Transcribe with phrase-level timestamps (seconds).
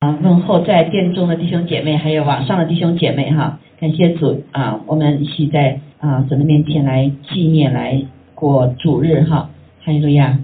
[0.00, 8.00] 啊，问候在殿中的弟兄姐妹，还有网上的弟兄姐妹哈，感谢主啊，我们一起在啊神的面前来纪念来
[8.34, 9.50] 过主日哈，
[9.84, 10.38] 哈利路亚。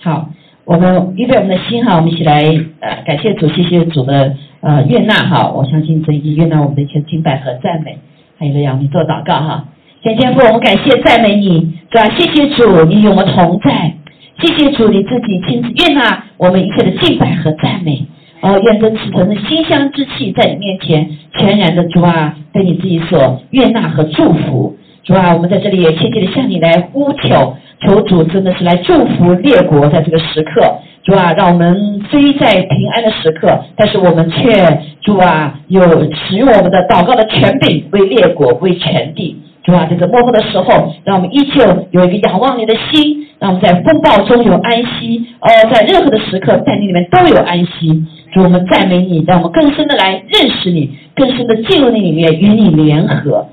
[0.00, 0.30] 好，
[0.64, 2.42] 我们预备我们的心哈，我们一起来
[2.80, 7.98] 呃感谢主，谢谢主的呃悦纳哈，我相信神已经悦纳我们的一切敬拜和赞美，
[8.36, 9.68] 哈利路亚，我们做祷告哈，
[10.02, 12.10] 天天父，我们感谢赞美你，是吧？
[12.18, 13.94] 谢谢主，你与我们同在，
[14.40, 18.04] 谢谢主，你自己亲自悦纳我们一切的敬拜和赞美。
[18.40, 24.76] 哦，愿这此存的馨香之气在你面前全然的主啊，被你自己所悦纳和祝福。
[25.04, 30.78] 主啊，我们在这里也切切的向你来呼求，求主真的是来祝福列国在这个时刻。
[31.02, 34.52] 主啊，让我们虽在平安的时刻，但是我们却
[35.02, 35.82] 主啊，有
[36.14, 39.36] 使用我们的祷告的权柄为列国为全地。
[39.64, 45.26] 主啊，在这幕后的时候，让我们依旧有一个仰望你的心，让我们在风暴中有安息。
[45.40, 48.04] 呃，在任何的时刻，在你里面都有安息。
[48.32, 53.46] 主，我们赞美你，让我们更深的来认识你，更深的进入那里面与你联合。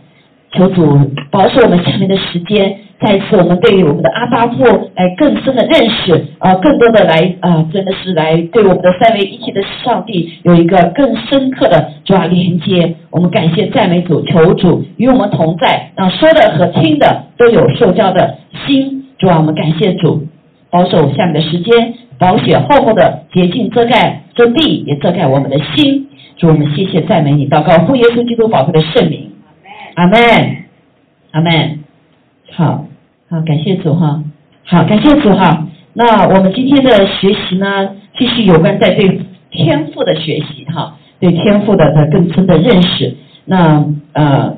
[0.52, 0.98] 求主
[1.32, 4.64] 保守我们下面的时间，再一次我们对于我们的阿巴父
[4.96, 12.96] 来更深的认识，啊，更多的来啊，真的是来对我们的三位一体的上帝有一个更深刻的主啊连接。
[13.12, 19.04] 我们感谢赞美主，求主与我们同在，让说的和听的都有受教的心。
[19.20, 20.26] 主啊，我们感谢主
[20.70, 21.94] 保守下面的时间。
[22.18, 26.08] 保险厚厚的洁净遮盖遮地，也遮盖我们的心。
[26.38, 29.32] 主我们谢谢赞美你，祷告奉耶稣基督宝贵的圣名。
[29.96, 30.20] 阿门，
[31.32, 31.80] 阿门。
[32.52, 32.86] 好，
[33.30, 34.24] 好，感谢主哈。
[34.66, 35.68] 好，感谢主哈。
[35.94, 43.16] 那我们今天的学习呢，继续有关在对天赋的学习哈，对天赋的的更深的认识。
[43.46, 44.58] 那呃，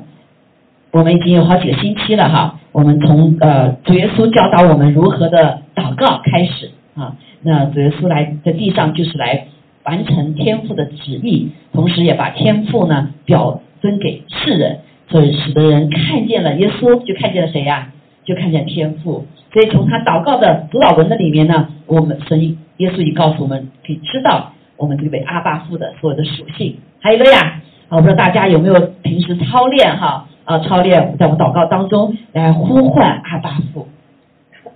[0.90, 2.58] 我们已经有好几个星期了哈。
[2.72, 7.14] 我们从呃主耶稣教导我们如何的祷告开始啊。
[7.42, 9.46] 那主耶稣来在地上就是来
[9.84, 17.92] 完成天父的旨意，同时也把天父呢表征给世人，所以使得人看见了耶稣，就看见了谁呀？
[18.24, 19.24] 就看见天父。
[19.52, 26.76] 所以从他祷告的主导文的里面呢，我们神耶稣已告诉我们，可以知道我们这位阿巴父的所有的属性。
[27.00, 33.86] 还有个呀，我不知道大家有没有平时操练哈啊，操练在我祷告当中来呼唤阿巴父，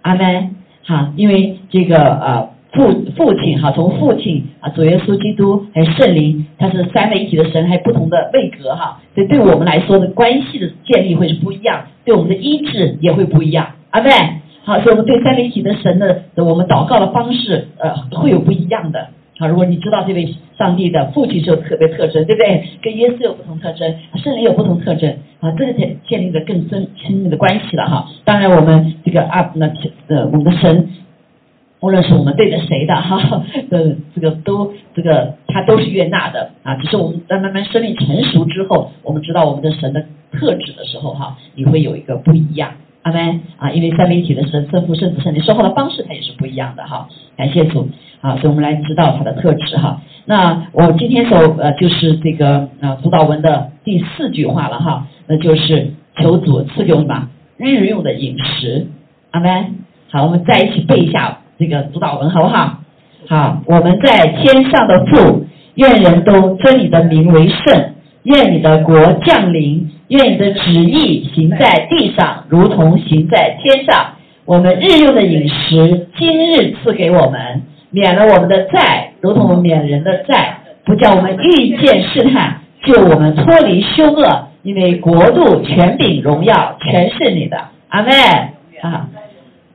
[0.00, 0.54] 阿门。
[0.84, 2.51] 好，因为这个呃。
[2.72, 14.08] 父父亲哈，从父亲啊，主耶稣基督还有圣灵，他是三位一体的神，还有不同的位格哈，所以对我们来说的关系的建立会是不一样，对我们的医治也会不一样，阿妹，
[14.64, 22.64] 好，所以我们对三位一体的神的我们祷告的方式呃会有不一样的，好，如果你知道这位上帝的父亲是有特别特征，对不对？
[22.80, 28.06] 跟耶稣有不同特征，圣灵有不同特征啊，这个建建立的更深亲密的关系了哈。
[28.24, 29.70] 当然我们这个啊那
[30.08, 30.88] 呃我们的神。
[31.82, 36.76] 无论是我们对着谁的哈， 呃，这个都这个他都是悦纳的啊。
[36.76, 40.00] 只是我们在慢慢生命成熟之后，我们知道我们的神的
[40.30, 42.70] 特质的时候哈，你会有一个不一样，
[43.02, 43.72] 阿门啊。
[43.72, 47.08] 因为三位一体的神，圣父、圣子、圣灵说话的方式它也是不一样的哈。
[47.36, 47.88] 感谢主
[48.20, 50.00] 啊，所以我们来知道他的特质哈。
[50.24, 57.22] 那我今天所呃就是这个啊主导文的第四句话了哈，那就是求主赐给我们
[57.56, 58.86] 日用的饮食，
[59.32, 59.74] 阿门。
[60.12, 61.38] 好，我们再一起背一下。
[61.62, 62.80] 这个主导文好不好？
[63.28, 65.46] 好，我们在天上的父，
[65.76, 67.92] 愿人都尊你的名为圣，
[68.24, 74.14] 愿你的国降临，愿你的旨意行在地上，如同行在天上。
[74.44, 87.56] 我们日用的饮食，今日赐给我们，免了我们的债，如同免人的债，不叫我们遇见试探，救我们脱离凶恶，因为国度、权柄、荣耀，全是你的。
[87.88, 88.10] 阿门。
[88.80, 89.08] 啊。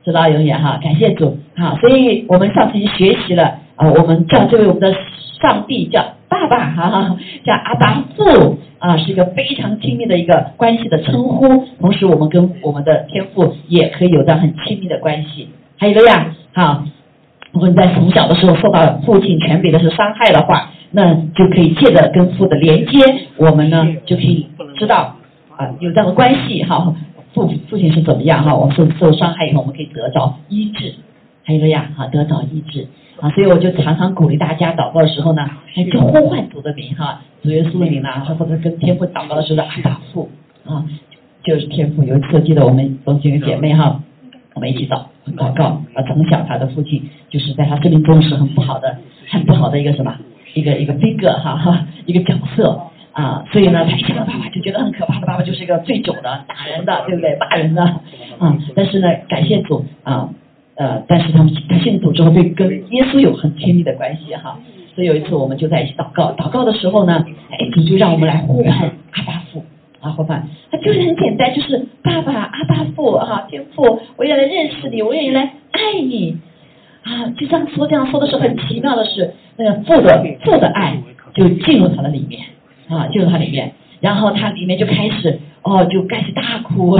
[0.04, 4.94] 直到永远哈，感谢主哈，所以我们上次已经学习了啊，我们叫这位我们的
[5.40, 15.48] 上帝叫爸爸 哈，叫阿爸父啊，是一个非常亲密的一个关系的称呼，同时我们跟我们的天父也可以有着很亲密的关系。
[15.78, 16.84] 还有个呀，好，
[17.52, 22.98] 如果你在从小的时候受到父亲权柄的是伤害的话，那就可以借着跟父的连接，
[23.36, 24.46] 我们呢就可以
[24.78, 25.16] 知道
[25.56, 26.94] 啊有这样的关系哈。
[27.34, 28.54] 父父亲是怎么样哈？
[28.56, 30.94] 我们受受伤害以后，我们可以得着医治，
[31.48, 32.86] 还有个呀哈，得到医治
[33.22, 33.30] 啊！
[33.30, 40.28] 所以我就常常鼓励大家祷告的时候呢，哎，就呼唤主的名哈，主耶稣的名呐，或者跟天父祷告的时候，阿爸父
[40.66, 40.84] 啊，
[41.42, 42.04] 就是天父。
[42.04, 43.98] 有一次记得我们有几个姐妹哈，
[44.52, 45.04] 我们一起祷
[45.38, 45.64] 祷告
[45.94, 48.98] 啊，从小他的父亲就是在他生命中是很不好的，
[49.30, 50.14] 很不好的一个什么，
[50.52, 52.78] 一个一个 figure 哈哈， 一个角色。
[53.12, 57.36] 啊，所以呢，他一见到爸爸就觉得很可怕的，爸爸就是一个醉酒的、打人的，对不对？
[57.40, 57.82] 骂人的，
[58.38, 60.28] 啊，但是呢，感谢主啊，
[60.78, 64.58] 呃，但是他们他信主之后，对跟耶稣有很亲密的关系哈，
[64.94, 68.72] 所以有一次我们就在一起祷告，祷告的时候呢，哎，主就让我们来呼唤
[69.10, 69.64] 阿巴父
[70.00, 75.42] 啊，呼唤，他就是很简单，就是爸爸阿巴父啊，天父，我愿意来认识你，我愿意来
[75.72, 76.38] 爱你。
[77.02, 80.98] 啊，就这样说这样说的时候，很奇妙的是，那个父的父的爱
[81.34, 82.42] 就进入他的里面
[82.88, 86.98] 啊，进入他里面，然后他里面就开始哦，就开始大哭。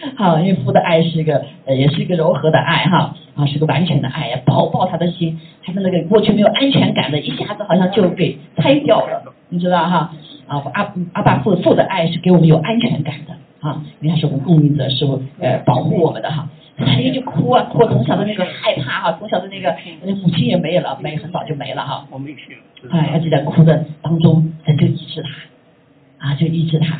[0.16, 10.12] 好，因为父的爱是一个，呃，也是一个柔和的爱，哈，啊，是个完全的爱呀，抱抱他的心，他的那个过去没有安全感的，一下子好像就给拆掉了，你知道哈？
[10.46, 15.06] 啊，阿阿爸父父的爱是给我们有安全感的，啊，因为他是我们供应者，是
[15.38, 19.76] 呃保护我们的哈，他一就哭啊哭，从小的那个害怕哈，从小的那个
[20.14, 22.58] 母亲也没了，没很早就没了哈，我没去
[22.90, 26.98] 哎，他就在哭的当中，神就医治他，啊，就医治他。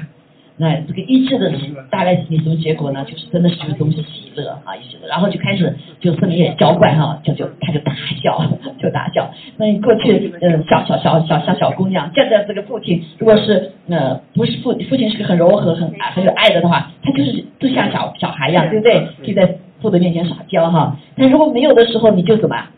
[0.61, 1.51] 那这个医治的
[1.91, 3.03] 带来你什么结果呢？
[3.07, 8.45] 就是真的是就是东西喜乐啊，喜乐，然后就开始就圣灵也浇灌哈，就就他就大笑，
[8.79, 9.31] 就大笑。
[9.57, 19.09] 那你过去嗯小小小小像小姑娘，现在这个父亲如果是呃不是父父亲是个很柔和很很有爱的的话，他就是就像小小孩一样，对不对？
[19.23, 20.95] 就在父的面前撒娇哈。
[21.17, 22.71] 但如果没有的时候，你就怎么啊？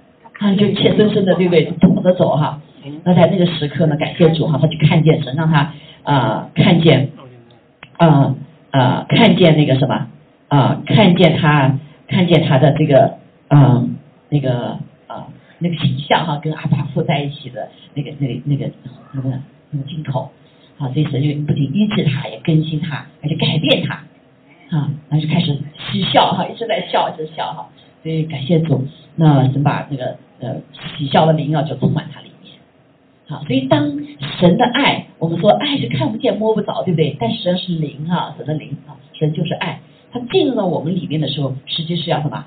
[0.56, 1.64] 就怯生生的，对不对？
[1.80, 2.60] 躲着走哈。
[3.04, 5.72] 那在那个时刻呢，感谢主哈，他就看见神，让他
[6.04, 7.10] 啊看见。
[8.08, 8.34] 啊
[8.70, 9.06] 啊！
[9.08, 10.06] 看见那个什么
[10.48, 10.82] 啊？
[10.86, 11.78] 看见他，
[12.08, 13.18] 看见他的这个
[13.48, 13.96] 嗯，
[14.28, 15.28] 那个啊，
[15.58, 18.70] 那个形象哈，跟阿爸父在一起的那个、那个、那个、
[19.12, 19.40] 那个、
[19.70, 20.30] 那个镜头
[20.78, 23.94] 啊，所以神就不仅医治他，也更新他，而且改变他
[24.76, 25.56] 啊，然后就开始
[25.90, 27.68] 嬉笑哈，一直在笑，一直笑哈。
[28.02, 28.84] 所以感谢主，
[29.14, 30.56] 那神把那个呃
[30.98, 32.31] 喜笑的灵啊，就充满他里。
[33.32, 33.90] 啊，所以当
[34.38, 37.16] 神的爱，我们说爱是看不见摸不着，对不对？
[37.18, 39.80] 但实际上是灵啊，神的灵啊，神就是爱。
[40.12, 42.44] 它进入到我们里面的时候，实际是要什么？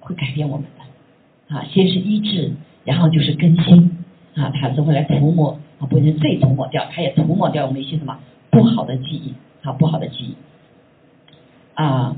[0.00, 2.50] 会改变我们的啊，先是医治，
[2.84, 3.96] 然后就是更新
[4.34, 8.18] 啊，它是会来涂抹啊，不仅罪涂抹掉，它也涂抹掉我们一些什么
[8.50, 10.34] 不好的记忆啊，不好的记忆
[11.74, 12.16] 啊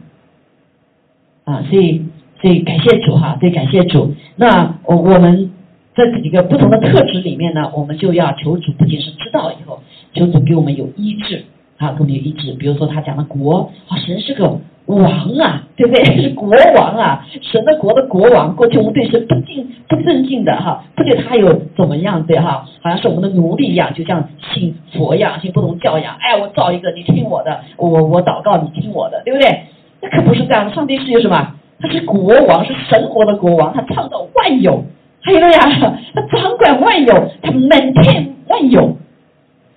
[1.45, 2.03] 啊，所以
[2.41, 4.15] 所以感谢主哈，所以感谢主。
[4.37, 5.53] 那我我们。
[5.97, 9.81] 这几个不同的特质里面呢，我们就要求主，不仅是知道以后，
[10.13, 11.43] 求主给我们有医治
[11.79, 12.53] 啊，给我们有医治。
[12.53, 15.03] 比如说他讲的国，啊，神是个王
[15.41, 16.05] 啊，对不对？
[16.21, 18.55] 是国王啊，神的国的国王。
[18.55, 22.67] 过去我们对神不敬不尊敬的哈，不对他有怎么样对哈？
[22.83, 26.15] 好像是我们的奴隶一样，就像信佛一样，信不同教一样。
[26.21, 29.63] 哎，我造一个，你听我的，我我祷告，你听我的，对不对？
[30.03, 31.55] 那可不是这样，上帝是有什么？
[31.81, 34.85] 他是国王，是神国的国王，他创造万有。
[35.27, 38.97] 还有呀，他掌管万有，他满天万有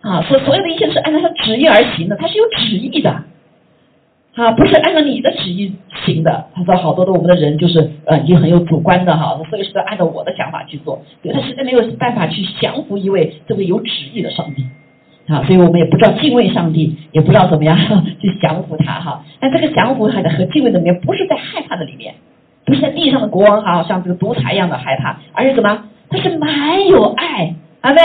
[0.01, 3.10] 啊，所所有的一切是按照他旨意而行的，他是有旨意的
[4.36, 5.74] 啊，不是按照你的旨意
[6.06, 6.46] 行的。
[6.54, 11.01] 他说好多的我们的人就是呃已经很有主观的哈，所以是按照我的想法去做，
[11.34, 14.63] 他实在没有办法去降服一位这位有旨意的上帝
[15.34, 17.75] 啊，所以我们也不知道敬畏上帝，也不知道怎么样
[18.22, 19.25] 去降服他哈。
[19.40, 22.13] 但这个降服和和敬畏的里面，不是在害怕的里面。
[22.69, 25.86] 不是地上的国王哈，像这个独裁一样的害怕，而是什么？
[26.10, 28.01] 他是满有爱，啊对，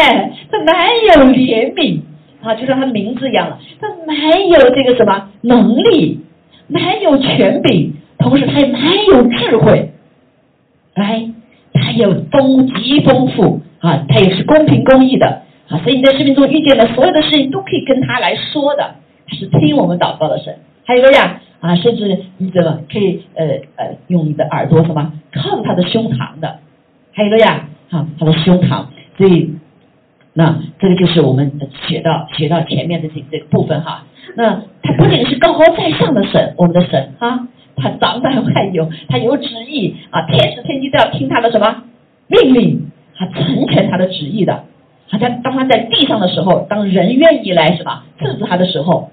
[0.51, 2.01] 他满有怜悯
[2.43, 6.21] 啊，就像他名字一样了，他满有这个什么能力，
[6.69, 9.91] 满有权柄，同时他也满有智慧，
[10.95, 11.31] 来，
[11.73, 18.97] 他有丰极丰富啊，他也是公平公义的啊，所以你在生命中遇见的所有的事情都可以跟他来说的，
[19.29, 20.57] 是听我们祷告的神。
[20.87, 21.41] 还有个呀。
[21.65, 26.59] 啊，甚至你怎么可以呃呃用你的耳朵什么靠他的胸膛的？
[27.15, 28.85] 还有个呀，哈，他的胸膛，
[29.17, 29.55] 所以
[30.35, 34.05] 那这个就是我们学到学到前面的这这个部分哈。
[34.37, 41.85] 那他不仅是高高在上的神，我们的神哈，他掌管万有，他有旨意啊，天使天机都要听他的什么
[42.27, 44.65] 命令，他成全他的旨意的。
[45.09, 49.09] 好像当他在地上的时候，当人愿意来什么制止他的时候，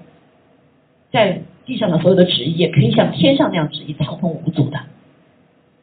[1.10, 1.40] 在。
[1.64, 4.78] 地上的所有的旨意也可以像天上那样旨意畅通无阻的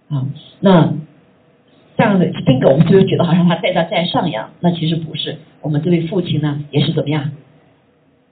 [0.09, 0.25] 啊，
[0.59, 0.93] 那
[1.98, 5.38] 这样的这个我们就会觉得好像他在这在上一样，那其实不是。
[5.62, 7.31] 我们这位父亲呢，也是怎么样？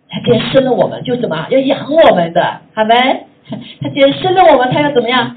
[0.10, 3.26] 他既然生了我们，就怎么要养我们的，好没？
[3.82, 5.36] 他既然生了我们，他要怎么样？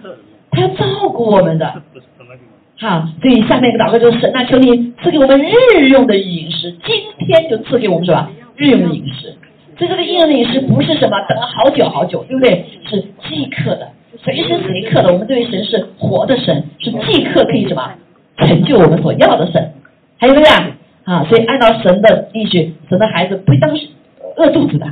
[0.50, 1.82] 他要照顾我们的。
[2.78, 8.30] 好，所以下面一个祷告就是：那求你赐给我们日用的饮食，今天就赐给我们什么？
[8.56, 9.34] 日用的饮食。
[9.80, 12.66] 所以这个应领是不是什么等了好久好久，对不对？
[12.86, 15.10] 是即刻的，随时随刻的。
[15.10, 17.90] 我们这位神是活的神，是即刻可以什么
[18.36, 19.72] 成就我们所要的神。
[20.18, 23.88] 还有个呀啊，所以按照神的意许，神的孩子不会当时
[24.36, 24.86] 饿肚子的。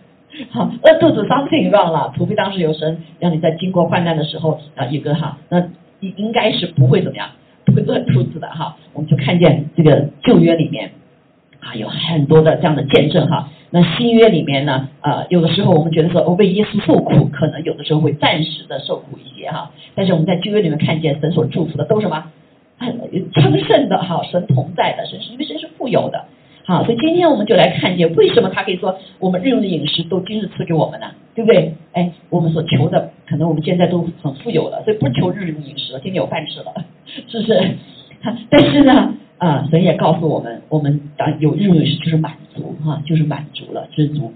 [0.50, 5.58] 好，饿肚子 something wrong 了，除非当时有神让你在经过患难的时候啊，一个哈，那
[6.00, 7.28] 应应该是不会怎么样
[7.66, 8.76] 不会饿肚子的哈。
[8.94, 10.92] 我们就看见这个旧约里面
[11.60, 13.50] 啊有很多的这样的见证哈。
[13.74, 19.70] 那新约里面呢，呃，有的时候我们觉得说，我为耶稣受苦，可能有的时候会暂时的受苦一些哈。
[19.94, 22.24] 但是我们在旧约里面看见神所祝福的都是什么？
[23.32, 26.26] 昌盛的哈，神同在的，神是因为神是富有的。
[26.64, 31.06] 好，所以今天我们就来看见，为什么他可以说我们日用的饮食都今日赐给我们呢？
[31.34, 31.74] 对不对？
[31.92, 36.74] 哎，我们所求的，可能我们现在都很富有了，所以不求日用饮食了，今天有饭吃了，
[37.26, 37.76] 是不是？
[38.50, 39.12] 但是呢，
[39.42, 44.32] 啊，神也告诉我们，我们当有日用饮食就是满足哈，就是满足了，知足。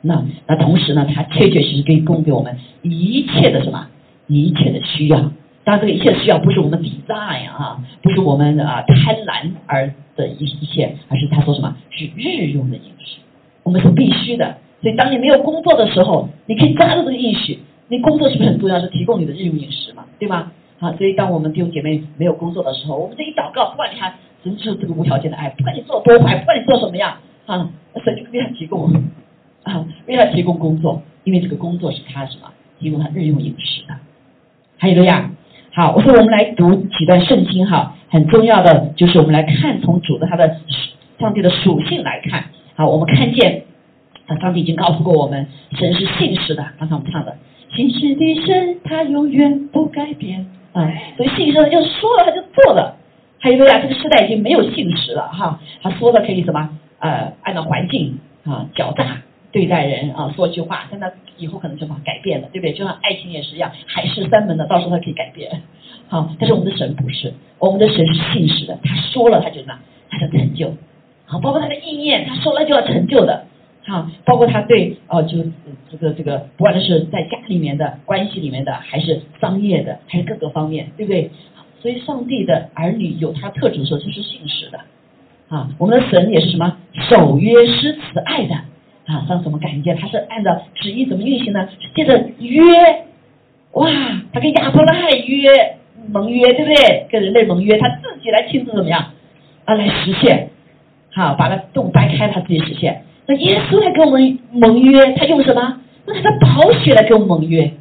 [0.00, 3.88] 那那同时呢，他确确实实可以供给我们一切的什么，
[4.28, 5.18] 一切的需要。
[5.64, 13.18] 当然，这个一切需要不是我们 design 啊，不是我们啊贪婪而的一一切，而是他说什么是日用的饮食，
[13.64, 14.56] 我们是必须的。
[14.80, 17.58] 所以，当你没有工作的时候，你可以抓住这个应许。
[17.88, 18.78] 你工作是不是很重要？
[18.78, 20.52] 是提供你的日用饮食嘛，对吗？
[20.78, 27.16] 啊，所以当我们弟兄姐妹没有工作的时候，我们这一祷告，不管你还，神是这个无条件的爱，不管你做多坏，不管你做什么样，
[27.46, 27.70] 啊，
[28.04, 28.92] 神就为他提供
[29.62, 33.94] 啊，为他提供工作，因为这个工作是他什么提供他日用饮食的。
[34.78, 35.30] 还有个呀。
[35.70, 40.56] 好，我说我们来读几段圣经哈，很重要的就是我们来看从主的他的
[41.20, 42.46] 上帝的属性来看。
[42.74, 43.62] 好，我们看见
[44.26, 45.46] 啊，上帝已经告诉过我们，
[45.78, 46.66] 神是信实的。
[46.80, 47.36] 刚才我们唱的，
[47.76, 52.96] 信实的神他永远不改变啊，所以信实的就说了他就做了。
[53.40, 59.22] 还有个呀，这个时代已经没有信实了哈，他说的可以什么呃，按照环境啊狡诈。
[59.50, 62.74] 对待人啊，说句话，但他以后可能就把改变了，对不对？
[62.74, 65.62] 就像爱情也是一样，海誓山盟的，到时候他可以改变。
[66.08, 69.78] 好，但是我们的神不是，我们的神是信实的，他说了他就那，
[70.10, 70.74] 他就成就。
[71.24, 73.46] 好，包括他的意念，他说了就要成就的。
[73.86, 75.38] 好，包括他对哦，就
[75.90, 81.30] 这个这个，不管是在家里面的关系里面的，还是商业的，还是各个方面，对不对？
[81.80, 84.80] 所以上帝的儿女有他特质的时候，就是信实的。
[85.48, 86.76] 啊，我们的神也是什么？
[87.08, 88.54] 守约施慈爱的。
[89.06, 91.66] 啊，上次我们感觉他是按照旨意怎么运行呢？
[91.80, 92.62] 是借着约，
[93.72, 93.88] 哇，
[94.32, 95.76] 他跟亚伯拉罕约
[96.10, 97.06] 盟约，对不对？
[97.10, 99.12] 跟人类盟约，他自己来亲自怎么样
[99.64, 100.50] 啊来实现？
[101.10, 103.02] 好，把那洞掰开，他自己实现。
[103.26, 105.80] 那耶稣来跟我们盟约，他用什么？
[106.04, 107.72] 那他的宝血来跟我们盟约。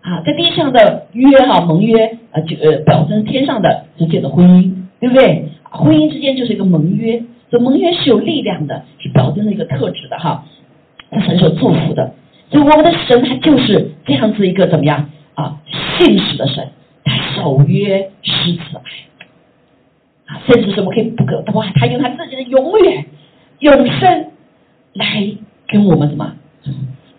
[0.00, 5.48] 啊，在地上的约哈盟约啊，就呃表征天上的是借着婚姻，对不对？
[5.70, 7.22] 婚姻之间就是一个盟约。
[7.50, 10.44] 这盟约是有力量的，是表征的一个特质的哈，
[11.10, 12.12] 他很受祝福的。
[12.50, 15.60] 所以我们的神他就是这样子一个怎么样啊
[15.98, 16.68] 信实的神，
[17.04, 18.82] 他守约施慈爱
[20.26, 23.06] 啊，甚至我们可以不可哇，他用他自己的永远
[23.60, 24.26] 永生
[24.92, 25.30] 来
[25.66, 26.34] 跟我们什么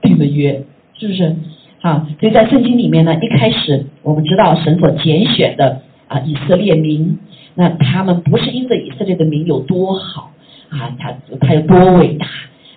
[0.02, 1.36] 定的约，是不是？
[1.82, 7.18] 啊，所以在圣经里面呢，一开始我们知道神所拣选的啊以色列民。
[7.56, 10.32] 那他们不是因着以色列的名有多好
[10.70, 12.26] 啊，他他有多伟大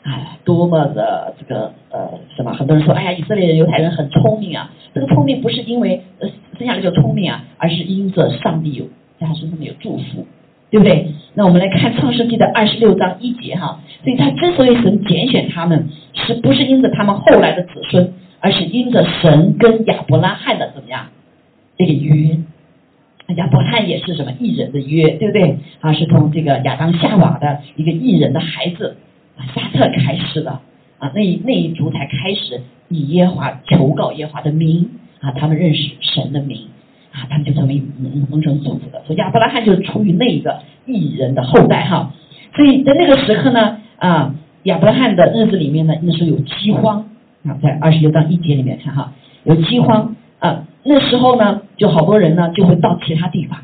[0.02, 2.52] 啊，多么的这个呃什么？
[2.52, 4.72] 很多人说，哎呀，以色列人、犹太人很聪明啊。
[4.92, 6.28] 这个聪明不是因为呃
[6.58, 8.84] 生下来就聪明啊，而是因着上帝有
[9.20, 10.26] 在他身上有祝福，
[10.70, 11.06] 对不对？
[11.34, 21.06] 那我们来看创世纪的二十六章一节哈，所以他之所以神拣选他们，是不是因着他们后来的子孙，而是因着神跟亚伯拉罕的怎么样
[21.78, 22.36] 这个约。
[23.36, 25.56] 亚伯拉罕也是什么异人的约，对不对？
[25.80, 28.96] 啊，是从这个亚当夏娃的一个异人的孩子
[29.38, 30.50] 啊，夏特开始的
[30.98, 36.66] 啊，那那一族才开始以耶华求告耶华的名啊，他们认识神的名
[37.12, 39.02] 啊，他们就成为蒙蒙成祝福的。
[39.06, 42.12] 所以亚伯拉罕就是出于那一个异人的后代哈。
[42.54, 44.34] 所以在那个时刻呢啊，
[44.64, 47.08] 亚伯拉罕的日子里面呢，那时候有饥荒
[47.46, 49.12] 啊，在二十六章一节里面看哈，
[49.44, 50.64] 有饥荒啊。
[50.84, 53.58] 那时候呢，就好多人呢就会到其他地方。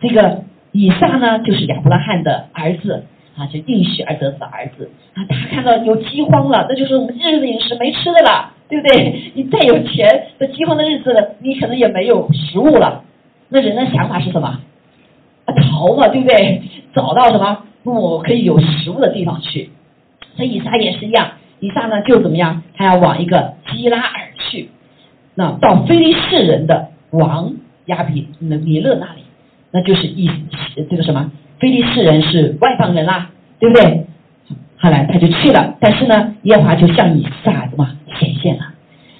[0.00, 3.04] 这个以撒呢，就是亚伯拉罕的儿子
[3.36, 5.24] 啊，就应许而得子的儿子啊。
[5.28, 9.32] 他看到有饥荒了，那就是我们日子饮食没吃的了，对不对？
[9.34, 13.02] 你再有钱，这饥荒的日子，你可能也没有食物了。
[13.48, 14.60] 那人的想法是什么？
[15.46, 16.62] 逃嘛，对不对？
[16.94, 19.70] 找到什么我可以有食物的地方去。
[20.36, 22.62] 所以以撒也是一样，以撒呢就怎么样？
[22.76, 24.70] 他要往一个基拉尔去。
[25.34, 27.54] 那到非利士人的王
[27.86, 29.22] 亚比那米勒那里，
[29.70, 30.30] 那就是意
[30.88, 31.30] 这个什么？
[31.58, 34.06] 非利士人是外邦人啦，对不对？
[34.78, 38.64] 后来他就去了，但是呢，耶华就向以撒什么显现了？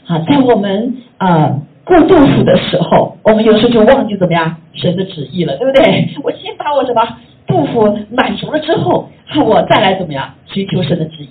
[0.04, 6.08] 好，在我们啊过杜甫的时候，我们有时候就忘记怎么样神的旨意了，对不对？
[6.22, 7.02] 我先把我什么
[7.46, 9.08] 杜甫满足了之后，
[9.44, 11.28] 我再来怎么样寻求神的旨意。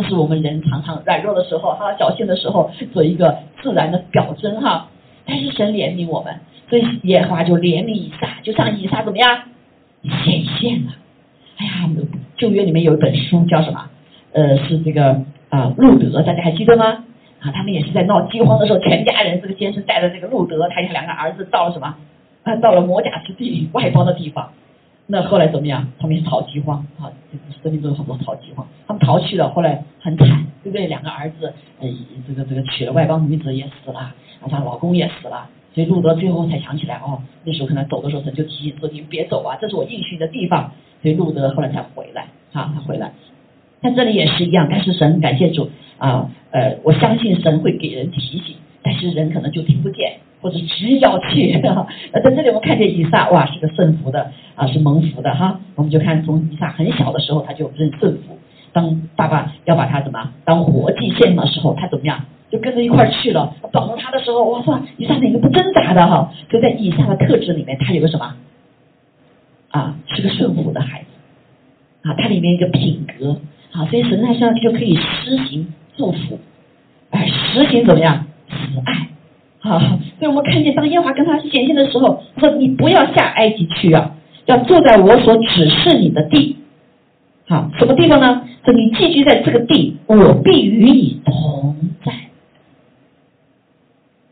[0.00, 4.88] 这是我们人常常软弱的时候，哈，侥幸的时候，做一个自然的表征，哈。
[5.26, 6.34] 但是神怜悯我们，
[6.70, 9.42] 所以耶和华就怜悯以撒，就让以撒怎么样
[10.24, 10.92] 显现了。
[11.58, 11.90] 哎呀，
[12.38, 13.90] 旧约里面有一本书叫什么？
[14.32, 17.04] 呃，是这个啊路德，大家还记得吗？
[17.40, 21.94] 啊，他们也是在闹饥荒的时候，全家人这个先生带着这个路德，他两个儿子到了什么？
[22.44, 24.50] 啊，到了摩甲之地外邦的地方。
[25.12, 25.88] 那后来怎么样？
[25.98, 27.10] 他们是逃饥荒啊，
[27.62, 30.86] 生命中有很多逃饥荒，他们逃去了，后来很惨，对不对？
[30.86, 31.88] 两个儿子，呃，
[32.28, 34.14] 这个这个娶了外邦女子也死了，啊，
[34.48, 40.70] 她老公也死了，所以路德最后才想起来，哦，那时候可能走的时候神就提醒说：“你别走啊，这是我应许的地方。”
[41.02, 43.10] 所以路德后来才回来，啊，他回来。
[43.82, 50.18] 在这里也是一样，但是神感谢主啊，呃，我相信神会给人提醒，但是人可能就听不见。
[50.42, 51.86] 或者只要去，那
[52.18, 55.60] 在这里我们看见以撒，哇，是个顺服的啊，是蒙福的哈。
[55.74, 58.38] 我们就看从以撒很小的时候他就认顺服，
[58.72, 63.54] 当爸爸要把他怎么当活祭献的时候，他怎么样就跟着一块去了。
[63.70, 66.32] 保着他的时候，哇塞以撒是一个不挣扎的哈。
[66.48, 68.34] 就在以撒的特质里面，他有个什么
[69.72, 69.94] 啊？
[70.06, 73.36] 是个顺服的孩子啊，他里面一个品格
[73.72, 76.38] 啊，所以神在上就可以施行祝福，
[77.10, 79.08] 哎，实行怎么样慈爱。
[79.60, 84.12] 好，所以我们看见当耶和华跟他显现的时候，说：“你不要下埃及去啊，
[84.46, 86.56] 要坐在我所指示你的地。”
[87.46, 88.42] 好，什么地方呢？
[88.64, 92.12] 说你寄居在这个地，我必与你同在。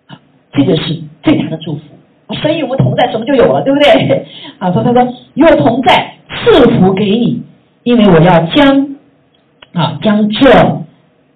[0.07, 0.17] 好，
[0.53, 1.81] 这个是最大的祝福。
[2.43, 4.27] 神与我们同在，什么就有了，对不对？
[4.59, 7.43] 啊，说他说与我同在，赐福给你，
[7.83, 8.97] 因为我要将
[9.73, 10.51] 啊将这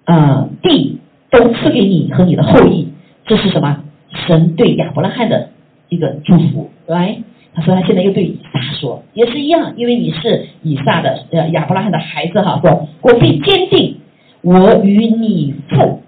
[0.05, 0.99] 呃地
[1.33, 2.87] 都赐给你和你的后裔。
[3.25, 3.83] 这是什么？
[4.27, 5.49] 神对亚伯拉罕的
[5.89, 7.17] 一个祝福，来，
[7.55, 13.97] 他说他现在又对以撒说，也是一样，因为你是以撒的呃亚伯拉罕的孩子哈，说我必坚定
[14.41, 16.03] 我与你父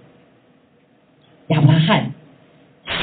[1.47, 2.11] 亚伯拉罕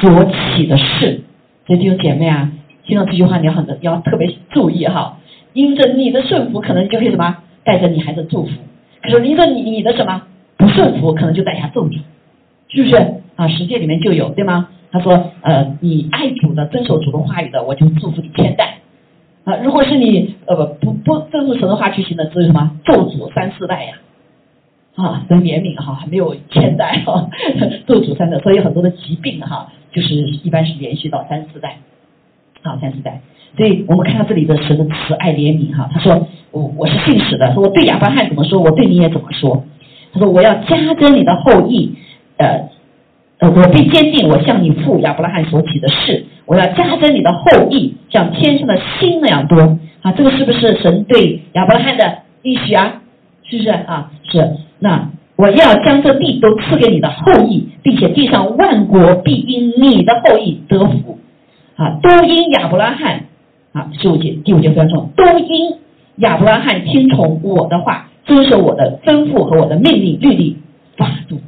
[0.00, 1.23] 所起的事，
[1.67, 2.52] 所以弟兄姐妹啊，
[2.85, 5.19] 听到这句话你要很要特别注意哈，
[5.52, 7.38] 因着你的顺服，可能就会什么？
[7.64, 8.52] 带着你孩子祝福，
[9.02, 10.23] 可是因着你你的什么？
[10.57, 11.99] 不顺服，可能就带下咒诅，
[12.72, 12.96] 是不是？
[13.37, 14.68] 啊，十诫里面就有，对吗？
[14.90, 18.78] 他说，呃，你爱主的，遵守主的话语的，我就祝福你千代。
[19.44, 23.94] 啊，如果是你呃不不不遵守神的话去行的，只有什么咒诅三四代呀？
[24.94, 27.28] 啊，神怜悯哈，还没有千代哈，
[27.87, 31.78] 咒诅三代，所以很多的疾病哈，就是一般是连续到三四代，
[32.62, 33.22] 啊，三四代。
[33.56, 39.64] 所以我们看到这里的神的慈爱怜悯哈，他说我我是信使的，说我对亚伯拉罕怎么说，我对你也怎么说。
[40.12, 41.94] 他说我要加增你的后裔，
[42.42, 42.68] 呃。
[43.44, 49.59] 我必坚定我向你父亚伯拉罕所起的事，我要加增你的后裔，像天上的星那样多
[50.00, 50.12] 啊！
[50.12, 53.02] 这个是不是神对亚伯拉罕的应许啊？
[53.42, 54.12] 是不是啊？
[54.31, 54.48] 是。
[54.78, 61.18] 那我要将这地都赐给你的后裔，并且地上万国必因你的后裔得福
[61.74, 61.98] 啊！
[62.00, 63.24] 都因亚伯拉罕
[63.72, 65.78] 啊，十五节第五节非常重要，都因
[66.18, 70.59] 亚伯拉罕听从我的话，遵守我的吩咐和我的命令律例
[70.96, 71.40] 法度。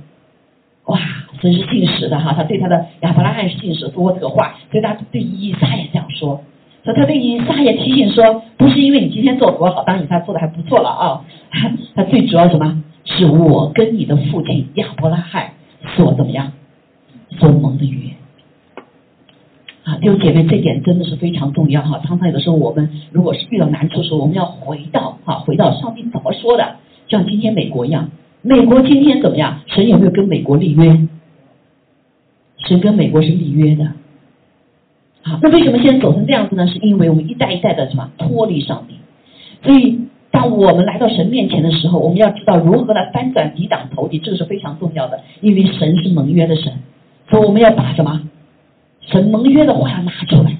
[0.86, 0.98] 哇！
[1.40, 6.42] 真是信实的哈，他对他的亚伯拉罕是信实，说过这个话，所以他对伊撒也这样说。
[6.84, 11.24] 说他对伊撒也提醒说，不是因为你今天做多好，当以撒做的还不错了啊。
[11.94, 12.82] 他最主要什么？
[13.06, 15.50] 是我跟你的父亲亚伯拉罕
[15.94, 16.52] 所怎么样
[17.38, 18.10] 所蒙的约
[19.84, 22.00] 啊，弟兄姐妹，这点真的是非常重要哈。
[22.06, 26.76] 常常有的时候，我们如果是遇到难处的时候，我们要回到哈，回到上帝怎么说的，
[27.08, 28.10] 像今天美国一样，
[28.46, 29.62] 美国今天怎么样？
[29.66, 31.08] 神有没有跟美国立约？
[32.58, 33.84] 神跟美国是立约的，
[35.22, 36.66] 好，那为什么现在走成这样子呢？
[36.66, 38.96] 是因为我们一代一代的什么脱离上帝，
[39.62, 39.98] 所以
[40.30, 45.20] 当我们来到神面前的时候，我们要知道如何来翻转抵挡仇敌，这个是非常重要的。
[45.40, 46.70] 因为神是盟约的神，
[47.30, 48.28] 所以我们要把什么
[49.00, 50.58] 神盟约的话拿出来。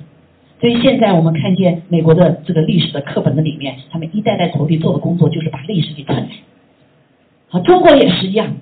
[0.59, 6.33] 所以现在我们看见美国的这个历史的课本的里面，他们一代代仇敌做的工作就是把历史给篡改。
[7.55, 8.53] 好，中国也是一样，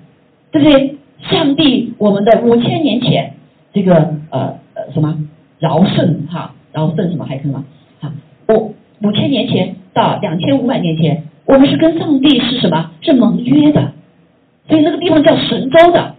[0.51, 0.97] 对不对？
[1.23, 3.33] 上帝，我们的五千年前，
[3.73, 3.95] 这个
[4.29, 5.17] 呃呃什么
[5.61, 7.65] 尧舜哈，尧舜什么还有什么
[8.01, 8.13] 啊？
[8.49, 12.91] 五五千年前到两千五百年前，我们是跟上帝是什么？
[13.01, 13.93] 是盟约的，
[14.69, 16.13] 所以那个地方叫神州的，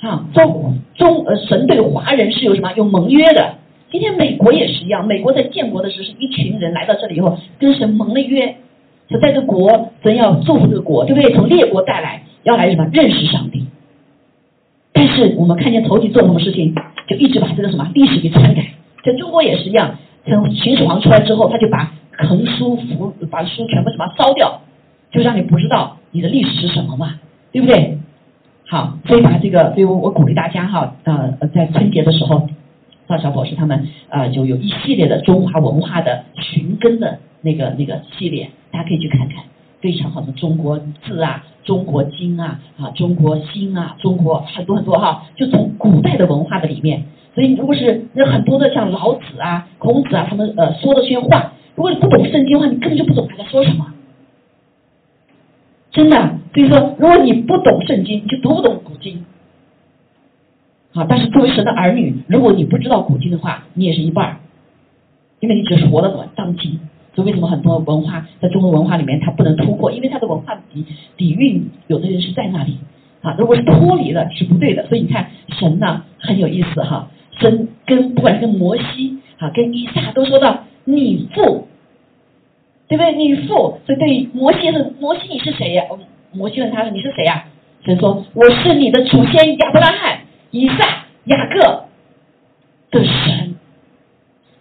[0.00, 3.56] 哈，中中呃神对华人是有什么有盟约的？
[3.90, 8.56] 今天美国也是一样，美国在建国的时候是一群人来到这里以后跟神盟了约，
[9.08, 11.32] 说在这国真要祝福这个国，对不对？
[11.34, 13.66] 从列国带来要来什么认识上帝。
[14.92, 16.74] 但是我们看见仇敌做什么事情，
[17.08, 18.64] 就一直把这个什么历史给篡改。
[19.04, 24.60] 在中国也是一样，从秦始皇出来之后，他就把横书符把书全部什么烧掉，
[25.10, 27.18] 就让你不知道你的历史是什么嘛，
[27.52, 27.98] 对不对？
[28.66, 32.48] 好，所以把这个，所以我鼓励大家哈，呃，在春节的时候
[33.06, 39.44] 赵小博士他们啊，就有一系列的中华文化的寻根的那个那个系列，大家可以去看看，
[39.80, 53.92] 非常好的中国字啊，中国经啊，啊，中国心啊，中国很多很多哈，就从古代的文化的里面，所以如果是那很多的像老子啊、孔子啊，他们呃说的这些话，如果你不懂圣经的话，你根本就不懂他在说什么，
[55.90, 56.38] 真的。
[56.54, 59.24] 所以说，如果你不懂圣经，你就读不懂古经。
[60.94, 61.04] 啊！
[61.08, 64.36] 但是作为神的儿女，如果你不知道古今的话，你也是一半儿，
[65.40, 66.78] 因为你只是活了当今。
[67.14, 69.92] 所以为什么很多文化在中国文化里面它不能突破？
[69.92, 70.84] 因为它的文化底
[71.16, 72.78] 底蕴，有的人是在那里
[73.22, 73.34] 啊。
[73.38, 74.86] 如果是脱离了，是不对的。
[74.88, 81.68] 所以你看神呢很有意思哈，神跟不管是跟摩西啊，跟伊撒都说到你父，
[82.88, 83.14] 对不对？
[83.14, 85.84] 你父，所以对摩西是摩西，你是谁呀？
[86.32, 87.44] 摩西问他说你是谁呀？
[87.84, 90.18] 神说我是你的祖先亚伯拉罕。
[90.54, 91.84] 以撒、雅各
[92.92, 93.56] 的神，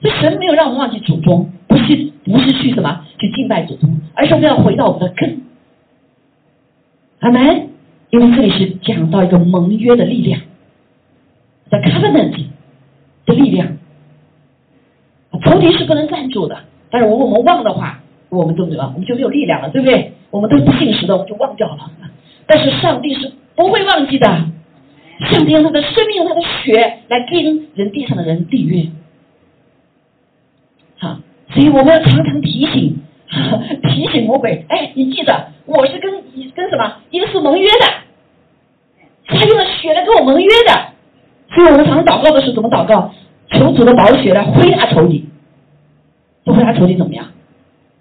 [0.02, 5.42] 这神没有让我们忘记祖宗，不是不是去什么去敬拜祖宗，而是我们要回到我们的根。
[7.20, 7.70] 阿门。
[8.10, 10.40] 因为这里是讲到一个盟约的力量
[11.70, 12.46] ，the covenant
[13.26, 13.76] 的力量，
[15.44, 16.56] 仇敌是不能站住的。
[16.92, 20.14] 但是如果我们忘的话，我们都没有，我们就没有力量了，对不对？
[20.30, 21.90] 我们都不信实的，我们就忘掉了。
[22.46, 24.46] 但是上帝是不会忘记的。
[25.20, 28.90] 上帝用他的生命，用他的血来跟人地上的人缔约，
[31.00, 31.18] 好，
[31.54, 33.00] 所以我们要常常提醒，
[33.90, 36.12] 提醒魔鬼，哎，你记得我是跟
[36.56, 37.86] 跟什么耶稣盟约的，
[39.28, 40.88] 他用了血来跟我盟约的，
[41.56, 43.14] 所以我们常常祷告的时候怎么祷告？
[43.52, 45.30] 求主的宝血来挥打仇敌，
[46.44, 47.28] 不挥打仇敌怎么样？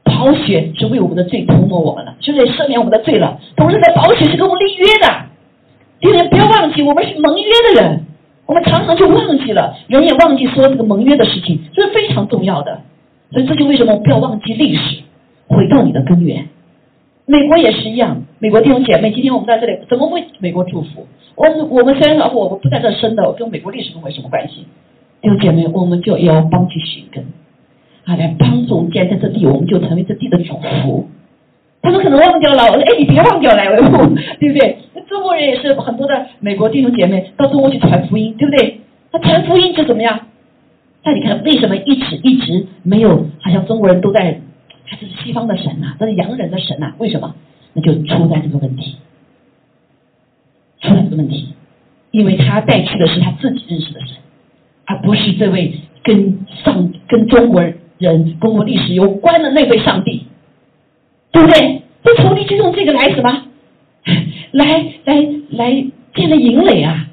[0.05, 5.32] 宝血是为我们的罪涂抹我们了，是不是赦免我们的罪了，同时在宝血是跟我们立约的。
[6.03, 8.01] 弟兄不要忘记，我们是盟约的人，
[8.47, 12.81] 我们常常就忘记了，人也忘记说这个盟约的事情，这是非常重要的。
[13.31, 14.99] 所以这就为什么不要忘记历史，
[15.47, 16.49] 回到你的根源。
[17.25, 21.07] 美国也是一样，美国弟兄姐妹，今天我们在这里，怎么为美国祝福？
[21.37, 24.67] 我们我们虽然说我们不在这生的，跟美国历史跟我有什么关系？
[25.21, 27.25] 弟兄姐妹，我们就要帮去寻根，
[28.07, 31.09] 啊，来帮助我们建在这地，我们就成为这地的主福。
[31.83, 33.65] 他们可能忘掉了，我说，哎，你别忘掉了，
[34.39, 34.79] 对不对？
[35.09, 38.81] 中国人也是很多的美国弟兄姐妹到中国去传福音，对不对？
[39.11, 40.21] 他传福音就怎么样？
[41.05, 43.27] 那你看为什么一直一直没有？
[43.41, 44.41] 好像中国人都在，
[44.89, 46.93] 他是西方的神呐，他是洋人的神呐？
[46.99, 47.35] 为什么？
[47.75, 48.97] 那就出在这个问题，
[50.81, 51.49] 出在这个问题，
[52.13, 54.17] 因为他带去的是他自己认识的神，
[54.87, 57.61] 而不是这位跟上跟中国
[57.99, 60.27] 人中国历史有关的那位上帝。
[61.33, 61.83] 对不对？
[62.05, 63.47] 这仇敌就用这个来什么？
[64.53, 64.67] 来
[65.05, 65.15] 来
[65.51, 67.09] 来建了营垒啊！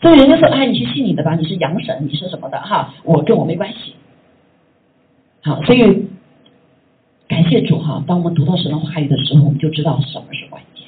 [0.00, 2.94] 所以人家说：“啊，你去信你的吧，你是阳神，你是什么的哈？
[3.04, 3.94] 我跟我没关系。”
[5.42, 6.06] 好，所以
[7.26, 8.02] 感谢主哈！
[8.06, 10.84] 当我们读到神的话语的时候，我们就知道什么是关键。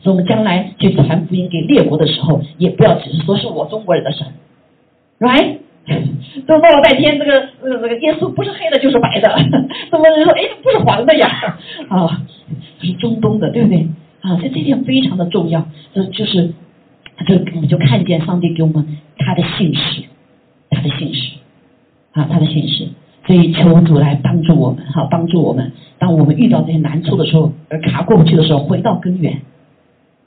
[0.00, 4.26] 所以，我们将来去传福音给列国的时候，也不要只是说是我中国人的神
[5.18, 5.58] ，right？
[6.46, 9.36] 都闹了半天，这个呃，这个耶稣不是黑的，就是白的。
[9.90, 12.22] 怎么人说，哎，不是黄的呀，啊，
[12.80, 13.88] 是中东的，对不对？
[14.20, 15.66] 啊，这这点非常的重要。
[15.92, 16.52] 就就是，
[17.26, 20.04] 就我们就看见上帝给我们他的信使，
[20.70, 21.36] 他的信使，
[22.12, 22.88] 啊，他的信使。
[23.26, 25.72] 所以求主来帮助我们，哈，帮助我们。
[25.98, 29.42] 当我们遇到这些难处的时候，而卡过不去的时候，回到根源，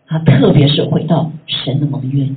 [0.07, 2.27] 啊，特别是回到神的盟约，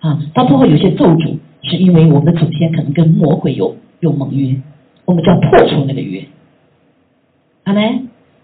[0.00, 1.38] 啊，到最后有些咒诅。
[1.62, 4.56] 是因为我们的祖先可能跟魔鬼有有盟约，
[5.04, 6.24] 我们就要破除那个约，
[7.64, 8.02] 好没？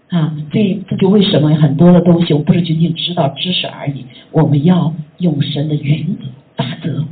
[0.09, 6.25] 啊，所以这就为什么很多的东西，我不是仅仅知道知识而已，我们要用神的原则
[6.55, 7.05] 法则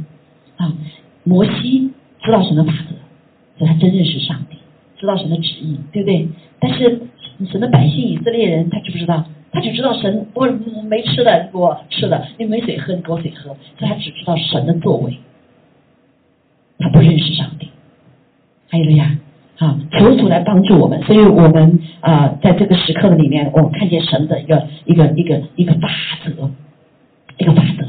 [0.58, 0.74] 啊。
[1.24, 1.90] 摩西
[2.22, 4.58] 知道神的法则，所以他真认识上帝，
[5.00, 6.28] 知道神的旨意，对不对？
[6.60, 7.02] 但是
[7.50, 9.26] 神的百姓以色列人，他知不知道？
[9.52, 10.48] 他只知道神我
[10.88, 15.18] 没吃的给我吃的，你没水喝你给我水喝，所以他只知道神的作为。
[16.84, 17.70] 他不认识上帝，
[18.70, 19.18] 还有了呀，
[19.58, 25.88] 啊，求主来帮助我们，所以我们啊，在这个时刻里面，我们看见神的一个一个一个一个法
[26.26, 26.52] 则，
[27.38, 27.86] 一个法则，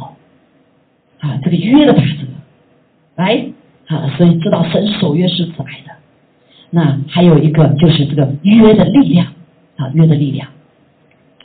[1.26, 2.24] 啊，这个约的法则，
[3.16, 3.46] 来，
[3.88, 5.92] 啊，所以知道神守约是慈爱的。
[6.70, 9.26] 那还有一个就是这个约的力量，
[9.76, 10.50] 啊，约的力量，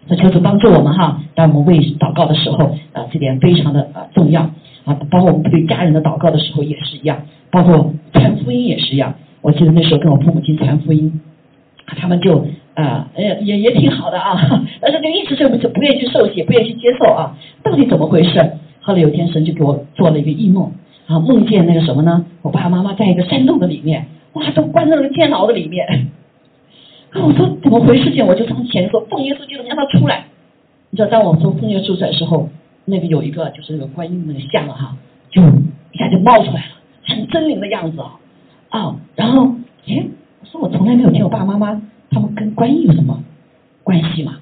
[0.08, 4.52] 那求主帮助我们哈，当我们为祷告的时候，啊，这点非常的啊重要。
[4.86, 9.14] 啊，包括我们对家人的祷告的时候也是一样，包括传福音也是一样。
[9.42, 11.20] 我记得那时候跟我父母亲传福音，
[11.86, 18.52] 他们就啊，也也也挺好的啊，但是就一直就就不愿意去受洗，不愿意去接受啊，到底怎么回事？
[18.82, 20.72] 后来有天神就给我做了一个异梦，
[21.08, 22.26] 啊，梦见那个什么呢？
[22.42, 25.86] 我爸爸妈妈在一个山洞的里面，哇，都关在那个监牢的里面。
[27.12, 28.12] 啊，我说怎么回事？
[28.14, 30.26] 情我就上前说，奉耶稣基督让他出来。
[30.92, 32.50] 你知道，当我从奉耶稣出来的时候，
[32.90, 34.96] 那个有一个就是那个观音那个像，哈，
[35.30, 35.42] 就
[35.92, 36.72] 一下就冒出来了，
[37.06, 38.20] 很狰狞的样子啊。
[38.70, 39.52] 啊，然后，
[39.88, 40.06] 哎，
[40.42, 43.24] 我说我从来没有见我爸爸妈妈他们跟观音有什么
[43.84, 44.38] 关系嘛？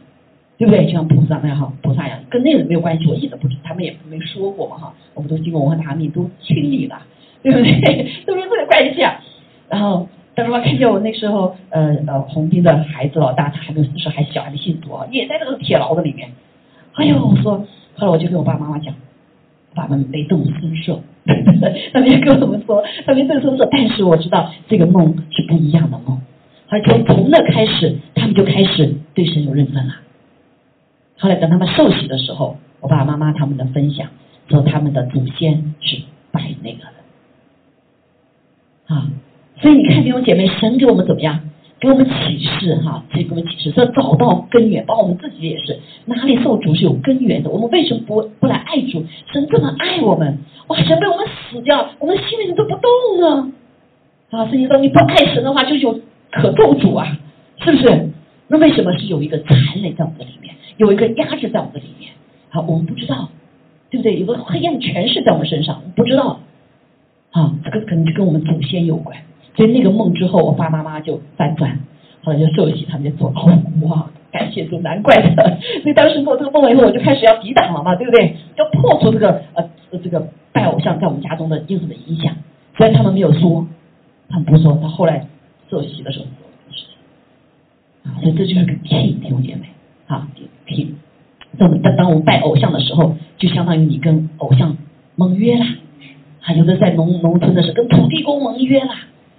[0.58, 0.86] 对不对？
[0.86, 4.94] 就像菩萨那样哈，菩萨一样，跟那个没有关系，我一直不知，他们也没说过嘛哈。
[5.14, 7.00] 我们都经过文化大革命，都清理了，
[7.44, 8.12] 对不对？
[8.26, 9.20] 都没有这个关系啊。
[9.70, 16.30] 然后，但是我看见我那时候，呃呃，红兵的孩子老大，他还没有那时候还小，还没信主啊，也在这个铁牢子里面。
[16.94, 17.66] 哎呦，我说，
[17.98, 18.94] 后来我就跟我爸爸妈妈讲，
[19.74, 21.02] 爸爸们没动声色，
[21.94, 26.22] 他们也跟我们说，他们没动声色，但是我知道这个梦是不一样的梦，
[26.70, 29.96] 而从从那开始，他们就开始对神有认分了。
[31.18, 34.08] 后来等他们受洗的时候，我爸爸妈妈他们的分享
[34.48, 35.98] 说他们的祖先是
[36.32, 36.94] 拜那个的
[38.94, 39.10] 啊，
[39.60, 41.40] 所以你看弟兄姐妹，神给我们怎么样？
[41.80, 47.50] 给我们启示哈，给我们启示说找到根源，包括我们自己也是，哪里受主是有根源的。
[47.52, 49.06] 我们为什么不不来爱主？
[49.32, 52.90] 神这么爱我们，哇，神被我们死掉，我们心里都不动
[53.22, 53.54] 呢
[54.32, 54.46] 啊！
[54.48, 56.00] 所以说你不爱神的话，就有
[56.32, 57.18] 可咒主啊，
[57.63, 58.10] 是不是？
[58.48, 60.56] 那为什么是有一个残累在我们的里面？
[60.78, 62.12] 有一个压制在我们的里面，
[62.50, 63.30] 好，我们不知道，
[63.92, 64.18] 对不对？
[64.20, 66.40] 有个黑暗权势在我们身上，不知道，
[67.32, 69.16] 啊，这个可能就跟我们祖先有关。
[69.58, 71.80] 所以那个梦之后，我爸妈妈就翻转，
[72.24, 75.58] 后来就受洗，他们就做哦，哇，感谢主，难怪的。
[75.82, 78.36] 所以当时做这个梦了以后，我就开始要抵挡了嘛，对不对？
[78.56, 79.67] 要破除这个呃
[80.04, 82.36] 这个拜偶像在我们家中的因素的影响。
[82.78, 83.67] 虽然他们没有说，
[84.30, 85.26] 他们不说，他后来
[85.72, 89.67] 受洗的时候做这个事情，啊，所以这就是个 key，弟兄姐妹。
[90.06, 90.26] 啊，
[90.67, 90.96] 听，
[91.58, 94.78] 当当当我们拜偶像的时候，就相当于你跟偶像
[95.15, 95.65] 盟约啦。
[96.39, 98.96] 还有的在农农村的是跟土地公盟约啦，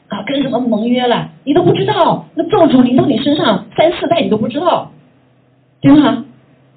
[0.09, 4.91] 啊，跟什么盟约了，你都不知道，那咒诅临到你身上三四代你都不知道，
[5.81, 6.25] 对吗？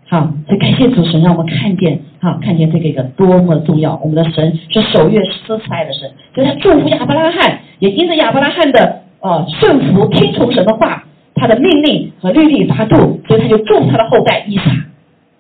[0.08, 4.00] 好，所以感谢主神让我们看见，好，看见这个一个多么重要。
[4.04, 11.06] 我们的神是守约施慈爱的神，所以他祝福亚伯拉罕，也因着亚伯拉罕的呃顺服听从神的话。
[11.34, 14.63] 他的命令和律例发度，所以他就祝福他的后代以撒，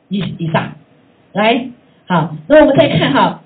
[0.07, 0.73] 以以撒，
[1.33, 1.67] 来，
[2.07, 3.41] 好，那我们再看哈，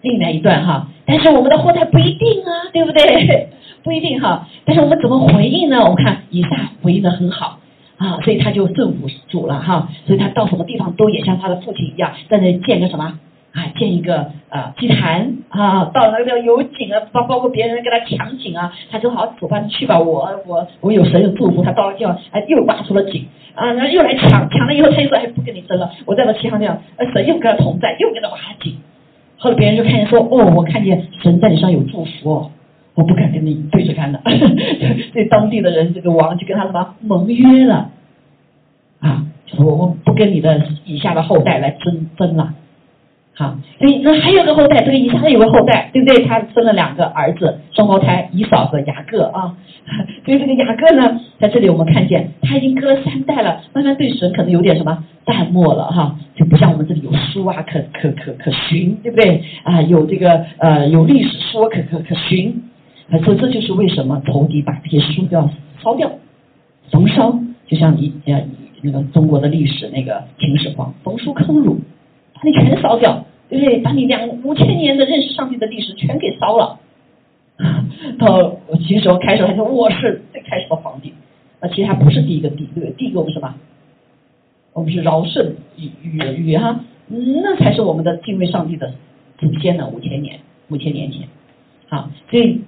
[0.00, 3.48] 另外一段哈，但是我们的后代不一定啊，对不对？
[3.84, 5.84] 不一定哈，但是我们怎么回应呢？
[5.88, 7.60] 我看以撒回应的很好。
[7.96, 13.20] 啊，所以他就顺服主了哈，所以他到什么地方都也像他的父亲一样，在那建个什么。
[13.52, 15.36] 啊，建一个啊祭坛。
[15.48, 23.28] 啊，到那个有井啊，包包括别人给他抢井啊，他就好走吧，去吧，我我我有神有祝福，他到了地方，哎，又挖出了井。
[23.54, 26.76] 啊，然后又来抢，抢了以后他又说，哎，不跟你争了，我在那其他地方，
[27.12, 28.76] 神又跟他同在，又给他挖井，
[29.38, 32.50] 后来别人就看见说，哦，我看见神在你上有祝福哦，
[32.94, 34.20] 我不敢跟你对着干的，
[35.12, 37.90] 这当地的人这个王就跟他什么盟约了，
[39.00, 39.26] 啊，
[39.58, 42.54] 我我不跟你的以下的后代来争争了。
[43.36, 46.24] 好，所以那还有个后代，这个以撒有个后代，对不对？
[46.24, 49.56] 他生了两个儿子，双胞胎，以扫和雅各啊。
[50.24, 59.42] 所以这个雅各呢，在这里我们看见他已经隔了三代了，慢慢对神可能有点什么淡漠了哈，就不像我们这里有书啊，可可可可寻，对不对？
[59.64, 62.62] 啊，有这个呃有历史书可可可寻，
[63.24, 65.50] 所以这就是为什么仇敌把这些书都要
[65.82, 66.10] 烧掉，
[66.90, 68.46] 焚烧，就像你呃
[68.82, 71.78] 那个中国的历史那个秦始皇焚书坑儒。
[72.36, 73.78] 把你全烧掉，对不对？
[73.78, 76.80] 把你两五千年的认识上帝的历史全给烧了。
[78.18, 81.14] 到秦始皇开始，他说我是最开始的皇帝，
[81.60, 82.90] 那其实他不是第一个帝，对不对？
[82.98, 83.54] 第一个我们什么？
[84.72, 86.18] 我们是尧舜禹禹
[86.50, 88.92] 禹哈，那才是我们的敬畏上帝的
[89.38, 91.28] 祖先呢，五千年五千年前。
[91.88, 92.60] 好，所以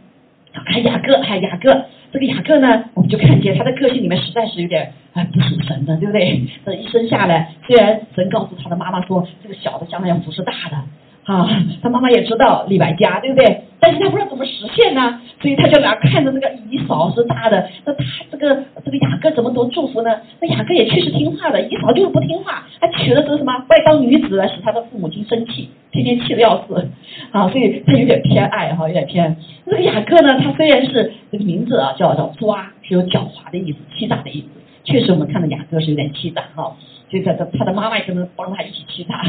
[0.64, 1.84] 哎雅各，哎雅各。
[2.12, 6.40] 这个雅各呢，我们就看见他的个性里面实在是有点哎不属神的，对不对？
[6.64, 10.76] 这一生下来，虽然神告诉他的妈妈说，这个小的将来要服侍大的。
[11.24, 11.48] 啊，
[11.82, 13.64] 他妈妈也知道李白家，对不对？
[13.80, 20.10] 但是他不知道怎么实现呢，所以他就来看着这个姨嫂是大的，那他这个这个雅各怎么多祝福呢？
[20.40, 26.88] 那雅各也确实听话的，姨嫂就是不听话，还娶了这个什么外邦女子来使他的父母亲生气，天天气得要死
[27.30, 29.36] 啊，所以他有点偏爱哈，有点偏。
[29.64, 34.48] 这个雅各呢，他虽然是这个名字啊叫叫抓，是有狡猾的意思，欺诈的意思，
[34.82, 36.76] 确实我们看到雅各是有点欺诈哈。
[37.08, 39.22] 所以他他的妈妈也可能帮他一起欺诈，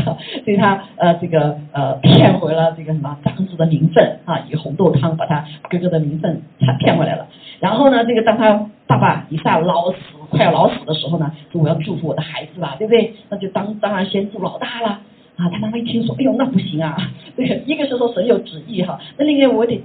[0.48, 7.28] 被他呃这个呃骗回了这个什么长子的名分啊，以红豆汤把他哥哥的名分他骗回来了。
[7.60, 9.98] 然后呢，这个当他爸爸以撒老死
[10.30, 13.14] 快要老死的时候呢，说我要祝福我的孩子吧，对不对？
[13.28, 15.02] 那就当当然先祝老大了
[15.36, 16.96] 啊，他妈妈一听说，哎呦，那不行啊，
[17.36, 19.84] 对，一个是说神有旨意哈，那另外我得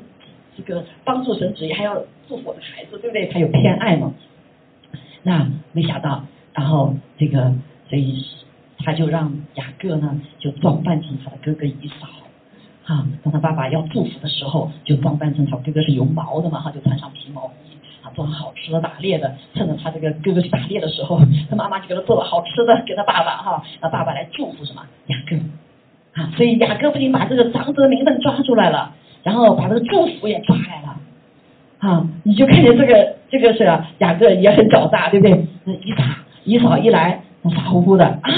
[0.56, 1.96] 这个帮助神旨意，还要
[2.28, 3.26] 祝福我的孩子，对不对？
[3.26, 4.12] 他有偏爱嘛。
[5.24, 6.22] 那没想到，
[6.54, 7.52] 然后这个，
[7.88, 8.24] 所以
[8.84, 12.06] 他就让雅各呢，就装扮成他的哥哥以扫，
[12.84, 25.36] 哈，当他爸爸要祝福的时候，就装扮成他哥哥是有毛的嘛，哈，就穿上皮毛衣，啊，做好吃的打猎的，趁着他这个哥哥去打猎的时候，他妈妈就给他做了好吃的给他爸爸，哈，让爸爸来祝福什么雅各，
[26.20, 30.96] 啊，所以雅各不仅把这个长子的名分抓出来了，然后把这个祝福也抓来了。
[31.78, 33.64] 啊，你就看见这个这个是
[33.98, 35.46] 雅各也很狡诈，对不对？
[35.64, 38.30] 那一打一扫一来，傻乎乎的啊，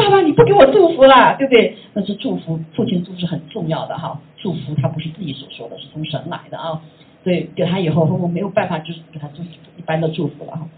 [0.00, 1.76] 爸爸你不给我祝福了，对不对？
[1.92, 6.80] 那是祝福，父亲祝福是很重要的哈，祝福他不是自己所说的，是从神来的啊。
[7.22, 10.68] 所以给他以后，我没有办法，就是给他祝福一般的祝福了哈。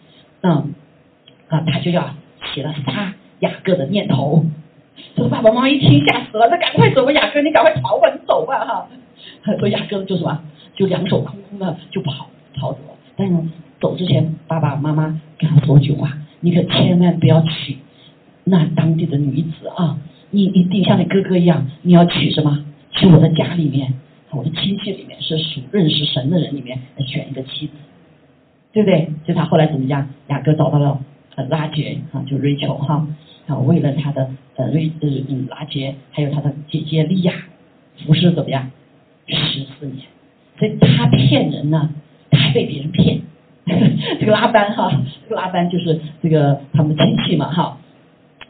[0.42, 0.74] 嗯，
[1.48, 2.14] 啊，他就要
[2.52, 4.44] 起了杀雅各的念头。
[5.14, 8.88] 这个爸爸妈妈一听吓死了，那赶快走吧，雅各，你赶快逃吧，你走吧哈。
[9.58, 10.42] 说雅各就什么？
[10.74, 12.26] 就两手空空的就跑
[12.58, 13.34] 逃走了，但是
[13.80, 17.78] 走之前，爸爸妈妈跟他说句话：你可千万不要起
[18.44, 19.98] 那当地的女子啊！
[20.30, 22.64] 你一定像你哥哥一样，你要娶什么？
[22.90, 23.94] 娶我的家里面，
[24.30, 27.72] 我的亲戚里面是属认识神的人里面选一个妻子，
[28.72, 29.08] 对不对？
[29.26, 30.08] 就他后来怎么样？
[30.28, 31.00] 雅各找到了
[31.48, 33.06] 拉杰啊，就瑞秋哈
[33.46, 35.08] 啊，为了他的呃瑞呃
[35.48, 37.32] 拉杰还有他的姐姐利亚
[38.04, 38.70] 服侍怎么样？
[39.28, 40.06] 十四年。
[40.58, 41.90] 所以他骗人呢，
[42.30, 43.20] 他还被别人骗。
[44.18, 44.90] 这个拉班哈，
[45.22, 47.78] 这个拉班就是这个他们的亲戚嘛哈，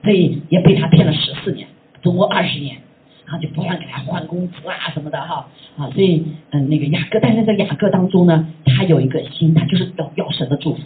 [0.03, 1.69] 所以也被他骗了十四年，
[2.03, 2.77] 总共二十年，
[3.27, 10.81] 然后就不断给他换工资啊什么的哈啊，所以嗯那个雅各，但是在雅各当中呢，他有一个心，他就是要要神的祝福，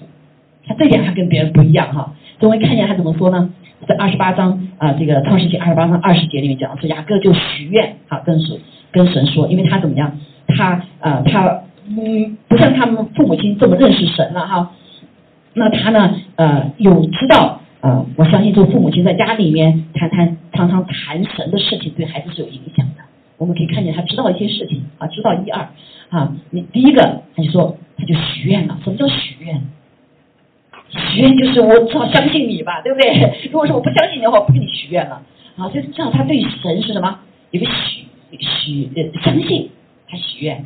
[0.67, 2.15] 他这点他跟别人不一样哈。
[2.39, 3.51] 所以看见他怎么说呢？
[3.87, 8.59] 在二十八章啊，这个创世纪二十八章二十节里面讲，说雅各就许愿啊，跟神
[8.91, 10.19] 跟神说，因为他怎么样？
[10.49, 14.73] 他啊，他嗯，不像他们父母亲这么认识神了哈。
[15.55, 23.05] 那他呢，呃，有知道呃，我相信做父母亲在家里面谈谈，常常谈神的事情，对孩子是有影响的。
[23.39, 25.69] 我们可以看见他知道一些事情啊，知道一二
[26.09, 26.35] 啊。
[26.51, 28.77] 你第一个他就说，他就许愿了。
[28.83, 29.63] 什么叫许愿？
[30.91, 33.39] 许愿就是我至少相信你吧，对不对？
[33.53, 35.23] 如果说我不相信你的话，我不跟你许愿了
[35.57, 35.69] 啊。
[35.69, 37.21] 就是这样，他对神是什么？
[37.53, 38.05] 有个许
[38.41, 39.71] 许呃相信。
[40.09, 40.65] 他许愿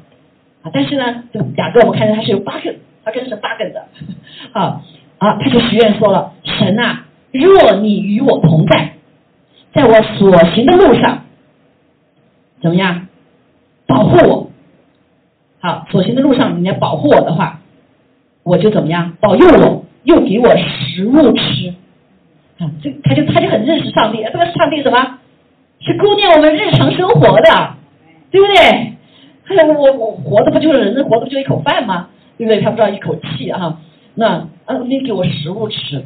[0.62, 3.86] 啊，但是呢，这雅各我看见他是有八个，他跟神八个的
[4.52, 4.80] 啊
[5.18, 8.94] 啊，他就许愿说了：神啊，若你与我同在，
[9.72, 11.24] 在我所行的路上，
[12.60, 13.08] 怎么样
[13.86, 14.50] 保护我？
[15.60, 17.60] 好，所行的路上你要保护我的话，
[18.42, 21.74] 我就怎么样保佑我，又给我食物吃
[22.58, 22.70] 啊。
[22.82, 25.18] 这他就他就很认识上帝，这个上帝什么？
[25.82, 27.74] 是顾念我们日常生活的，
[28.30, 28.92] 对不对？
[29.64, 32.08] 我我活的不就是人活的不就一口饭吗？
[32.36, 32.60] 对不对？
[32.60, 33.78] 他不知道一口气哈。
[34.14, 36.04] 那啊，你给我食物吃，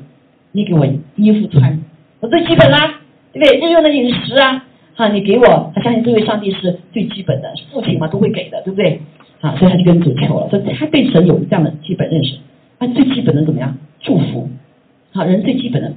[0.57, 0.87] 你给我
[1.17, 1.83] 衣服穿，
[2.21, 3.01] 我最基本啦，
[3.33, 3.59] 对不对？
[3.59, 4.65] 日用的饮食啊，
[4.95, 9.01] 哈，你给我，他相信这位上帝是最基本的，父亲嘛都会给的，对不对？
[9.41, 12.37] 啊，所以他就跟主求了，说他对神有这样的基本认识，
[12.79, 13.77] 那最基本的怎么样？
[13.99, 14.49] 祝福，
[15.13, 15.93] 好，人最基本的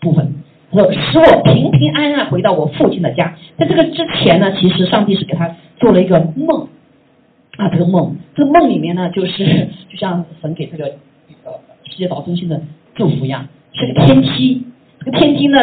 [0.00, 0.34] 部分，
[0.72, 3.36] 他说使我平平安安回到我父亲的家。
[3.56, 6.66] 在这个之前呢，其实上帝是给他做了一个梦。
[7.56, 10.86] 啊，这个梦，这个梦里面呢，就是就像神给这个
[11.44, 11.52] 呃
[11.84, 12.60] 世界岛中心的
[12.96, 14.64] 祝福一样，是个天梯，
[15.00, 15.58] 这个天梯呢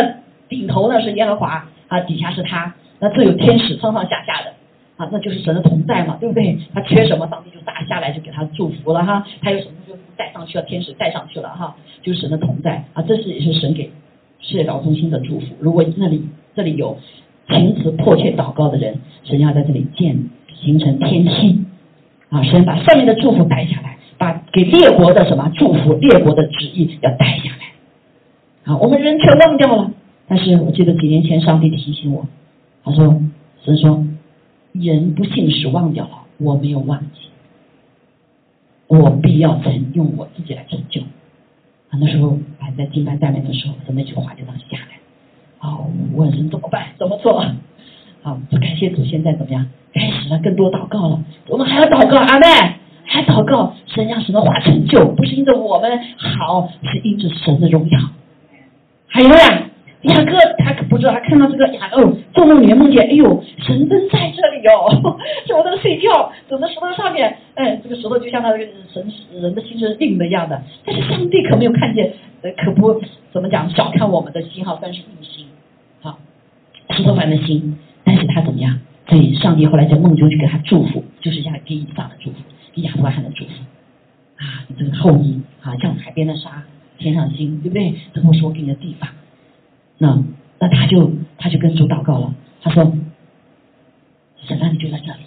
[0.50, 4.54] 顶头呢是耶和华啊，底下是他，那这有天使上上下下的
[4.98, 6.58] 啊，那就是神的同在嘛，对不对？
[6.74, 13.90] 他缺什么，上帝就打下来就给他祝福了哈，他有什么就带上去了，天使带上去了哈，就是神的同在啊，这是也是神给
[14.40, 15.48] 世界岛中心的祝福。
[15.60, 16.98] 如果那里这里有
[17.50, 20.18] 情辞迫切祷告的人，神要在这里建
[20.62, 21.66] 形成天梯。
[22.30, 27.71] 啊，神把上面的祝福带下来，把给列国的什么祝福，列国的旨意要带下来。
[28.66, 29.92] 啊，我们人全忘掉了。
[30.28, 32.26] 但是我记得几年前上帝提醒我，
[32.84, 33.22] 他说
[33.64, 34.06] 神说
[34.72, 37.30] 人不信使忘掉了，我没有忘记，
[38.88, 41.02] 我必要成用我自己来成就。
[41.02, 45.00] 啊，那时候还在敬拜下面的时候，那句话就这样下来。
[45.58, 46.88] 好，问神怎么办？
[46.98, 47.44] 怎么做？
[48.22, 49.68] 好，感谢主，现在怎么样？
[49.94, 51.24] 开始了，更多祷告了。
[51.50, 52.46] 我们还要祷告，阿妹，
[53.04, 58.00] 还祷告，神让神的话成就，不是因着我们好，是因着神的荣耀。
[59.12, 59.70] 还有呀，
[60.04, 68.58] 雅各他可不知道，他看到这个雅哦，做梦里面梦见，哎呦，神灯在这里哦， 在我在睡觉，走在石头上面，哎，这个石头就像那个
[68.94, 70.62] 神人的心是硬的一样的。
[70.86, 72.14] 但是上帝可没有看见，
[72.64, 73.02] 可不
[73.32, 75.46] 怎么讲，小看我们的心哈，算是硬心。
[76.02, 76.18] 好，
[76.92, 77.14] 石头。
[77.14, 78.80] 般的心，但是他怎么样？
[79.08, 82.38] 所以上帝后来在梦中就给他祝福，就是像给以撒的祝福，
[82.74, 83.52] 给亚伯拉罕的祝福
[84.38, 86.64] 啊，这个后裔啊，像海边的沙，
[87.02, 87.94] 天上星，对不对？
[88.14, 89.10] 这不是我给你的地方。
[89.98, 90.24] 那
[90.60, 92.94] 那他就他就跟主祷告了，他说
[94.48, 95.20] ：“神啊，你就在这里，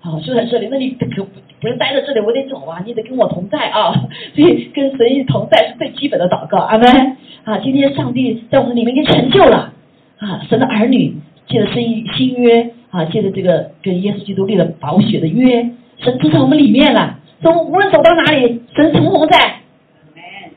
[0.00, 1.28] 好就在这里，那你可不
[1.60, 3.92] 不能待在这里，我得走啊，你得跟我同在啊。
[4.34, 7.58] 所以跟神一同在是最基本的祷告，阿门啊！
[7.58, 9.72] 今天上帝在我们里面已经成就了
[10.18, 11.16] 啊，神的儿女
[11.46, 17.18] 借着新新约。”啊，借着这个跟耶稣基督立了宝血的约，神住在我们里面了。
[17.42, 19.56] 走，无论走到哪里，神同同在，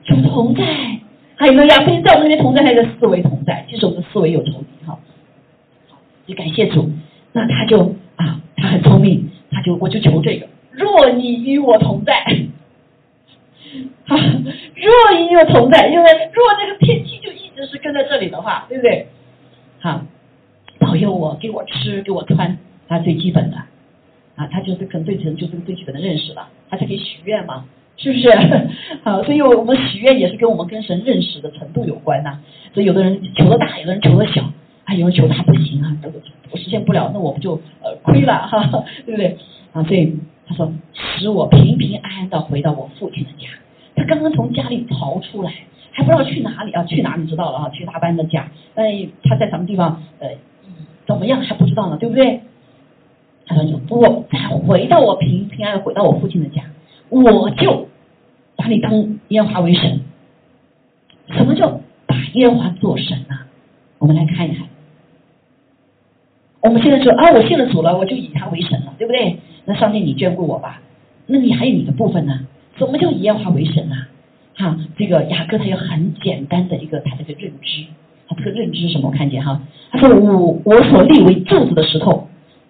[0.03, 0.63] 主同在。
[1.35, 3.65] 还有个呀，不仅在我们里面同在，还有个思维同在。
[3.69, 4.99] 其实我们的思维有仇敌，哈。
[5.89, 5.97] 好，
[6.27, 6.91] 就感谢主。
[7.33, 12.13] 那他就啊，他很聪明，他就我就求这个：若你与我同在，
[14.05, 19.07] 哈，若你与我同在，因为若这个天气就一直是跟在这里的话，对不对？
[19.79, 20.01] 好。
[20.79, 23.57] 保佑我，给我吃，给我穿，他最基本的，
[24.35, 27.65] 啊，他就是可能对神就是最基本的认识了，他才可以许愿嘛，
[28.01, 28.29] 是不是？
[29.03, 32.39] 好，所以我们许愿也是跟我们跟神认识的程度有关呐。
[32.73, 34.41] 所以有的人求的大，有的人求的小，
[34.85, 35.95] 啊，有人求他不行啊，
[36.51, 39.37] 我实现不了，那我不就呃亏了哈， 对不对？
[39.73, 40.71] 啊，所以他说
[41.19, 43.47] 使我平平安安的回到我父亲的家。
[43.95, 45.51] 他刚刚从家里逃出来，
[45.91, 46.83] 还不知道去哪里啊？
[46.85, 47.69] 去哪里知道了啊？
[47.69, 48.85] 去大班的家，但
[49.23, 50.01] 他在什么地方？
[50.19, 50.29] 呃。
[51.07, 52.41] 怎么样还不知道呢，对不对？
[53.47, 56.61] 他说：“你我再回到我平平安的回到我父亲的家，
[57.09, 57.89] 我就
[58.61, 60.01] 把你当耶和华为神。
[61.29, 63.39] 什么叫把耶和华做神呢？
[63.97, 64.67] 我们来看一看。
[66.61, 69.37] 我们现在说啊，我信了主了，我就以他为神了，对不对？
[69.65, 70.79] 那上帝你眷顾我吧，
[71.25, 72.45] 那你还有你的部分呢？
[72.77, 73.95] 什么叫以耶和华为神呢？
[74.53, 77.85] 哈，这个雅各他有很简单的一个他这个认知。”
[78.29, 79.09] 他这个认知是什么？
[79.09, 79.59] 我看见哈，
[79.89, 82.27] 他说我我所立为柱子的石头，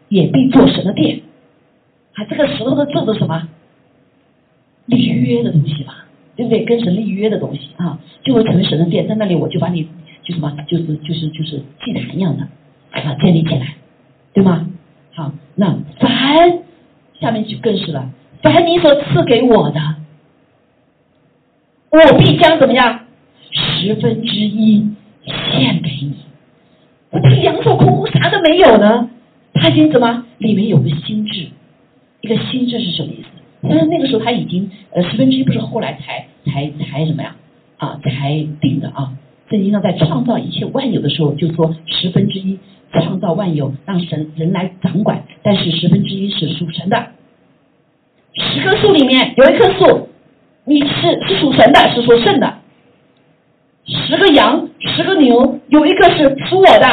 [0.08, 1.20] 也必做神的殿。
[2.14, 3.50] 啊，这个石头的柱子什么？
[4.86, 6.06] 立约的东西吧，
[6.36, 6.64] 对不对？
[6.66, 9.08] 跟神立约的东西啊，就会成为神的殿。
[9.08, 9.84] 在那里我就把你
[10.24, 12.44] 就什么，就是就是就是祭坛一样的
[13.00, 13.76] 啊建立起来，
[14.34, 14.68] 对吗？
[15.14, 16.60] 好，那凡
[17.20, 18.10] 下面就更是了，
[18.42, 19.80] 凡你所赐给我的，
[21.92, 23.02] 我必将怎么样？
[23.52, 24.88] 十分之一。
[25.24, 26.16] 献给你，
[27.12, 29.08] 我这两手空空，啥都没有呢。
[29.54, 30.26] 他已经怎么？
[30.40, 31.48] 里面有个心智，
[32.22, 33.30] 一个心智是什么意思？
[33.64, 37.36] 但是那个时候他已经呃十分之一，不是后来才才才什么呀？
[37.78, 39.14] 啊，才定的啊。
[39.50, 42.58] 圣经上在创造一切万有的时候，就说十分之一
[42.94, 45.24] 创造万有，让神人来掌管。
[45.44, 47.08] 但是十分之一是属神的。
[48.34, 50.08] 十棵树里面有一棵树，
[50.64, 50.88] 你是
[51.28, 52.60] 是属神的，是属圣的。
[53.84, 56.88] 十个羊，十个牛，有一个是属我的，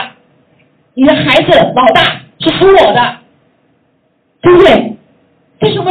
[0.95, 3.19] 你的孩子老大是属我的，
[4.43, 4.97] 对不对？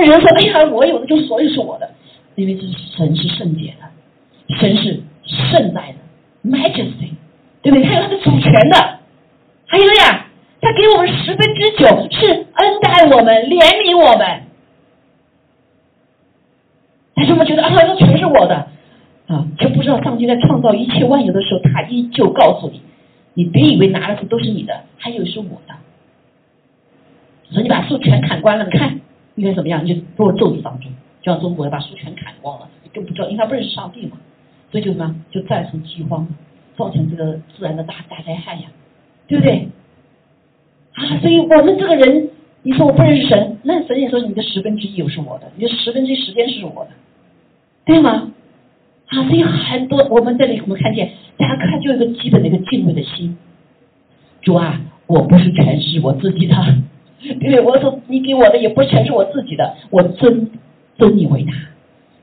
[0.01, 1.89] 人说哎呀，我有的就所有是我的？
[2.35, 7.11] 因为这是神是圣洁的，神是圣在的，majesty，
[7.63, 7.83] 对不对？
[7.83, 8.99] 他有他的主权的。
[9.65, 10.27] 还有呀，
[10.61, 14.43] 他给我们十分之九是恩待我们，怜悯我们。
[17.15, 18.67] 但是我们觉得啊，这全是我的。
[19.27, 22.81] 啊，却不知道上帝在创造一切万有的时候，他依旧告诉你，
[23.33, 25.73] 你别以为拿的都是你的，还有是我的。
[27.49, 29.01] 所以你把树全砍光了，你看
[29.37, 29.85] 应该怎么样？
[29.85, 34.17] 你就给我咒诅当中，就像中国把树全砍光了，你更不知道，因为他不认识上帝嘛，
[34.71, 36.27] 所以就什么，就造成饥荒，
[36.75, 38.63] 造成这个自然的大大灾害呀，
[39.27, 39.69] 对不对？
[40.95, 42.29] 啊，所以我们这个人，
[42.63, 46.91] 你说我不认识神，那神也说你的十分之一又是我的，你的十分之一时间是我的，
[47.85, 48.31] 对吗？
[49.09, 53.37] 啊，所以很多我们这里我们看见，大家看就有一个基本的一个敬畏的心。
[54.41, 56.55] 主啊，我不是全是我自己的，
[57.21, 57.59] 对不对？
[57.61, 60.49] 我说你给我的也不全是我自己的，我尊
[60.97, 61.53] 尊你为大，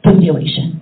[0.03, 0.81] 尊你为神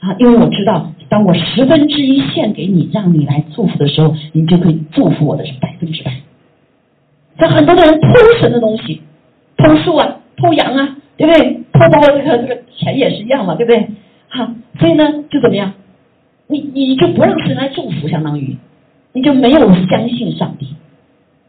[0.00, 0.14] 啊！
[0.18, 6.12] 因为我知道，当我十分之一献给你，让你来祝福的时候，你就可以祝福我的是百分之百。
[7.38, 8.08] 这很多的人偷
[8.40, 9.02] 神的东西，
[9.56, 11.60] 偷树啊，偷羊啊，对不对？
[11.72, 13.86] 偷包这个这个钱也是一样嘛，对不对？
[14.28, 14.48] 好，
[14.78, 15.72] 所以呢，就怎么样？
[16.46, 18.56] 你你就不让神来祝福，相当于
[19.12, 20.66] 你就没有相信上帝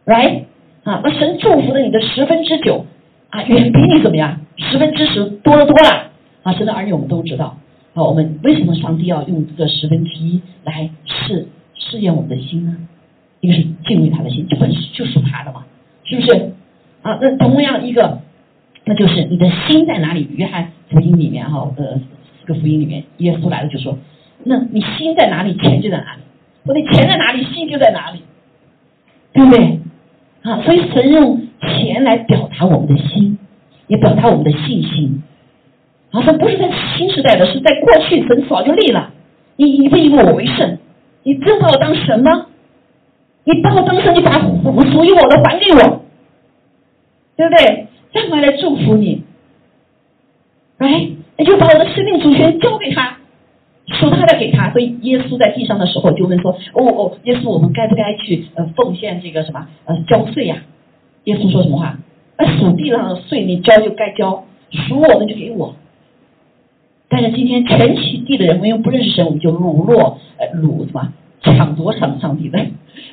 [0.05, 0.43] ，right？
[0.84, 2.86] 啊，那神祝福了你的十分之九
[3.29, 4.39] 啊，远比你怎么样？
[4.57, 6.11] 十分之十多的多了
[6.43, 6.53] 啊！
[6.53, 7.57] 神的儿女我们都知道
[7.93, 12.75] 啊，我们为什么上帝要用这个十分之一来试试验我们的心呢？
[13.41, 15.65] 一个是敬畏他的心，就本就属他的嘛，
[16.03, 16.51] 是不是？
[17.01, 18.19] 啊，那同样一个，
[18.86, 20.27] 那就是你的心在哪里？
[20.36, 21.99] 约翰福音里面哈，呃。
[22.43, 23.95] 四个福音里面，耶稣来了就说
[24.43, 26.21] ：“那你心在哪里，钱就在哪里。
[26.65, 28.23] 我的钱在哪里，心就在哪里，
[29.32, 29.79] 对不对？
[30.43, 33.37] 啊，所以神用钱来表达我们的心，
[33.87, 35.23] 也表达我们的信心。
[36.11, 39.11] 啊，这不是在新时代的，是在过去神早就立了。
[39.55, 40.77] 你你不以我为圣，
[41.23, 42.47] 你真把我当神吗？
[43.43, 44.31] 你把我当神，你把
[44.63, 46.03] 我属于我的还给我，
[47.35, 47.87] 对不对？
[48.11, 49.23] 让我来祝福你，
[50.79, 53.17] 哎，你就把我的生命主权交给他，
[53.88, 54.71] 属他的给他。
[54.71, 60.57] 所以耶稣在地上的时候就问说：“哦哦，耶稣，我们该不该去呃奉献这个什么呃交税呀？”
[61.25, 61.97] 耶稣说什么话？
[62.38, 65.75] 那属地上的税你交就该交，属我的就给我。
[67.09, 72.59] 但是今天全体地的人，因为不认识神，我们就掳落呃掳什么抢夺上上帝的。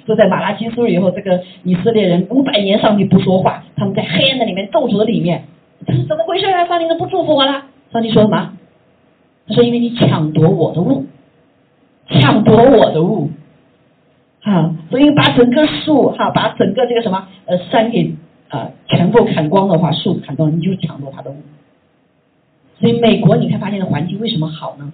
[0.07, 5.45] 都在马拉基书以后，这个以色列人五百年上帝不说话，他们在黑暗的里面咒诅的里面，
[5.87, 6.67] 这是怎么回事啊？
[6.67, 7.65] 上帝都不祝福我了？
[7.93, 8.53] 上帝说什么？
[9.49, 11.07] 他说因为你抢夺我的物，
[12.09, 13.31] 抢夺我的物，
[14.43, 18.15] 啊，所以把整个树哈，把整个这个什么呃山给
[18.49, 21.37] 啊全部砍光的话，树砍光，你就抢夺他的物。
[22.79, 24.93] 所以美国你看发现的环境为什么好呢？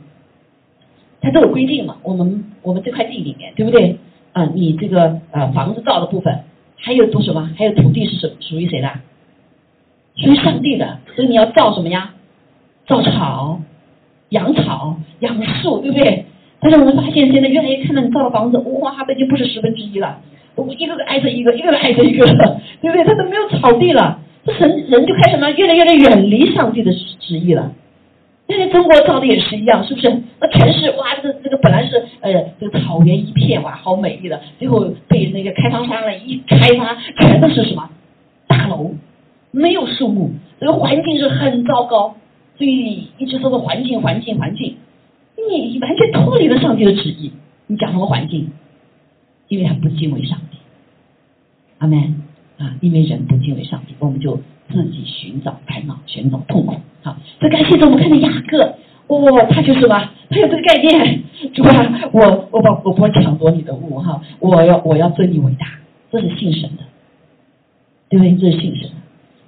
[1.20, 3.98] 它都有规定嘛，我们我们这块地里面对不对？
[4.32, 6.40] 啊，你这个呃房子造的部分，
[6.76, 7.50] 还有多什么？
[7.56, 8.90] 还有土地是属属于谁的？
[10.16, 10.98] 属于上帝的。
[11.14, 12.12] 所以你要造什么呀？
[12.86, 13.60] 造草、
[14.34, 16.26] 养草、养树，对不对？
[16.60, 20.18] 但是我们发现现在越来越看到你造的房子，哇，已经不是十分之一了，
[20.54, 22.24] 我一个个挨着一个，一个个挨着一个，
[22.80, 23.04] 对不对？
[23.04, 25.50] 它都没有草地了，这人人就开始什么？
[25.50, 27.72] 越来越的远离上帝的旨意了。
[28.48, 30.08] 现在中国造的也是一样，是不是？
[30.40, 37.88] 那全是哇，这这个本来是呃这个草原一片哇，好美丽的，最后被那个开发商了一开发，全都是什么
[38.46, 38.90] 大楼，
[39.50, 40.30] 没有树木，
[40.60, 42.14] 这个环境是很糟糕。
[42.56, 44.76] 所以一直说个环境，环境，环境，
[45.36, 47.32] 你完全脱离了上帝的旨意。
[47.66, 48.50] 你讲什么环境？
[49.48, 50.58] 因为他不敬畏上帝。
[51.78, 52.22] 阿门
[52.58, 52.76] 啊！
[52.80, 54.40] 因为人不敬畏上帝，我们就
[54.70, 56.76] 自己寻找烦恼，寻找痛苦。
[57.02, 58.76] 好，这感谢主，我们看到雅各，
[59.08, 65.66] 哇，他就是吧，他有这个概念，主啊，我我把我不抢夺你的物哈，我要我要尊你为大，
[66.10, 66.84] 这是信神的，
[68.08, 68.34] 对不对？
[68.36, 68.94] 这是信神的，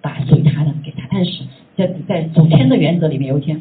[0.03, 1.07] 把属于他的给他。
[1.11, 1.43] 但是
[1.77, 3.61] 在在祖天的原则里面，有一天，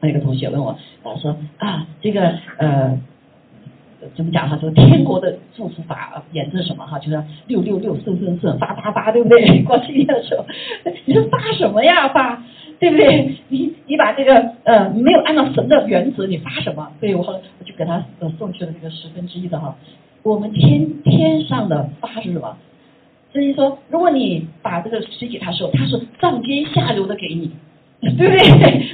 [0.00, 0.70] 那个同学问我，
[1.02, 2.98] 啊说啊，这个呃。
[4.14, 4.56] 怎么讲哈？
[4.58, 6.96] 说天国的祝福法演是什么哈？
[6.98, 9.62] 就是六六六顺顺顺发发发，对不对？
[9.64, 10.44] 过去的时候，
[11.06, 12.06] 你说发什么呀？
[12.10, 12.40] 发，
[12.78, 13.34] 对不对？
[13.48, 16.92] 你你把这个呃没有按照神的原则，你发什么？
[17.00, 18.04] 所以我后来我就给他
[18.38, 19.74] 送去了那个十分之一的哈。
[20.22, 22.56] 我们天天上的发是什么？
[23.32, 27.50] 所以说，如果你把这个水给他时候，他是上天下流的给你，
[28.00, 28.38] 对不对？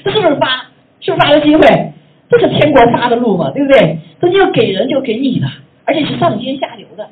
[0.05, 0.67] 这是不是发？
[1.01, 1.93] 是不是发的机会？
[2.29, 3.99] 这是天国发的路嘛，对不对？
[4.21, 5.47] 这就给人就给你的，
[5.85, 7.09] 而且是上天下流的，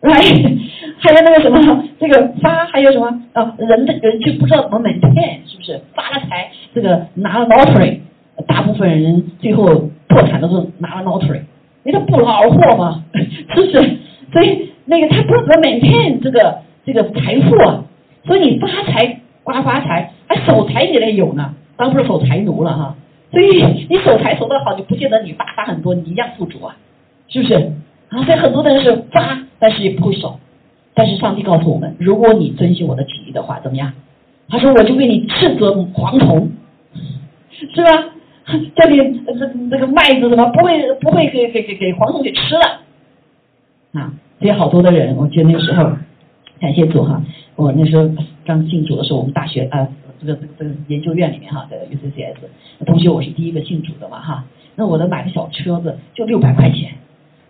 [0.00, 0.14] 来，
[0.98, 3.54] 还有那个什么，这个发还有什么啊？
[3.58, 5.80] 人的人就不知道怎么 maintain，是不是？
[5.94, 8.00] 发了财，这个拿了 lottery，
[8.46, 9.64] 大部分人最后
[10.08, 11.40] 破产都是拿了 lottery，
[11.84, 13.96] 因为他不劳而获嘛， 是不是？
[14.32, 17.84] 所以那个他不知道怎么 maintain 这个这个财富啊，
[18.24, 22.96] 所以你发财刮发财，还守财你得有呢，当不是守财奴了哈。
[23.30, 26.76] 所以你守财守得好，你不见得你发发很多，你一样富足啊，
[27.28, 27.54] 是不是？
[28.08, 30.38] 啊，所以很多的人是发，但是也不会守。
[30.94, 33.92] 但是上帝告诉我们，如果你遵循我的旨意的话，怎么样？
[34.48, 36.48] 他说我就为你斥责蝗虫，
[37.50, 38.04] 是吧？
[38.76, 39.34] 叫你这
[39.70, 42.80] 这个麦子什么不会不会给给给给蝗虫给吃了
[43.94, 44.12] 啊？
[44.38, 45.90] 所以好多的人，我记得那个时候，
[46.60, 47.22] 感谢主哈，
[47.54, 48.08] 我那时候
[48.44, 49.88] 刚信主的时候，我们大学啊。
[50.18, 52.36] 这个这个这个研究院里面哈，在 UCCS，
[52.86, 56.94] 同学我是第一个信主的嘛哈，那我的买个小车子就六百块钱，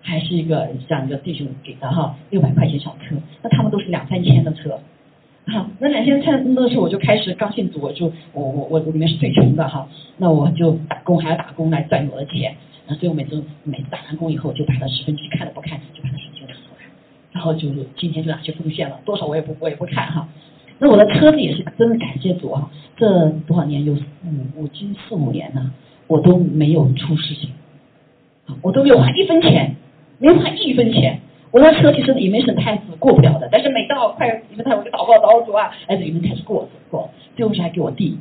[0.02, 4.80] 还是一个像一个弟兄给的哈，六百块钱小车，那他们都是两三千的车，
[5.46, 12.52] 哈，那两千车那时候我就开始刚信主，我就我我我里面是最穷的哈，那我就打工还要打工来赚我的钱，
[12.88, 16.16] 所以我每次每次打完工以后就把它十分之一看都不看，就把它，
[17.36, 20.26] 然后就是今天就拿去奉献了，多少我也不我也不看哈。
[20.78, 22.70] 那我的车子也是真的感谢主啊！
[22.96, 25.70] 这多少年有五五斤四五年呢，
[26.06, 27.50] 我都没有出事情，
[28.62, 29.76] 我都没有花一分钱，
[30.18, 31.20] 没花一分钱。
[31.50, 38.18] 我那车其实里面是太子过不了的，但是每到快你们太我就祷告祷告主啊，哎，你们开始过过，最后是还给我弟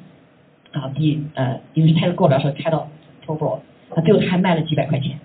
[0.74, 2.90] 啊弟呃，因为太子过不了时候开到
[3.26, 3.60] Turbo，
[3.96, 5.18] 啊最后还卖了几百块钱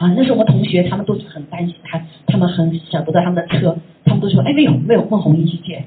[0.00, 0.12] 啊。
[0.16, 5.84] 那时候我们同学他们都很担心他，他们很舍不得他们的车，他们都说哎没有没有孟红一去借。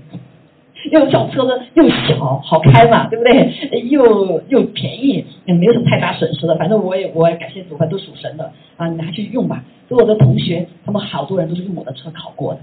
[0.91, 3.80] 又小车子又小好开嘛，对不对？
[3.88, 6.55] 又又便宜，也没有什么太大损失的。
[6.57, 9.64] 反正我也我也感谢主，反正都属神的啊，你拿去用吧。
[9.88, 12.59] 所以我的同学他们好多人都是用我的车考过的，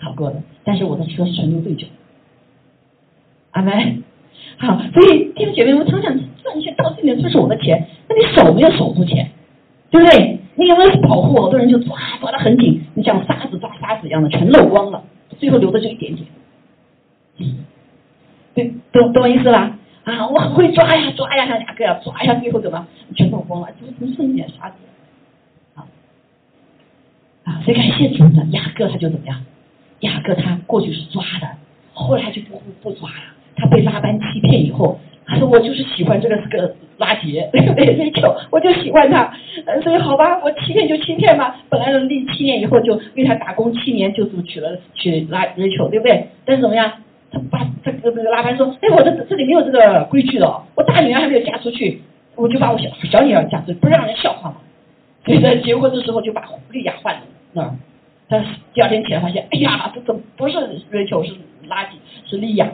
[0.00, 1.88] 考过的，但是我的车是纯牛对酒。
[3.50, 4.04] 阿门。
[4.58, 9.28] 好，所以弟兄姐妹，我常想赚钱到这里，这是我的钱，那你守没有守住钱，
[9.90, 10.38] 对不对？
[10.56, 11.40] 你有没有保护？
[11.40, 15.02] 好多人就抓抓得很紧，你像沙子抓沙子一样的，全漏光了，
[15.38, 16.26] 最后留的就一点点。
[18.54, 19.78] 对，懂懂我意思吧？
[20.04, 23.68] 啊，我很会抓呀，抓呀，像雅各呀，抓呀，最后怎么全漏光了？
[23.80, 24.76] 就只剩一点沙子。
[25.74, 25.86] 啊
[27.44, 29.42] 啊，所以感谢主呢，雅各他就怎么样？
[30.00, 31.48] 雅各他过去是抓的，
[31.92, 33.16] 后来就不不抓了。
[33.56, 37.96] 他被拉班欺骗以后，他说我就是喜欢这个是个拉杰，对不对？
[37.96, 39.32] 追求我就喜欢他，
[39.82, 41.56] 所以好吧，我欺骗就欺骗吧。
[41.68, 46.28] 本来立七年以后就为他打工七年，就是娶了娶拉追求，对不对？
[46.44, 46.92] 但是怎么样？
[47.32, 52.02] 他把他这个拉班说，哎，我这这里没有这个规矩的，我大女儿还没有嫁出去，
[52.36, 54.56] 我就把我小小女儿嫁出去，不让人笑话嘛。
[55.24, 57.20] 所以在结婚的时候就把莉亚换了
[57.52, 57.74] 那。
[58.28, 58.40] 他
[58.72, 60.54] 第二天起来发现，哎呀，这怎么不是
[60.90, 61.32] 追求是
[61.68, 62.68] 垃圾，是莉亚。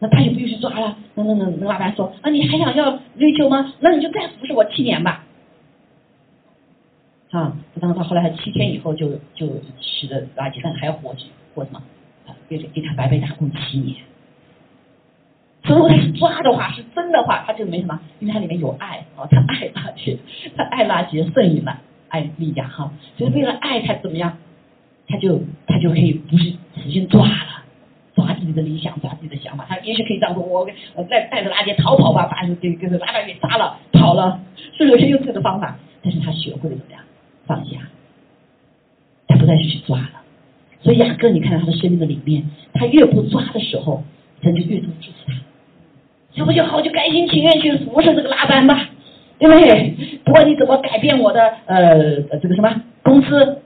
[0.00, 0.96] 那他也不用去抓了。
[1.14, 3.72] 那那那那老板说，那你还想要追求吗？
[3.80, 5.24] 那你就再服侍我七年吧。
[7.30, 9.48] 啊，当他后来他七天以后就就
[9.80, 11.24] 使得垃圾，但还要活着，
[11.54, 11.82] 活什么？
[12.26, 13.96] 啊给给他白白打工七年。
[15.64, 20.16] 所以如果他是抓的话，是真的话，他就没什么，因为他里面有爱啊，他爱垃圾，
[20.56, 21.78] 他爱垃圾胜于爱
[22.08, 22.92] 爱利亚哈。
[23.16, 24.38] 所以为了爱他怎么样？
[25.10, 27.57] 他就他就可以不是使劲抓了。
[28.18, 34.40] 抓自己的理想，抓自己的想法，他也许可以这样说：我我再带着垃圾逃跑吧，把这个拉拉给杀了，跑了，
[34.76, 35.78] 是有些用这个方法。
[36.02, 37.00] 但是他学会了怎么样
[37.46, 37.76] 放下，
[39.26, 40.10] 他不再去抓了。
[40.80, 42.44] 所以雅各，你看到他的生命的里面，
[42.74, 44.02] 他越不抓的时候，
[44.42, 45.34] 神就越多祝福他。
[46.34, 48.88] 要不就好，就甘心情愿去服侍这个拉班吧，
[49.38, 49.94] 对不对？
[50.24, 53.62] 不管你怎么改变我的呃这个什么工资。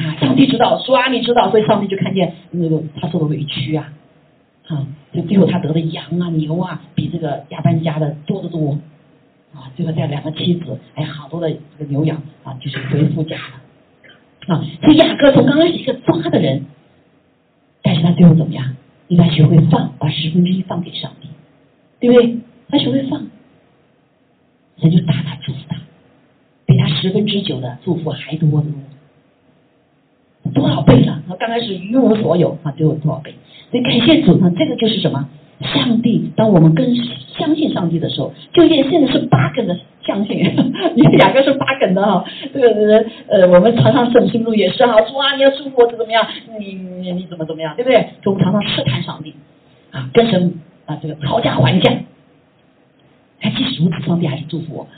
[0.00, 3.92] 啊，上帝知道，说啊，你知道，所以上帝就看见那个他受的委屈啊，
[4.66, 8.78] 啊，就最后他得的羊啊、牛啊，比这个亚班家的多得多，
[9.52, 16.64] 啊，最后带两个妻子，哎，好多的这个牛羊啊，就是回夫家了，啊，所以雅各从刚开始一个抓的人，
[17.82, 18.76] 但是他最后怎么样？
[19.08, 21.28] 应该学会放，把十分之一放给上帝，
[21.98, 22.38] 对不对？
[22.68, 23.26] 他学会放，
[24.78, 25.76] 神就大大祝福他，
[26.64, 28.64] 比他十分之九的祝福还多多。
[30.52, 31.22] 多少倍了？
[31.28, 33.34] 他刚开始一无所有啊，就有多少倍？
[33.70, 35.28] 所以感谢主呢，这个就是什么？
[35.62, 36.96] 上帝，当我们更
[37.36, 40.38] 相信上帝的时候，就现现在是八梗的相信，
[40.94, 42.24] 你们两个是八梗的哈。
[42.54, 46.26] 这个呃，我们常常圣心路也是哈，主啊，你要祝福我怎么样？
[46.58, 47.76] 你你你怎么怎么样？
[47.76, 48.08] 对不对？
[48.22, 49.34] 就我们常常试探上帝
[49.90, 50.54] 啊，跟神
[50.86, 51.92] 啊这个讨价还价。
[53.42, 54.92] 哎即使如此，上帝还是祝福我们，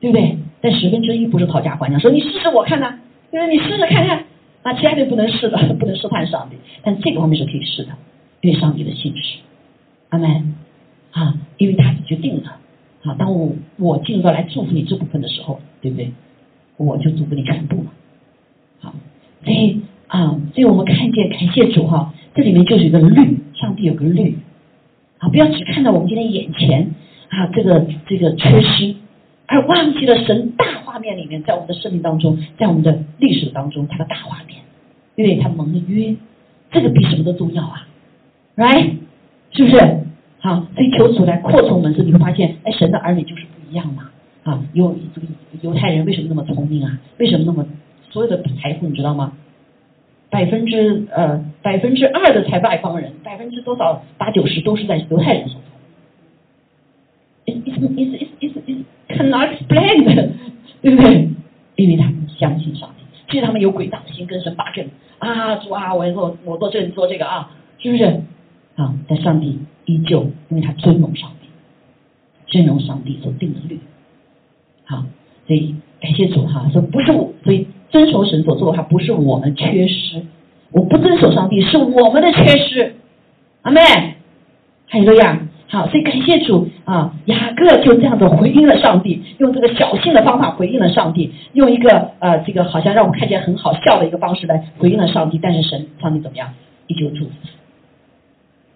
[0.00, 0.36] 对不对？
[0.60, 2.98] 但十分之一不是讨价还价，说你试试我看呐，
[3.30, 3.56] 对不对？
[3.56, 4.22] 你试试看看。
[4.64, 7.90] 那其他的不能试的， 不能试探上帝，但这个方面是可以试的，
[8.40, 9.38] 因为上帝的信实，
[10.08, 10.54] 阿门。
[11.12, 12.56] 啊，因为他决定了。
[13.04, 16.10] 啊，当我我进入到来祝福你这部分的时候，对不对？
[16.76, 17.92] 我就祝福你全部了，
[18.80, 18.92] 好，
[19.44, 24.36] 所以啊，所以我们看见感谢主哈，这里面就是一个律，上帝有个律，
[25.18, 26.92] 啊，不要只看到我们今天眼前
[27.28, 28.96] 啊这个这个缺失，
[29.54, 30.64] 而忘记了神大。
[30.84, 34.60] 画面里面，在我们的生命当中，在我们的历史当中，他的大画面，
[35.16, 36.14] 因为他蒙了约，
[36.70, 37.88] 这个比什么都重要啊
[38.56, 38.92] ，right？
[39.50, 39.76] 是不是？
[40.38, 44.08] 好，所以求主来扩充我们，是你会发现，哎，神的儿女就是不一样嘛。
[44.44, 45.26] 啊，犹这个
[45.62, 47.00] 犹太人为什么那么聪明啊？
[47.18, 47.66] 为什么那么
[48.10, 49.32] 所有的财富你知道吗？
[50.30, 55.62] 百分之呃百分之二的财外邦人，百分之多少八九十都是在犹太人手中。
[57.46, 58.84] Is is is is is
[59.16, 60.30] cannot explain.
[60.82, 61.30] 对不对？
[61.76, 64.88] 因为他们相信上帝，其实他们有鬼大心，跟神八根
[65.18, 68.04] 啊，主啊，我做我做这做这个啊，是不是？
[68.76, 71.48] 啊，但上帝依旧，因为他尊荣上帝，
[72.46, 73.80] 尊荣上帝所定的律。
[74.84, 75.04] 好，
[75.46, 80.22] 所以感谢主哈，说不是我，所以遵守神所做的话，不是我们缺失，
[80.70, 82.94] 我不遵守上帝是我们的缺失。
[83.62, 83.80] 阿妹，
[84.86, 85.48] 还有这样。
[85.66, 95.38] 好，所以感谢主啊，雅各就这样子回应了上帝，用这个侥幸的方法回应了上帝，用一个呃这个好像让我们看见很好笑的一个方式来回应了上帝。
[95.42, 96.52] 但是神，上帝怎么样？
[96.86, 97.30] 依旧祝福，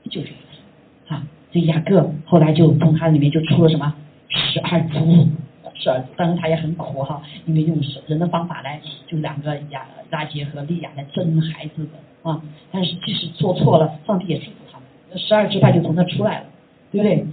[0.03, 1.15] 依旧祝福。
[1.15, 1.23] 啊，
[1.53, 3.95] 所以雅各后来就从他里面就出了什么
[4.29, 5.29] 十二族，
[5.75, 6.03] 十二。
[6.17, 12.41] 当然他也很苦哈，因为用人的方法来，就两个雅拉杰和利亚来争孩子的啊。
[12.73, 16.47] 但是即使做错了，上帝也祝福他们，十二支派就从那出来了。
[16.91, 17.27] 对不对？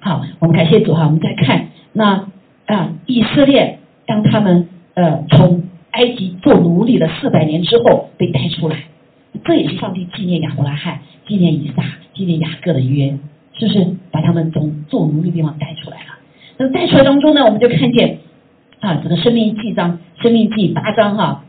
[0.00, 1.04] 好，我们感谢主哈。
[1.06, 2.26] 我们再看那
[2.66, 8.84] 啊，以色列当他们呃从埃及做奴隶的四百年之后被带出来，
[9.44, 11.82] 这也是上帝纪念亚伯拉罕、纪念以撒、
[12.14, 13.18] 纪念雅各的约，
[13.54, 16.18] 是不是把他们从做奴隶地方带出来了？
[16.58, 18.18] 那带出来当中呢，我们就看见
[18.80, 21.44] 啊，这个生命记章、生命记八章哈，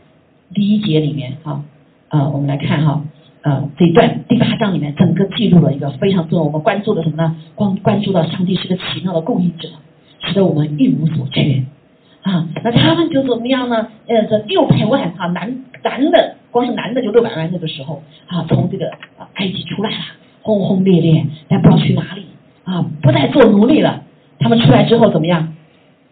[0.52, 1.64] 第一节里面哈
[2.08, 3.02] 啊，我们来看哈
[3.42, 7.36] 呃这一段第八章里面整个记录了一个非常重要，我们关注的什么呢？
[7.54, 9.68] 关关注到上帝是个奇妙的供应者，
[10.20, 11.64] 使得我们一无所缺。
[12.22, 13.88] 啊，那他们就怎么样呢？
[14.06, 18.92] 呃，这六百万哈男男的，光是男的就六百万那个时候啊，从这个
[19.34, 19.96] 埃及出来了，
[20.42, 22.26] 轰轰烈烈，但不知道去哪里
[22.62, 24.04] 啊，不再做奴隶了。
[24.38, 25.52] 他们出来之后怎么样？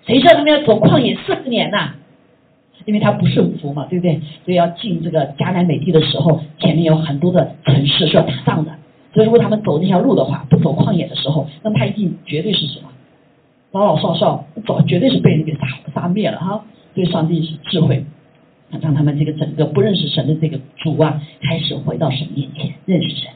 [0.04, 1.94] 谁知道他们要走旷野四十年呐？
[2.84, 4.20] 因为他不顺服嘛，对不对？
[4.44, 8.72] 所以要进这个迦南美地的时候，前面有很多的城市是要打仗的。
[9.12, 12.88] 所以如果他们走那条路的话，不走旷野的时候，那么他一定绝对是什么？
[13.72, 15.60] 老老少少走绝对是被人给杀
[15.94, 16.64] 杀灭了哈，
[16.94, 18.04] 对上帝是智慧，
[18.80, 23.30] 让他们这个整个不认识神的这个主啊，开始回到神面前认识神。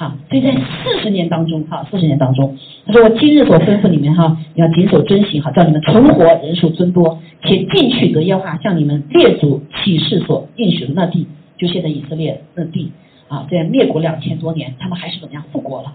[0.00, 11.26] 好，所以在四十年当中哈，四十年当中，他说我今日所吩咐你们哈，要谨守遵行哈，叫你们存活，人数增多，且进去得耶和华向你们列祖启示所应许的那地，
[11.58, 12.90] 就现在以色列那地
[13.28, 15.92] 啊，这样灭国两千多年，他们还是怎么样复国了。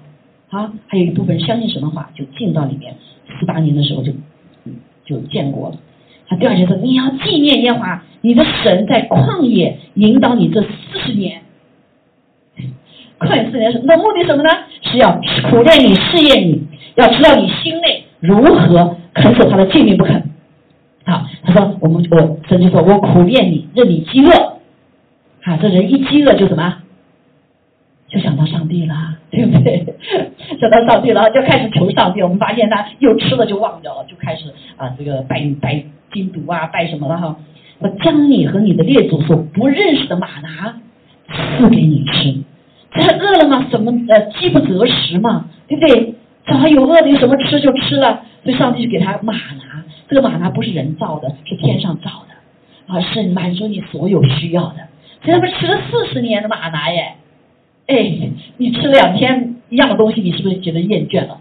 [0.51, 2.93] 啊，还有一部分人相信神的话，就进到里面。
[3.39, 4.11] 四八年的时候就
[5.03, 5.77] 就建国了。
[6.27, 11.41] 他第二节说：“你要纪念耶和华你的神在旷野引导你这四十年。
[13.19, 14.49] 旷野四年那目的什么呢？
[14.81, 20.21] 是要苦练你、试验你，要知道你心内如何肯守他的诫命不肯。”
[21.05, 24.31] 好，他说：“我们我神就说我苦练你，任你饥饿。
[25.43, 26.77] 啊，这人一饥饿就什么？”
[28.09, 28.95] 就想到上帝了，
[29.31, 29.85] 对不对？
[30.59, 32.21] 想到上帝了，就开始求上帝。
[32.21, 37.35] 我们发现他又吃了就忘掉了，就开始啊，这个拜拜金毒啊，拜什么了哈？
[37.79, 40.79] 我将你和你的列祖所不认识的马拿
[41.59, 42.35] 赐给你吃。
[43.01, 43.67] 他饿了吗？
[43.69, 46.13] 什么呃饥不择食嘛，对不对？
[46.45, 48.21] 他有饿的有什么吃就吃了。
[48.43, 54.75] 所以上帝就给他马拿，这个马拿不是人造的，是天上造的，而是满足你所有需要的。
[55.23, 57.15] 所以他们吃了四十年的马拿耶。
[57.87, 61.39] 哎，你吃了两天一样的东西，你是不是觉得厌倦了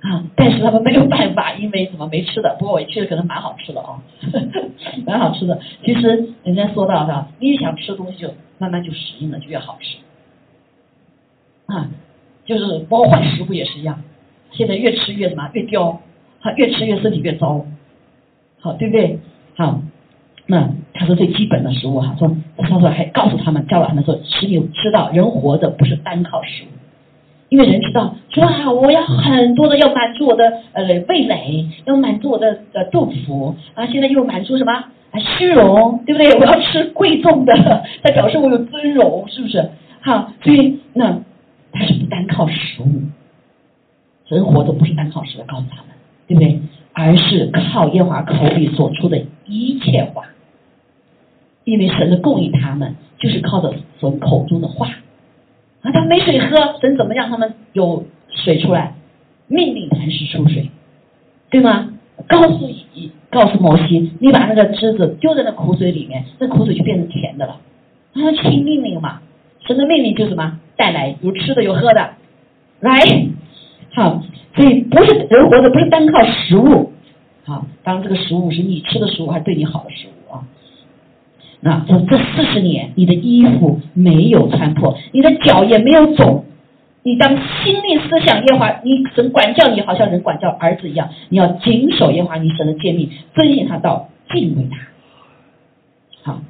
[0.00, 0.24] 啊？
[0.34, 2.56] 但是他们没有办法，因为怎么没吃的？
[2.58, 4.02] 不过我去的可能蛮好吃的啊，
[5.06, 5.60] 蛮好吃的。
[5.84, 9.98] 其实人家说到的，你越想吃东西，就慢慢就适应了，就越好吃
[11.76, 11.90] 啊。
[12.44, 14.02] 就是包括换食物也是一样，
[14.50, 16.00] 现在越吃越什么越刁，
[16.40, 17.64] 他越吃越身体越糟，
[18.60, 19.18] 好对不对？
[19.56, 19.80] 好。
[20.44, 26.66] 那他说最基本的食物哈，说他说还告诉他们教导他们说，使你知道人活着不是单靠食物，
[27.48, 36.34] 因为人知道说啊，我要很多的要满足我的呃味蕾，要满足我的呃肚腹啊，现在又满足什么啊虚荣，对不对？
[36.34, 37.54] 我要吃贵重的，
[38.02, 39.70] 在表示我有尊荣，是不是？
[40.00, 41.20] 好，所以那
[41.72, 43.02] 他是不单靠食物，
[44.28, 45.86] 人活着不是单靠食物，告诉他们，
[46.26, 46.60] 对不对？
[46.92, 50.26] 而是靠耶华口里所出的一切话。
[51.64, 54.88] 因为神的供应，他们就是靠着神口中的话
[55.82, 58.94] 啊，他没水喝，神怎么让他们有水出来？
[59.46, 60.70] 命令磐石出水，
[61.50, 61.88] 对吗？
[62.26, 67.60] 告诉以，告诉摩西，你把那个枝子丢在那苦水里面，那苦水就变成甜的了。
[68.14, 69.20] 他听命令嘛，
[69.66, 70.58] 神的命令就是什么？
[70.74, 72.10] 带来有吃的有喝的，
[72.80, 72.92] 来，
[73.94, 74.20] 好，
[74.56, 76.92] 所以不是人活着不是单靠食物，
[77.44, 80.42] 好，当然这个食物是你吃的食物，还是对你好的食物啊。
[81.60, 86.46] 那这这四十年，你的衣服没有穿破，你的脚也没有肿，
[87.04, 96.32] 你当心灵思想耶华，你神管教你，好像人管教儿子一样，你要谨守耶华你神的诫命，遵行他道，敬畏他。
[96.32, 96.40] 好，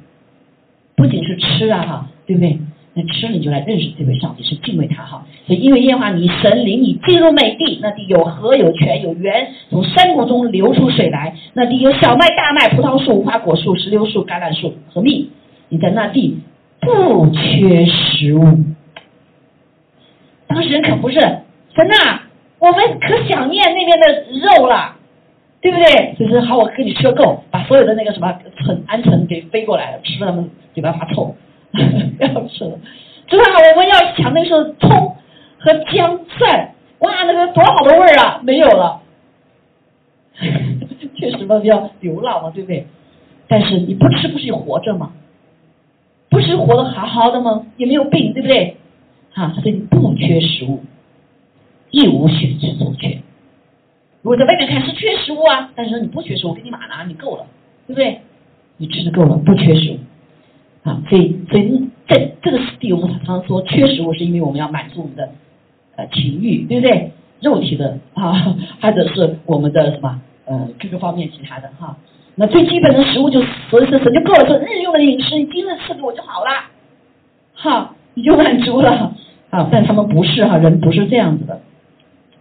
[0.95, 2.57] 不仅是吃啊哈，对不对？
[2.95, 5.25] 那吃了你就来认识这位上帝，是敬畏他哈。
[5.47, 11.35] 所以因为耶和华你神领你进入美地，那地有河有泉有源，从山谷中流出水来。
[11.53, 15.31] 那地有小麦大麦葡萄树无花果树石榴树橄榄树和蜜。
[15.69, 16.37] 你在那地
[16.81, 18.43] 不缺食物。
[20.45, 22.19] 当时人可不是神呐，
[22.59, 24.97] 我们可想念那边的肉了，
[25.61, 26.15] 对不对？
[26.19, 28.27] 就是好，我给你吃个够，把所有的那个什么
[28.67, 31.35] 鹌鹌鹑给飞过来了，吃的他们嘴巴发臭。
[32.19, 32.79] 要吃了，
[33.27, 35.15] 知道我们要抢那时候葱
[35.59, 39.01] 和姜蒜，哇，那个多好的味儿啊，没有了。
[41.15, 42.85] 确实嘛，要流浪嘛，对不对？
[43.47, 45.13] 但是你不吃不是也活着吗？
[46.29, 47.65] 不是活得好好的吗？
[47.77, 48.77] 也没有病，对不对？
[49.33, 50.81] 啊，所以不缺食物，
[51.91, 53.19] 一无选择所缺。
[54.21, 57.45] 如果在外面看是缺食物啊，但是说你不缺食物，给你马拿，你够了，
[57.87, 58.21] 对不对？
[58.77, 59.97] 你吃的够了，不缺食物
[60.83, 61.01] 啊。
[61.09, 65.29] 所以，所以在这个地，我们常常说缺食物，是因为我们要满足我们的
[65.95, 67.11] 呃情欲，对不对？
[67.41, 71.97] 肉体的啊，或者是我们的什么呃各个方面其他的哈。
[72.35, 76.49] 那最基本的食物就所以说就够了，说日用的饮食，你今日吃给我就好了，
[77.53, 79.13] 哈，你就满足了
[79.49, 79.67] 啊。
[79.71, 81.59] 但他们不是哈，人不是这样子的。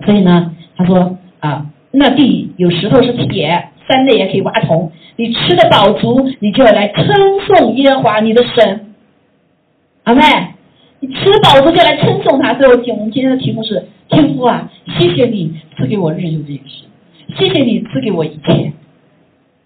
[0.05, 3.68] 所以呢，他说啊，那地有石头是铁。
[3.84, 7.06] 山内也可以挖铜，你吃的饱足，你就要来称
[7.46, 8.94] 颂耶和华你的神，
[10.04, 10.22] 阿妹，
[11.00, 12.54] 你吃饱足就来称颂他。
[12.54, 16.84] 所以我今我们今天的题目是天父啊，谢谢你赐给我日用的饮食，
[17.36, 18.72] 谢谢你赐给我一切。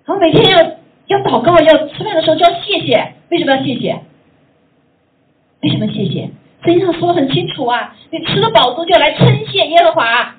[0.05, 0.59] 好，每天要
[1.07, 3.12] 要祷告，要吃饭的时候就要谢谢。
[3.30, 4.01] 为什么要谢谢？
[5.62, 6.28] 为什么谢谢？
[6.64, 10.34] 圣经上说的很清楚啊，你吃的饱足就要来称谢耶和华，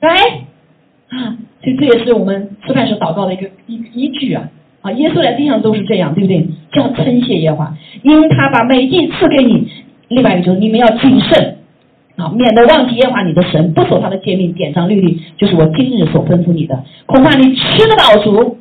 [0.00, 0.16] 来
[1.08, 1.36] 啊。
[1.62, 4.48] 所以这也是我们吃饭时祷告的一个依依据啊
[4.82, 4.92] 啊！
[4.92, 6.46] 耶稣在地上都是这样，对不对？
[6.72, 9.68] 叫称谢耶和华，因为他把美地赐给你。
[10.08, 11.56] 另外一个就是你们要谨慎
[12.16, 16.84] 啊，免得忘记耶和华你的神，不守他的诫命、典章、律例，就是我今日所吩咐你的。
[17.06, 18.58] 恐怕你吃得饱足，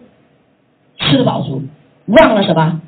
[0.98, 1.62] 吃得饱足，
[2.08, 2.82] 忘了什么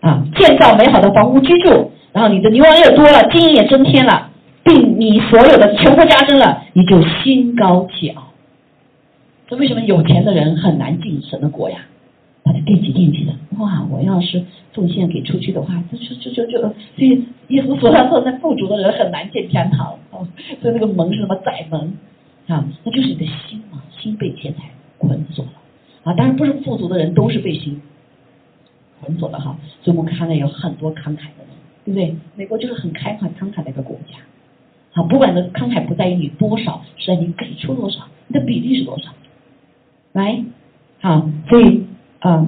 [0.00, 0.24] 啊？
[0.36, 4.30] 建造美好的房屋居住，然后你的牛羊又多了，金银也增添了，
[4.62, 8.29] 并你所有的全部加深了，你就心高气傲。
[9.50, 11.78] 那为什么有钱的人很难进神的国呀？
[12.42, 13.84] 他就惦记惦记的，哇！
[13.90, 14.42] 我要是
[14.72, 19.98] 奉献给出去的话，这就就就就，所以耶稣说他说那富足的人很难进天堂。
[20.10, 20.26] 哦，
[20.62, 21.98] 所以那个门是什么窄门
[22.46, 22.64] 啊？
[22.82, 25.52] 那就是你的心啊，心被钱财捆锁了
[26.04, 26.14] 啊！
[26.14, 27.80] 当然不是富足的人都是被心
[29.02, 29.58] 捆锁了哈。
[29.82, 32.16] 所以我们看到有很多慷慨的人，对不对？
[32.36, 34.16] 美国就是很开放慷慨的一个国家。
[34.94, 39.10] 啊，不管的慷慨不在于你多少，是在你给出多少，你的比例是多少。
[40.12, 40.42] 来，
[41.00, 41.84] 好，所以
[42.18, 42.46] 啊，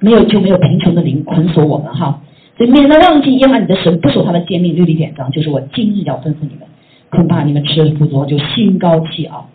[0.00, 2.20] 没有就没有贫穷的灵捆锁我们哈，
[2.56, 4.74] 所以免得忘记耶和华你的神不守他的诫命。
[4.74, 6.66] 律例典章，就是我今日要吩咐你们，
[7.10, 9.48] 恐怕你们吃的不足就心高气傲，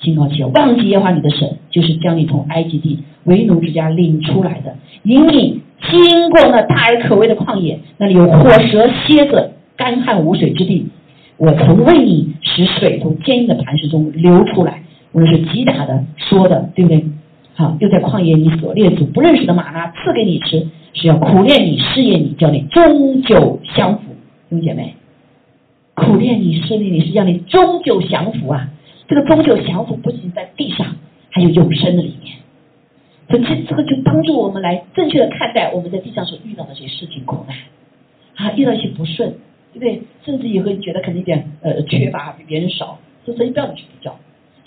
[0.00, 10.88] 心高气傲，忘记耶和华你的神，就是将你从埃及地为奴之家领出来的，引你经过那大而可畏的旷野，那里有火蛇蝎子，干旱无水之地，
[11.36, 14.82] 我曾为你使水从坚硬的磐石中流出来。
[15.12, 17.04] 我们是击打的说的，对不对？
[17.54, 24.14] 好，又在旷野你所列祖不认识的玛拉赐给你吃，是要苦练你试验你，叫你终究降服，
[24.48, 24.94] 弟姐妹，
[25.94, 28.70] 苦练你试炼你是让你终究降服啊！
[29.08, 30.86] 这个终究降服不仅在地上，
[31.30, 32.36] 还有永生的里面。
[33.28, 37.56] 所以这这个就帮助我们来正确的看待我们在地上所遇到的这些事情苦难
[38.36, 39.28] 啊，遇到一些不顺，
[39.72, 40.02] 对不对？
[40.24, 44.16] 甚至也会觉得可能有点呃缺乏，比别人少，所以不要去比较。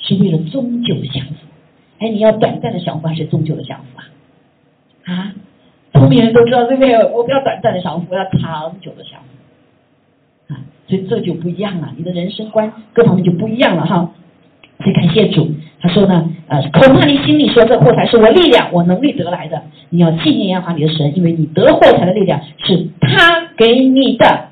[0.03, 1.33] 是为了终究的享福，
[1.99, 4.03] 哎，你要短暂的享福还是终究的享福啊？
[5.13, 5.33] 啊，
[5.93, 6.93] 聪明人都知道对不对？
[7.05, 9.19] 我不要短暂的享福，我要长久的享
[10.47, 10.59] 福啊！
[10.87, 14.11] 所以这就不一样了，你的人生观各方面就不一样了哈。
[14.79, 15.49] 所以感谢主，
[15.79, 24.49] 他说呢，呃，恐怕你心里说这货财是我力量、我能力得来的，你要纪念耶和华你的神，因为你得货财的力量是他给你的，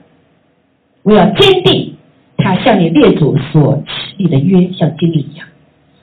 [1.04, 1.96] 我要坚定。
[2.44, 3.84] 他向你列祖所
[4.22, 5.48] 立的约，像经历一样，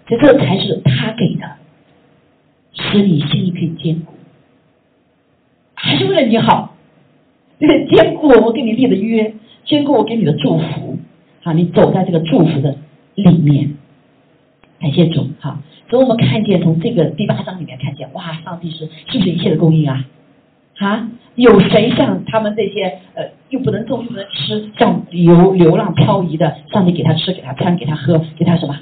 [0.06, 1.46] 所以这才是他给的，
[2.72, 4.14] 使你心里可以坚固，
[5.74, 6.74] 还是为了你好，
[7.58, 10.98] 坚固我给你立的约，坚固我给你的祝福，
[11.42, 12.76] 好，你走在这个祝福的
[13.14, 13.74] 里面，
[14.80, 15.58] 感谢主，好，
[15.88, 20.04] 所以我们看见从这个第八章里面看见，哇，上帝是是不是一切的供应啊？
[20.78, 28.76] 啊，有谁像他们这些呃，又不能动又不能吃，像流流浪漂移的，上帝给他吃，给他穿，给他喝，给他什么，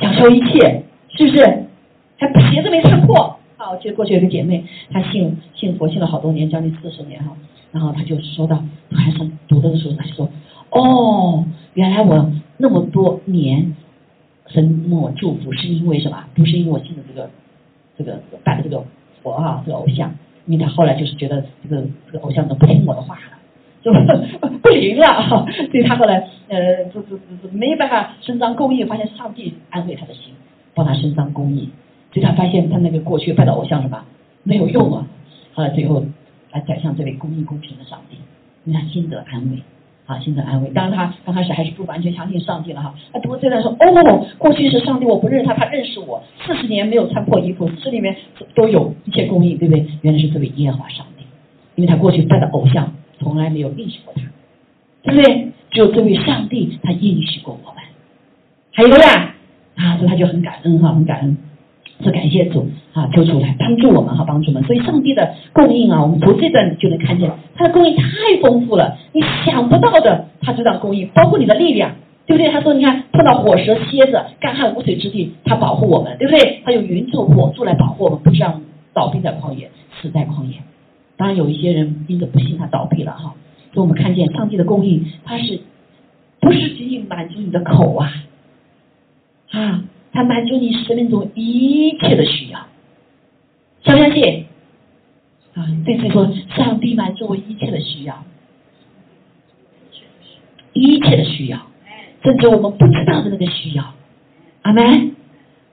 [0.00, 0.84] 享受一切，
[1.16, 1.66] 是不是？
[2.18, 3.70] 还鞋子没穿破啊！
[3.72, 7.36] 我记得过去有个姐妹，她信信佛信了好多年，将近四十年哈，
[7.72, 8.62] 然后她就说到，
[8.92, 9.18] 还是
[9.48, 10.28] 读的时候，她就说，
[10.70, 13.74] 哦，原来我那么多年
[14.46, 16.24] 神默我祝福，是因为什么？
[16.34, 17.28] 不是因为我信的这个
[17.98, 18.84] 这个拜的这个
[19.22, 20.14] 佛哈，这个偶像。
[20.46, 23.16] 因为他后来就是觉得这个这个偶像都不听我的话
[23.82, 23.92] 就
[24.62, 26.18] 不灵了， 所以他后来
[26.48, 30.32] 呃，这这这这没办法伸张公义，发现上帝安慰他的心，
[30.74, 31.68] 帮他伸张公义，
[32.12, 34.04] 所以他发现他那个过去拜的偶像什么
[34.44, 35.06] 没有用啊，
[35.54, 36.04] 后来最后
[36.52, 38.16] 来转向这位公义公平的上帝，
[38.64, 39.58] 让他心得安慰。
[40.04, 40.68] 啊，心得安慰。
[40.70, 42.92] 当然，他刚开始还是不完全相信上帝了哈。
[43.12, 46.20] 他读这段说，哦，过去是上帝，我不认识他，他认识我。
[46.44, 48.16] 四十年没有穿破衣服，这里面
[48.52, 49.86] 都有一切供应，对不对？
[50.00, 51.24] 原来是这位耶和华上帝，
[51.76, 52.92] 因为他过去拜的偶像
[53.22, 54.22] 从来没有应许过他，
[55.02, 55.48] 对不对？
[55.70, 57.82] 只有这位上帝，他应许过我们。
[58.72, 59.34] 还有呀，
[59.76, 61.36] 啊，所以他就很感恩哈，很感恩。
[62.04, 64.64] 是感谢主啊，求主来帮助我们哈，帮助我们。
[64.64, 68.02] 所以上帝的供应啊，我们从这段就能看见，他的供应太
[68.42, 71.92] 丰富了，你想不到的，他这段供应包括你的力量，
[72.26, 72.50] 对不对？
[72.50, 76.60] 他说，你看碰到火蛇、蝎子、干旱无水之地，他保护我们，对不对？
[76.64, 78.60] 他用云柱、火柱来保护我们，不让
[78.92, 79.70] 倒闭在旷野，
[80.00, 80.56] 死在旷野。
[81.16, 83.34] 当然有一些人因着不信，他倒闭了哈。
[83.72, 85.60] 所以我们看见上帝的供应，他是
[86.40, 88.12] 不是仅仅满足你的口啊？
[89.50, 89.84] 啊？
[90.12, 92.66] 他满足你生命中一切的需要，
[93.82, 94.44] 相不相信？
[95.54, 98.22] 啊，对自己说，上帝满足我一切的需要，
[100.74, 101.58] 一切的需要，
[102.22, 103.94] 甚至我们不知道的那个需要，
[104.62, 105.14] 阿门。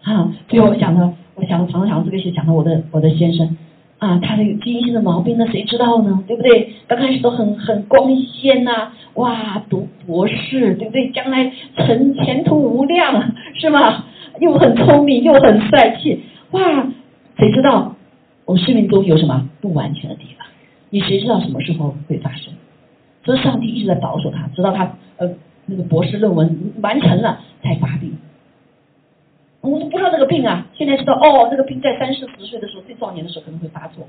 [0.04, 3.58] 啊，最后我想到，我想常常想到这个事，想到我的我的先生。
[4.00, 6.24] 啊，他的基因性的毛病，那谁知道呢？
[6.26, 6.74] 对不对？
[6.88, 11.10] 刚开始都很很光鲜呐，哇，读博士，对不对？
[11.12, 14.06] 将来成前途无量，是吗？
[14.39, 16.22] 又很聪明，又很帅气，
[16.52, 16.88] 哇！
[17.38, 17.95] 谁知道
[18.45, 20.47] 我生命中有什么不完全的地方？
[20.89, 22.54] 你谁知道什么时候会发生？
[23.26, 25.30] 所以上帝一直在保守他，直到他呃
[25.66, 28.18] 那个博士论文完成了才发病。
[29.70, 34.07] 我都不知道这个病啊，现在知道哦，那个病在三四十岁的时候，最壮年的时候可能会发作，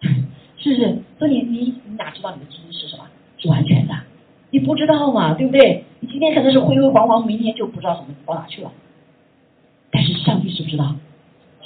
[0.58, 0.98] 是不是？
[1.18, 3.04] 所以你你你哪知道你的基因是什么？
[3.38, 3.94] 是完全的，
[4.50, 5.84] 你不知道嘛，对不对？
[6.00, 8.70] 你今天可能是辉辉煌煌，明天就不知道什么跑哪去了。
[9.90, 10.94] 但是上帝知不知道？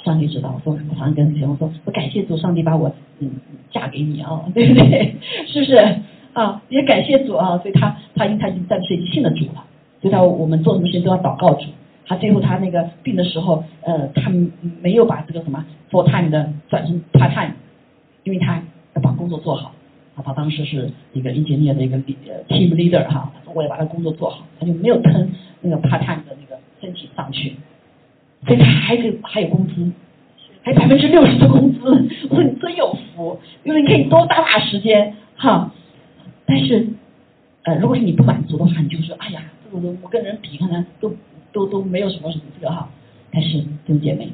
[0.03, 0.53] 上帝知道。
[0.55, 3.31] 我说我常常跟别人说，我感谢主，上帝把我嗯
[3.71, 5.15] 嫁给你啊， 对不对？
[5.47, 5.75] 是不是
[6.33, 6.61] 啊？
[6.69, 9.65] 也感谢主啊，所以他他因他已经暂时已经信了主了，
[10.01, 11.65] 所以他我们做什么事情都要祷告主。
[12.07, 14.31] 他最后他那个病的时候，呃，他
[14.81, 17.53] 没有把这个什么 full time 的转成 part time，
[18.23, 18.61] 因为他
[18.93, 19.73] 要把工作做好。
[20.15, 25.29] 啊，他当时是一个 engineer 的一个 team leader 哈，他说我要把他工作做好，他就没有腾
[25.59, 27.55] 那个 part time 的那个申请上去，
[28.45, 29.91] 所以他还有还有工资，
[30.61, 31.79] 还百分之六十的工资。
[32.29, 35.73] 我说你真有福，因为你可以多打打时间哈。
[36.45, 36.87] 但是，
[37.63, 41.13] 呃，如果是你不满足的话，你就说哎呀，这个我跟人比可能都。
[41.55, 42.89] 都都没有什么什么这个哈，
[43.31, 44.29] 但是弟姐妹，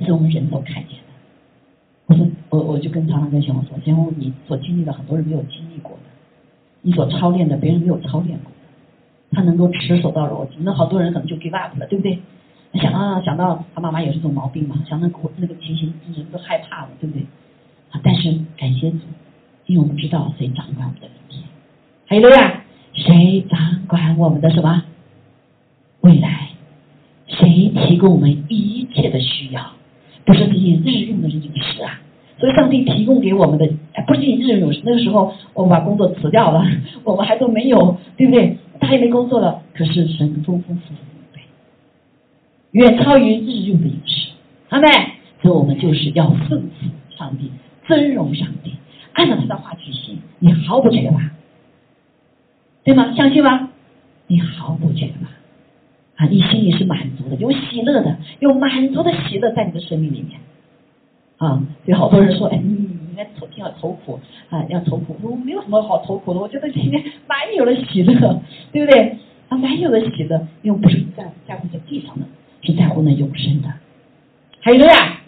[0.00, 1.04] 是我们人都看见的。
[2.06, 6.04] 我说我我就跟常常跟小红说，小红你所经历的很多人没有经历过的，
[6.80, 12.18] 你所操练的别人没有操练过的，他能够持守到逻辑，那好多人可能就 give up 了，对不对？
[12.80, 17.22] 想到想到他妈妈有这种毛病嘛，想到那个情形，人都害怕了，对不对？
[17.90, 18.98] 啊，但是感谢主，
[19.66, 21.42] 因为我们知道谁掌管我们的明天，
[22.06, 24.82] 还有呀，谁掌管我们的什么？
[26.08, 26.48] 未来，
[27.26, 29.72] 谁提供我们一切的需要？
[30.24, 32.00] 不是仅仅日用的饮食啊！
[32.38, 33.68] 所以上帝提供给我们的，
[34.06, 36.64] 不是仅日用那个时候我们把工作辞掉了，
[37.04, 38.56] 我们还都没有，对不对？
[38.80, 40.94] 他也没工作了，可是神丰丰富富
[41.34, 41.40] 的
[42.70, 44.30] 远超于日用的饮食。
[44.70, 44.88] 阿妹，
[45.42, 46.86] 所以我们就是要顺服
[47.18, 47.50] 上帝，
[47.86, 48.72] 尊荣上帝，
[49.12, 51.20] 按照他的话去行，你毫不缺乏，
[52.82, 53.12] 对吗？
[53.14, 53.68] 相信吗？
[54.26, 55.17] 你毫不缺乏。
[56.18, 60.40] 啊，你心里是满足的，有喜乐的，有满足的喜乐在你的生命里面。
[61.36, 64.18] 啊，有好多人说，哎，你应该头天要愁苦
[64.50, 65.16] 啊，要愁苦。
[65.22, 68.42] 我没有什么好愁苦的，我觉得今天满有了喜乐，
[68.72, 69.16] 对不对？
[69.48, 72.26] 啊，满有了喜乐，因为不是在在乎这地上的，
[72.62, 73.68] 是在乎那永生的。
[74.60, 75.20] 还有呀，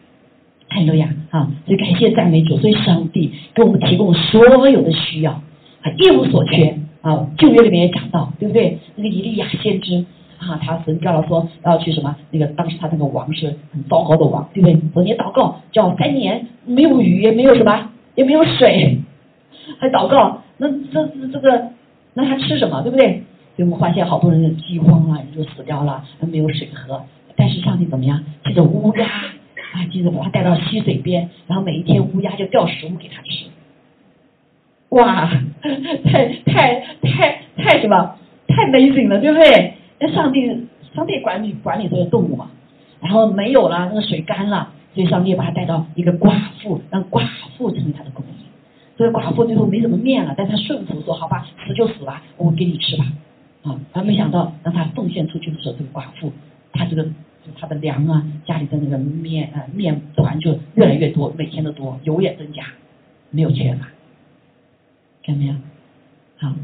[0.71, 6.77] 还有呀，啊，所以感谢赞美主，所以上帝给我们提供所有的需要，啊，一无所缺。
[7.03, 8.77] 啊，旧约里面也讲到，对不对？
[8.97, 10.05] 那个以利亚先知。
[10.41, 12.17] 啊，他神叫他说要去什么？
[12.31, 14.81] 那个当时他那个王是很糟糕的王，对不对？
[14.95, 18.99] 昨天祷告叫三年没有雨，也没有什么，也没有水，
[19.79, 21.71] 还祷告，那这这个，
[22.15, 22.81] 那他吃什么？
[22.83, 23.23] 对不对？
[23.57, 27.03] 所以我们发现好多人饥荒了，人就死掉了，没有水喝。
[27.37, 28.25] 但是上帝怎么样？
[28.47, 33.47] 记着乌鸦啊，记着把他带到溪水边，然后每一天乌鸦就掉食物给他吃。
[34.91, 35.31] 哇，
[36.05, 38.17] 太太太太什么？
[38.49, 39.75] 太 amazing 了，对不对？
[40.01, 42.51] 那上帝，上帝管理管理这个动物嘛，
[43.01, 47.29] 然后没有了，那个水干了，所以上帝把他带到一个寡妇，让寡
[47.59, 48.33] 妇成为他的供应。
[48.97, 53.05] 所以寡妇最后没什么面了，但他顺服说：“好吧，死就死吧，我给你吃吧。”
[53.63, 56.33] 啊，他没想到让他奉献出去的时候，这个寡妇，
[56.73, 57.07] 他这个
[57.59, 62.63] 他的粮啊，家里的那个面啊面团就越来越多，每天都多，油也增加，
[63.31, 63.89] 没有缺乏，
[65.25, 65.55] 看到没有？
[66.39, 66.55] 好，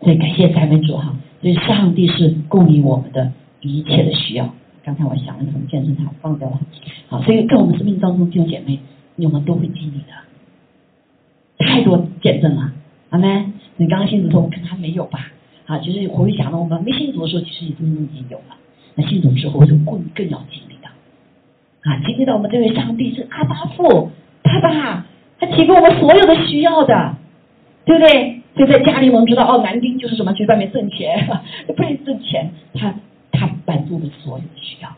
[0.00, 1.14] 所以感谢赞美主哈。
[1.44, 3.30] 所以上帝是供应我们的
[3.60, 4.54] 一切的需要。
[4.82, 6.58] 刚才我想了什么健身堂放掉了，
[7.08, 8.78] 好，所以在我们生命当中弟兄姐妹，
[9.14, 12.72] 你们都会经历的，太多见证了，
[13.10, 13.52] 阿门。
[13.76, 15.32] 你刚刚信主的时候可能还没有吧？
[15.66, 18.56] 啊，其实回想了我们没信主的时候，其实已经已经有了。
[18.94, 20.88] 那信主之后就更更要经历的，
[21.82, 24.10] 啊，经历到我们这位上帝是阿巴父，
[24.42, 25.04] 爸爸，
[25.38, 27.16] 他提供我们所有的需要的，
[27.84, 28.40] 对不对？
[28.56, 31.26] 所以在家里我们知道，哦，男丁就是什么，去外面挣钱，
[31.76, 32.94] 不是挣钱，他
[33.32, 34.88] 他满足的所有的需要。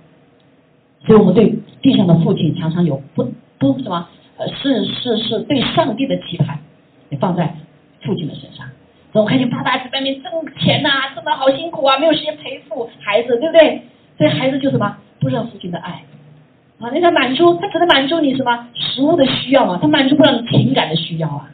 [1.06, 6.58] 所以我们对地上的父亲常常有不不什么，呃，是是是对上帝的期盼，
[7.10, 7.54] 也放在
[8.02, 8.66] 父亲的身上。
[9.12, 13.82] 所以我看见爸爸在外面挣钱呐，挣的好辛苦啊，没有时间陪父孩子，对不对？
[14.18, 16.02] 所以孩子就什么，不知道父亲的爱。
[16.78, 19.78] 啊，那他满足，他只能满足你什么食物的需要嘛？
[19.80, 21.48] 他满足不了你情感的需要啊，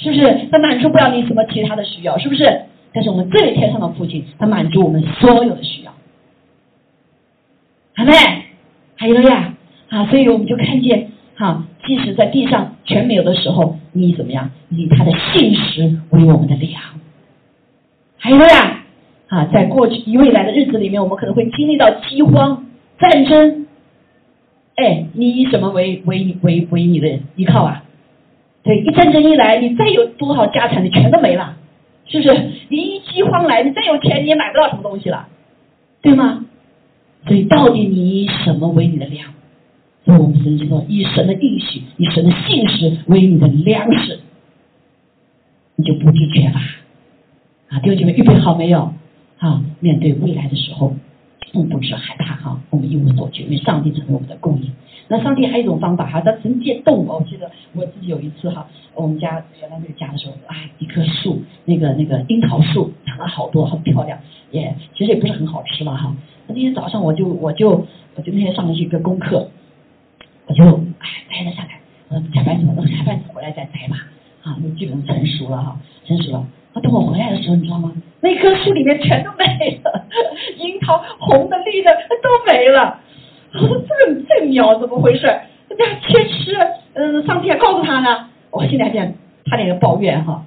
[0.00, 0.48] 是不是？
[0.50, 2.62] 他满足不了你什么其他的需要，是不是？
[2.92, 5.92] 但是我们这位天上的父亲，他满足我们所有的需要，
[7.94, 8.12] 好没？
[8.96, 9.54] 还有呀，
[9.90, 14.50] 啊，所以我们就看见，哈，即使在地上全没有的时候，你怎么样？
[14.70, 16.80] 以他的信实为我们的粮。
[18.18, 18.82] 还有呀，
[19.28, 22.66] 啊，在过去未来的日子里面，我们可能会经历到饥荒、
[22.98, 23.66] 战争。
[24.76, 27.84] 哎，你以什么为为为为你的依靠啊？
[28.62, 31.56] 对，一战争一来，你再有多少家产，你全都没了，
[32.06, 32.50] 是不是？
[32.68, 35.26] 你一饥荒来，你再有钱，你也买不到什么东西了，
[36.02, 36.44] 对吗？
[37.26, 39.32] 所以，到底你以什么为你的粮？
[40.04, 44.20] 所以我们神说，以神的应许，以神的信实为你的粮食，
[45.76, 46.60] 你就不致缺乏。
[47.68, 48.92] 啊，弟兄姐妹，预备好没有？
[49.38, 50.94] 啊，面对未来的时候。
[51.52, 54.70] 并不是害怕哈，我们一无所惧，因为上帝成为我们的供应。
[55.08, 57.06] 那上帝还有一种方法哈，他曾借动物。
[57.06, 64.18] 我记得我自己有一次哈，我们家原来那个家的时候，啊，一棵树，那个那个樱桃树，长了好多，很漂亮，
[64.52, 66.14] 也 其实也不是很好吃了哈。
[66.46, 67.70] 那天早上我就我就
[68.14, 69.50] 我就那天上了一个功课，
[70.46, 70.64] 我就
[70.98, 71.50] 哎摘了？
[71.52, 73.96] 下来，我说下班么，等下班回来再摘吧，
[74.42, 75.60] 啊，那基本上成熟了？
[75.60, 76.46] 哈，成熟了。
[76.72, 77.92] 啊，等我回来的时候，你知道吗？
[78.20, 80.06] 那棵树里面全都没了，
[81.18, 81.90] 红的、绿的
[82.22, 83.00] 都没了。
[83.54, 85.26] 我说这这鸟怎么回事？
[85.68, 86.56] 人家缺吃，
[86.94, 88.28] 嗯，上帝告诉他呢。
[88.50, 89.14] 我现在见
[89.44, 90.44] 他那个抱怨哈，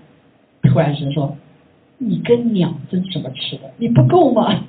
[0.63, 1.37] 突然间说
[1.97, 3.71] ：“你跟鸟争什么吃的？
[3.77, 4.63] 你不够吗？”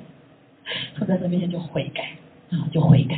[0.97, 2.03] 他在这面前就悔改
[2.51, 3.15] 啊，就悔改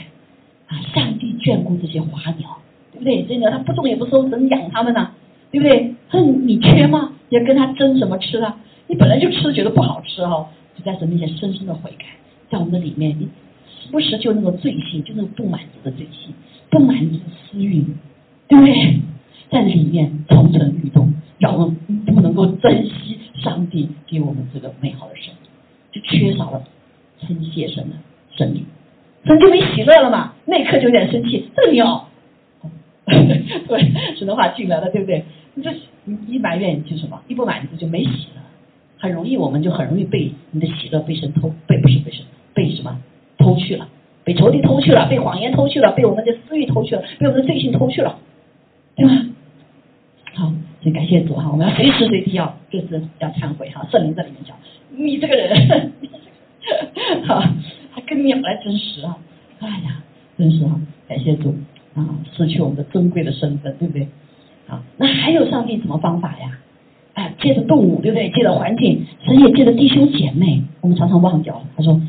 [0.67, 0.75] 啊！
[0.93, 2.57] 上帝眷顾这些花鸟，
[2.91, 3.23] 对不对？
[3.23, 5.11] 这鸟它不种也不收，怎么养它们呢？
[5.51, 5.95] 对不对？
[6.09, 7.13] 恨你缺吗？
[7.29, 8.57] 要跟他争什么吃啊？
[8.87, 12.05] 你本来就吃觉得不好吃哈，就在神面前深深的悔改，
[12.49, 13.25] 在我们的里面，你
[13.67, 16.33] 时不时就那个罪性，就那个不满足的罪性，
[16.69, 17.85] 不满足的私欲，
[18.47, 18.99] 对不对？
[19.49, 25.49] 在里面蠢蠢欲动，让我们不能够珍惜上帝给我们这个美好的生命，
[25.91, 26.63] 就缺少了
[27.21, 27.95] 称谢神的
[28.35, 28.65] 生命，
[29.25, 30.33] 神就没喜乐了嘛？
[30.45, 32.09] 那一刻就有点生气，这个鸟，
[33.07, 35.23] 对，神的话进来了，对不对？
[35.53, 35.71] 你就
[36.03, 37.21] 你一埋怨就什么？
[37.27, 38.43] 一不满足就没喜了，
[38.97, 42.25] 很容易我们就很容易被你的喜乐被神偷，被不是被神
[42.57, 42.99] 被什么
[43.37, 43.87] 偷去了，
[44.23, 48.17] 被仇敌偷去了，被谎言偷去了，被我们的私欲偷去了，被我们的罪性偷去了，
[48.95, 49.11] 对吗？
[50.33, 50.51] 好，
[50.81, 54.57] 先感谢主哈，我们要随时随地要就是要忏悔哈，圣灵在里面讲，
[54.89, 55.91] 你这个人，
[57.27, 57.43] 好，
[57.91, 59.19] 还跟鸟来争食啊，
[59.59, 60.01] 哎呀，
[60.35, 61.55] 真是哈，感谢主
[61.93, 62.03] 啊，
[62.33, 64.07] 失去我们的尊贵的身份，对不对？
[64.67, 66.57] 啊，那还有上帝什么方法呀？
[67.13, 68.29] 哎，借着动物，对不对？
[68.29, 70.61] 借着环境，神也借着弟兄姐妹。
[70.81, 71.63] 我们常常忘掉了。
[71.75, 71.99] 他说，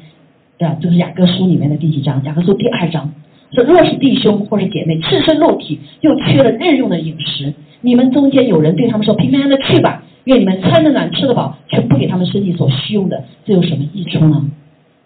[0.59, 2.23] 对，就是雅各书里面的第几章？
[2.25, 3.13] 雅各书第二章
[3.53, 14.51] 说：若是弟兄或是姐妹赤身肉体，又缺了日用的饮食，你们中间有人对他们说：平平安安的去吧，愿你们穿得暖，吃得饱，却不给他们身体所需用的，这有什么益处呢？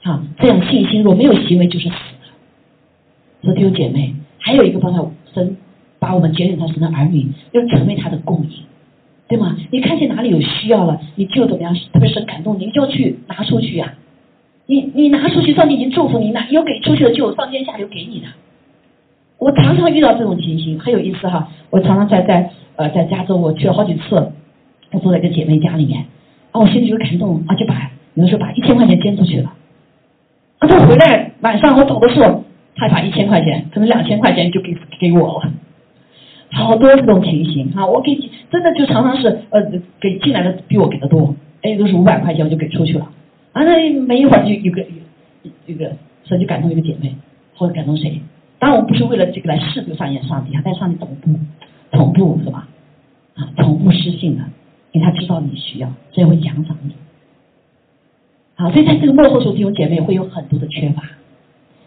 [0.03, 2.27] 啊，这样信心若没有行为，就是死的。
[3.43, 5.57] 所以弟兄姐妹，还有一个方法，神。
[5.99, 8.51] 把我们拣选成神的儿女，要成为他的供应，
[9.29, 9.57] 对吗？
[9.71, 11.73] 你看见哪里有需要了，你就怎么样？
[11.93, 13.95] 特别是感动，你就要去拿出去呀。
[14.73, 18.27] 你你拿出去，上帝已经祝福你，那有给出去的就有上天下流给你的。
[19.39, 21.51] 我常常遇到这种情形，很有意思哈。
[21.69, 24.33] 我常常在在呃在加州，我去了好几次，
[24.93, 26.07] 我坐在一个姐妹家里面，
[26.53, 29.53] 啊，我心里就感动，啊，就把有的时候把一千块钱捐出去了，
[30.59, 32.43] 啊，他回来晚上我走的时候，
[32.77, 35.53] 他把一千块钱，可能两千块钱就给给我了。
[36.53, 38.19] 好多这种情形哈，我给
[38.51, 39.63] 真的就常常是呃
[40.01, 43.09] 给进来的比我给的多，哎都是五百块钱我就给出去了，
[43.53, 44.85] 啊那没一会儿就有个
[45.67, 45.93] 一个
[46.25, 47.15] 所以就感动一个姐妹
[47.55, 48.21] 或者感动谁，
[48.59, 51.39] 当然我不是为了这个来试图上演上帝啊，但上帝同步
[51.91, 52.69] 同步是吧？
[53.35, 54.45] 啊同步失信的，
[54.93, 56.93] 因为他知道你需要，所以会奖赏你。
[58.55, 61.03] 好，所以在这个幕后时候，弟兄姐妹会有很多的缺乏，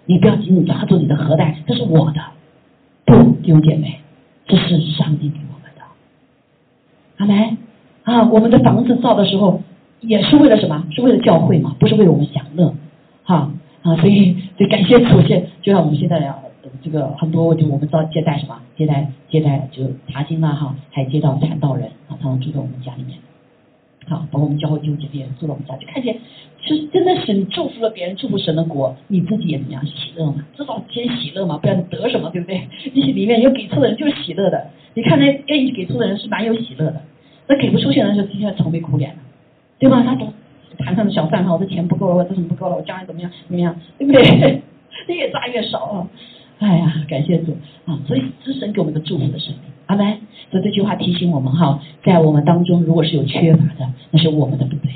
[0.05, 2.21] 你不要紧紧抓住你的核弹，这是我的，
[3.05, 3.99] 不弟兄姐妹。
[4.47, 5.81] 这是上帝给我们的，
[7.17, 7.57] 阿门
[8.03, 8.29] 啊！
[8.29, 9.63] 我们的房子造的时候
[10.07, 10.85] 也是为了什么？
[10.91, 11.75] 是为了教会嘛？
[11.79, 12.73] 不是为了我们享乐，
[13.23, 13.51] 哈
[13.81, 13.95] 啊！
[13.97, 16.41] 所以，所以感谢主，现就像我们现在要
[16.81, 23.17] 这个很多就我们知道接待什么，接待接待就查经啦哈，还接到传道人啊，他们住在我们家里面，
[24.07, 26.17] 好，包括我们教会弟兄姐妹住在我们家，就看见，
[26.61, 30.43] 是真的是你祝福了别人，祝福神的国，你自己也怎么样喜乐嘛？
[30.57, 32.67] 至少先喜乐嘛，不然得什么，对不对？
[32.93, 37.01] 你里面有给错的人就是喜乐的，你看那愿意给错的人是蛮有喜乐的，
[37.47, 39.17] 那给不出去的人就天天愁眉苦脸的，
[39.79, 40.03] 对吧？
[40.03, 40.31] 他都
[40.77, 44.61] 盘上的小饭哈，我的钱不够了，我这什么不够了，我将来怎么样怎么样，对不对？
[45.07, 46.07] 越扎越少啊！
[46.59, 47.99] 哎呀，感谢主啊！
[48.07, 50.17] 所以是神给我们一个祝福的生命，阿门。
[50.51, 54.91] 所以这句话提醒我们哈，在我们当中如果是有缺乏的，那是我们的不对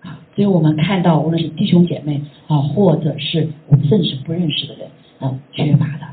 [0.00, 0.18] 啊。
[0.34, 4.88] 所以我们看到无论是弟兄姐妹啊，或者是我们甚至不认识的人
[5.18, 6.06] 啊，缺乏的，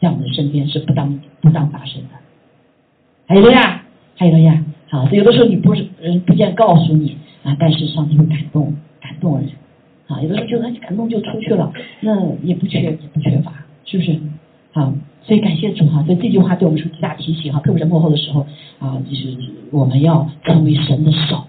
[0.00, 2.08] 在我们的身边是不当不当发生的。
[3.28, 3.82] 还有呀，
[4.16, 9.48] 还有呀，啊，有的时候你不是人不见告诉你啊，但是上帝会感动感动人。
[10.08, 13.52] 啊，有的时候就他感动就出去了，那也不缺也不缺乏，
[13.84, 14.16] 是不是？
[14.72, 18.46] 啊，所以感谢主哈，所以这句话对我们是极大提醒哈，特别是幕后的时候
[18.78, 19.36] 啊，就是
[19.72, 21.44] 我们要成为神的手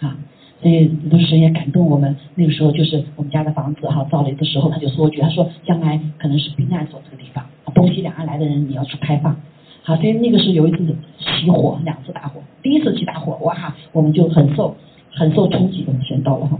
[0.00, 0.18] 啊，
[0.60, 2.16] 所以有的时候也感动我们。
[2.34, 9.36] 那个时候就是我们家的房子哈，造了的时候他就说句，他说将来可能是避难所这个地方，东西两岸来的人你要去开放。
[9.82, 10.78] 好，所以那个时候有一次
[11.18, 14.76] 起火，两次大火，第一次起大火，哇，我们就很受
[15.10, 16.58] 很受冲击我们，先到了哈。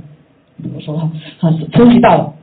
[0.74, 2.34] 我说哈，好，终于到了，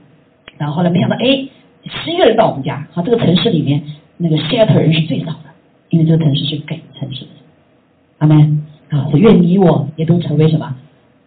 [0.57, 1.47] 然后后来没想到，哎，
[1.83, 3.83] 十一个人到我们家，好，这个城市里面
[4.17, 5.49] 那个 shelter 人是最少的，
[5.89, 7.31] 因为这个城市是给城市的，
[8.19, 10.75] 阿门，啊，所以愿你我也都成为什么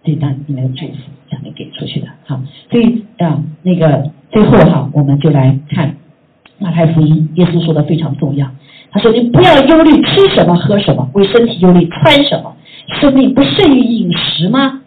[0.03, 0.95] 这单里面的祝福，
[1.31, 2.41] 将来给出去的，好，
[2.71, 5.97] 所以啊，那个最后哈，我们就来看
[6.59, 8.51] 马太福音，耶稣说的非常重要，
[8.93, 12.57] 他说你不要忧虑吃什么喝什么，为身体忧虑穿什么，
[13.01, 14.83] 生命不胜于饮食吗？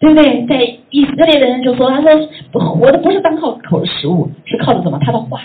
[0.00, 0.44] 对不对？
[0.46, 0.60] 在
[0.90, 4.98] 以色列的人就说：“他说活的不是单靠口的食物，是靠的什么？
[5.00, 5.40] 他的话，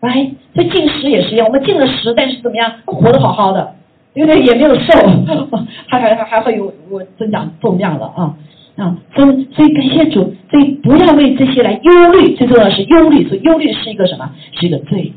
[0.00, 1.46] 来，这进食也是一样。
[1.46, 2.72] 我们进了食，但是怎么样？
[2.84, 3.74] 活得好好的，
[4.12, 4.42] 对不对？
[4.42, 4.92] 也没有瘦，
[5.86, 8.34] 还还还还会有我增长重量了啊
[8.76, 8.96] 啊！
[9.14, 12.34] 所以所以感谢主，所以不要为这些来忧虑。
[12.34, 14.28] 最重要的是忧虑，所以忧虑是一个什么？
[14.58, 15.12] 是一个罪。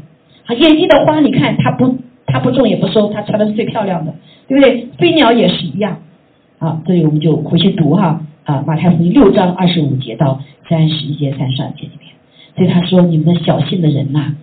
[0.49, 4.15] 好，野地的花，你看它不它不种也不收，它穿的是最漂亮的，
[4.47, 4.87] 对不对？
[4.97, 5.97] 飞鸟也是一样。
[6.57, 8.21] 好，这里我们就回去读哈。
[8.45, 12.15] 啊，马太福音六章二十五节到三十一节、三十二节里面，
[12.55, 14.33] 所以他说：“你们的小信的人呐，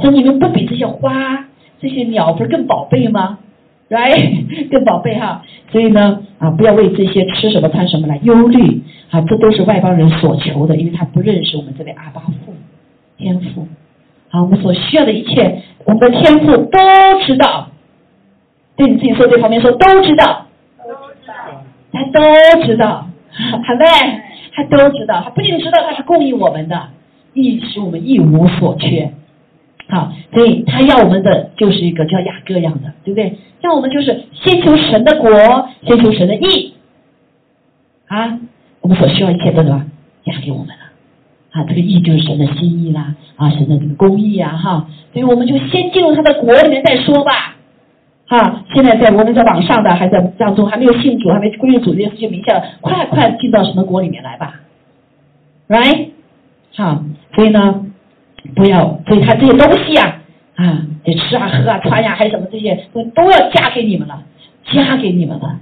[0.00, 1.46] 说你们不比这些花、
[1.80, 3.38] 这些鸟不是更宝贝吗
[3.88, 5.44] ？Right， 更宝贝哈。
[5.70, 12.52] 所以呢，啊，不要为这些吃什么、穿什么来忧虑啊，这都是外邦人所求的，因为他不认识我们这位阿巴父
[13.16, 13.68] 天父。
[14.32, 16.78] 好，我们所需要的一切，我们的天赋都
[17.26, 17.68] 知道。
[18.76, 20.46] 对你自己说，对旁边说，都知道，
[20.78, 20.90] 都
[21.20, 21.34] 知道，
[21.92, 26.88] 他都知道。”好呗，他都知道，他不仅知道他是供应我们的，
[27.34, 29.12] 亦使我们一无所缺。
[29.88, 33.36] 好，所以他要我们的就是一个叫雅各样的，对不对？
[33.60, 35.30] 要我们就是先求神的国，
[35.86, 36.72] 先求神的义。
[38.06, 38.38] 啊，
[38.80, 39.84] 我们所需要一切都什么？
[40.24, 40.81] 加给我们了。
[41.52, 44.86] 啊，这个义就是神的心意啦，啊，神的这个公义啊，哈。
[45.12, 47.56] 所以我们就先进入他的国里面再说吧。
[48.28, 54.60] 啊，现在在我们在网上的还在当中，还没有信主，还没归入主这些事情名下，快快进到神的国里面来吧
[55.68, 56.08] ，right？
[56.74, 57.04] 好，
[57.34, 57.84] 所以呢，
[58.54, 60.20] 不要，所以他这些东西呀，
[60.56, 64.22] 啊，得吃啊、喝啊、穿呀，还有什么这些，都都要加给你们了，
[64.72, 65.58] 加给你们了。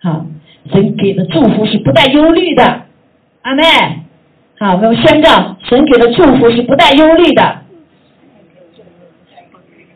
[0.00, 0.26] 好，
[0.72, 2.64] 神给的祝福是不带忧虑的，
[3.42, 3.62] 阿妹，
[4.58, 7.42] 好，我们宣告，神给的祝福是不带忧虑的。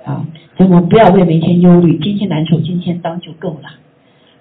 [0.05, 0.23] 好，
[0.57, 3.71] 所以我们不要为明天忧虑，今天难处今天当就够了。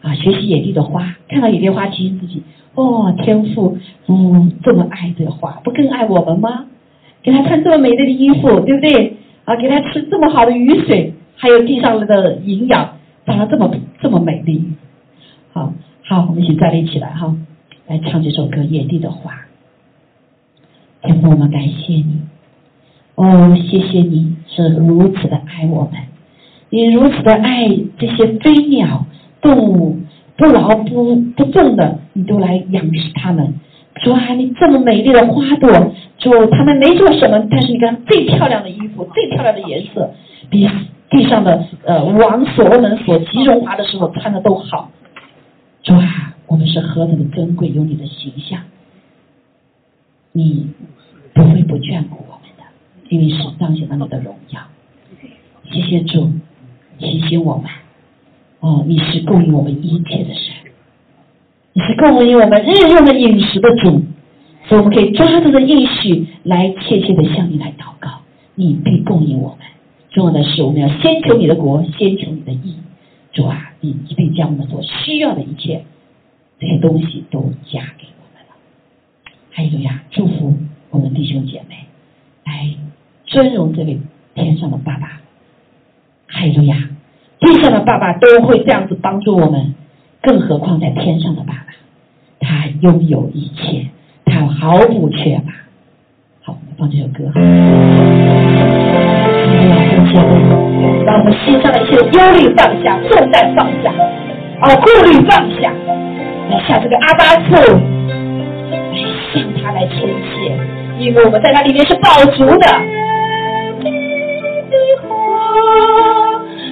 [0.01, 2.43] 啊，学习野地的花，看到野地花提醒自己，
[2.75, 3.77] 哦，天父，
[4.07, 6.65] 嗯，这么爱这花，不更爱我们吗？
[7.23, 9.17] 给他穿这么美丽的衣服，对不对？
[9.45, 14.73] 啊，给他吃这么好的雨水，还有地上的营养，长得这么这么美丽。
[15.53, 15.73] 好，
[16.09, 17.33] 好，我们一起站立起来哈，
[17.87, 19.31] 来唱这首歌《野地的花》。
[21.01, 22.21] 天父，我们感谢你。
[23.15, 25.93] 哦，谢谢你是如此的爱我们，
[26.69, 27.67] 你如此的爱
[27.97, 29.05] 这些飞鸟、
[29.41, 29.99] 动物，
[30.37, 33.55] 不劳不不重的，你都来养食它们。
[34.01, 35.69] 主啊，你这么美丽的花朵，
[36.17, 40.13] 主他们没做什么，但是你看最漂亮的衣服、最漂亮的颜色，
[40.49, 40.65] 比
[41.09, 44.89] 地上的呃王所罗门所极荣华的时候穿的都好。
[45.83, 48.61] 主啊，我们是何等的珍贵，有你的形象，
[50.31, 50.67] 你
[51.33, 52.63] 不会不眷顾我们的。
[53.09, 54.61] 因为是彰显了你的荣耀，
[55.71, 56.31] 谢谢主
[56.99, 57.65] 提醒我们，
[58.59, 60.53] 哦，你是供应我们一切的神，
[61.73, 64.03] 你是供应我们日用的饮食的主，
[64.67, 68.21] 所以我们可以抓住这应许来切切的向你来祷告，
[68.53, 69.59] 你必供应我们。
[70.11, 72.75] 重要的是，我们要先求你的国，先求你的义。
[73.31, 75.83] 主啊，你一定将我们所需要的一切
[76.59, 78.05] 这些东西都加给
[79.59, 79.65] 我们了。
[79.65, 80.55] 还有呀，祝福
[80.89, 81.75] 我们弟兄姐妹，
[82.45, 82.73] 来
[83.25, 83.99] 尊荣这位
[84.33, 85.19] 天上的爸爸。
[86.27, 86.77] 还有呀，
[87.41, 89.75] 地上的爸爸都会这样子帮助我们，
[90.21, 91.65] 更何况在天上的爸爸，
[92.39, 93.87] 他拥有一切。
[94.23, 95.51] 他毫不缺乏。
[96.43, 97.29] 好，我们放这首歌。
[101.05, 103.91] 把我们心上的一切忧虑放下，重担放下，
[104.61, 105.73] 啊，顾虑放下，
[106.49, 107.55] 来向这个阿巴父，
[109.71, 110.57] 来牵线，
[110.99, 112.65] 因为我们在他里面是饱足的。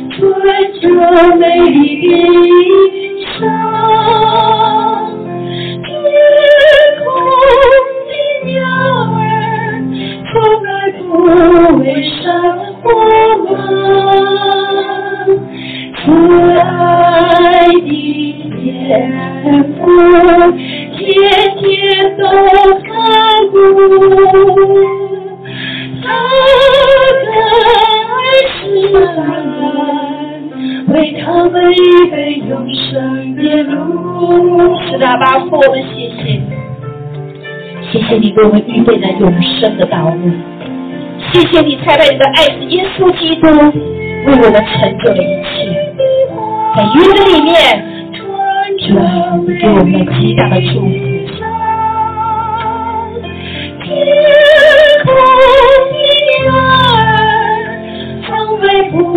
[0.10, 0.19] 穿
[0.82, 0.84] 着
[1.38, 2.49] 美丽的衣
[3.38, 3.40] 裳。
[5.84, 5.86] 天
[7.03, 7.06] 空
[8.07, 8.11] 的
[8.45, 8.52] 鸟
[9.14, 9.19] 儿
[10.32, 10.34] 从
[10.64, 10.68] 来
[10.98, 11.02] 不
[11.80, 12.24] 为生
[12.82, 12.86] 活。
[13.45, 13.52] 忙，
[15.98, 16.02] 慈
[16.60, 16.65] 爱
[17.68, 17.90] 的
[18.57, 18.60] 天
[19.76, 19.80] 父
[20.98, 20.98] 天
[21.57, 21.61] 天
[22.18, 22.22] 都
[23.57, 23.73] 看
[24.55, 24.69] 顾，
[26.03, 26.05] 他
[28.13, 28.61] 的是
[30.93, 31.75] 为他们预
[32.09, 32.15] 备
[32.47, 33.75] 永生的路。
[34.85, 36.41] 是的，爸父，我们谢谢你，
[37.91, 40.31] 谢谢你给我们预备的永生的道路。
[41.31, 45.47] 谢谢你才来你的爱子耶稣基督为我们成就了一切，
[46.75, 47.51] 在约的里面，
[48.13, 48.15] 主
[48.97, 49.03] 啊，
[49.45, 51.06] 你给我们极大的祝福。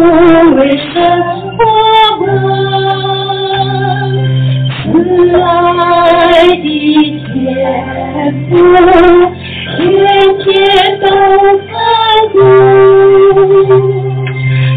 [0.00, 0.60] 来不为
[0.92, 0.94] 生。
[2.20, 2.28] 我们
[4.82, 4.86] 慈
[5.36, 5.40] 爱
[6.48, 6.66] 的
[7.26, 7.46] 天
[8.48, 8.52] 父，
[9.76, 9.78] 天
[10.38, 10.46] 天
[11.00, 11.04] 都
[11.68, 11.70] 看
[12.32, 12.34] 顾，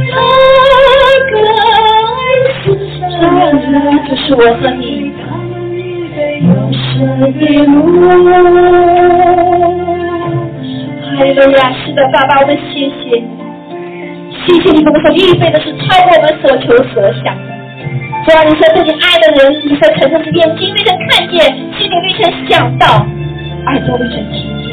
[0.10, 0.14] 那
[1.30, 1.34] 个
[2.00, 2.12] 爱
[2.64, 2.66] 是
[3.10, 3.12] 谁？
[4.08, 4.84] 就是我和你，
[6.42, 6.86] 永生
[7.34, 7.76] 的路。
[11.16, 11.58] 哈利路亚！
[11.86, 13.33] 是的，爸爸，我们谢谢你。
[14.46, 17.54] 谢谢你我们所预备的是超过我们所求所想的。
[18.26, 21.40] 主啊，你说对你爱的人，你说曾经眼睛未曾看见，
[21.78, 23.06] 心里未曾想到，
[23.68, 24.66] 耳朵未曾听见。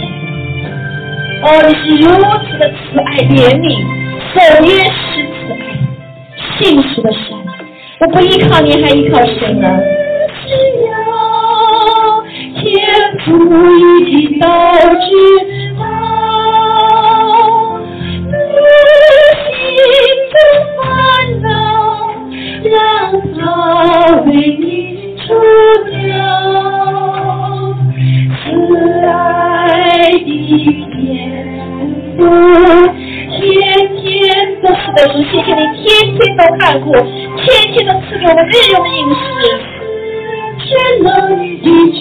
[1.43, 3.65] 哦，你是如此的慈爱怜悯，
[4.35, 4.37] 守
[4.67, 5.55] 约是慈爱，
[6.59, 7.23] 信实的神。
[8.01, 9.67] 我不依靠你，还依靠谁呢？
[10.47, 10.49] 只
[10.87, 10.91] 要
[12.61, 12.63] 天
[13.25, 13.27] 赋
[13.79, 14.47] 已经导
[14.79, 15.60] 致。
[23.41, 24.29] 让它为
[24.61, 25.25] 你除
[25.91, 25.99] 掉。
[28.43, 28.47] 慈
[29.07, 29.09] 爱
[30.11, 31.01] 的天
[32.17, 32.21] 父，
[33.31, 33.41] 天
[33.97, 34.05] 天
[34.61, 37.43] 都是的主，谢谢你天天都看顾，天
[37.73, 39.19] 天都赐给我们日用的饮食。
[40.63, 40.69] 天
[41.03, 41.09] 能
[41.63, 41.67] 的
[41.99, 42.01] 主，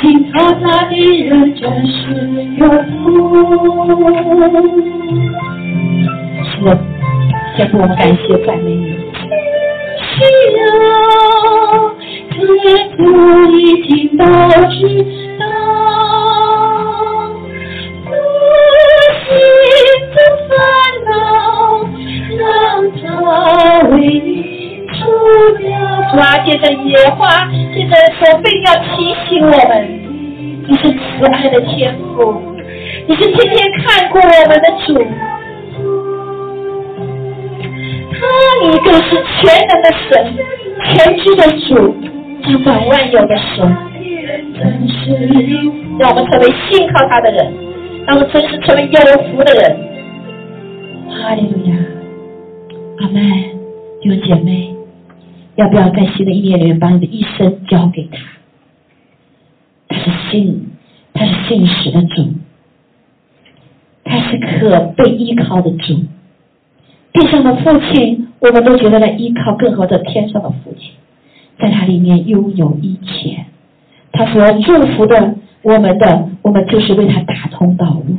[0.00, 0.02] 信
[0.32, 0.92] 靠他的
[1.24, 1.94] 人真是
[2.56, 3.04] 有福。
[6.44, 6.66] 是的。
[7.56, 9.09] 天父，我感谢赞美你。
[10.30, 10.62] 需要
[12.30, 12.38] 天
[12.96, 12.98] 父
[13.52, 13.58] 已
[13.88, 14.24] 经都
[14.70, 14.78] 知
[15.38, 15.42] 道，
[18.06, 18.12] 我
[19.26, 19.28] 心
[20.14, 20.16] 的
[20.48, 20.50] 烦
[21.10, 21.10] 恼
[22.38, 22.40] 让
[23.02, 23.02] 他
[23.88, 24.30] 为你
[24.86, 24.98] 除
[25.58, 25.64] 掉。
[26.12, 27.18] 主啊，借着野花，
[27.74, 28.88] 借着所并要提
[29.28, 29.70] 醒我们，
[30.68, 30.98] 你是慈
[31.32, 31.70] 爱的天
[32.14, 32.40] 父，
[33.06, 34.88] 你是天天看过我们的主。
[38.20, 38.26] 他
[38.66, 39.08] 一个是
[39.40, 40.10] 全能的神，
[40.84, 41.68] 全知的主，
[42.42, 43.66] 掌管万有的神。
[45.98, 47.52] 让我们成为信靠他的人，
[48.06, 49.62] 让我们真实成为有福的人。
[51.08, 51.74] 哈利路亚，
[52.98, 53.20] 阿门。
[54.02, 54.74] 弟兄姐妹，
[55.56, 58.18] 要不要在新的一年里面把你的一生交给他？
[59.88, 60.70] 他是信，
[61.12, 62.28] 他是信实的主，
[64.04, 66.02] 他是可被依靠的主。
[67.12, 70.92] 地上的父亲，我们都觉得来依靠，更何况天上的父亲，
[71.58, 73.36] 在他里面拥有一切。
[74.12, 78.16] 他所祝福的我们的，我们就是为他打通道路，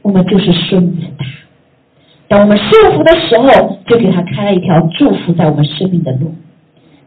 [0.00, 1.24] 我们就是顺服他。
[2.28, 6.34] 当我们顺服的时候，就给他开了一条祝福在我们生命的路。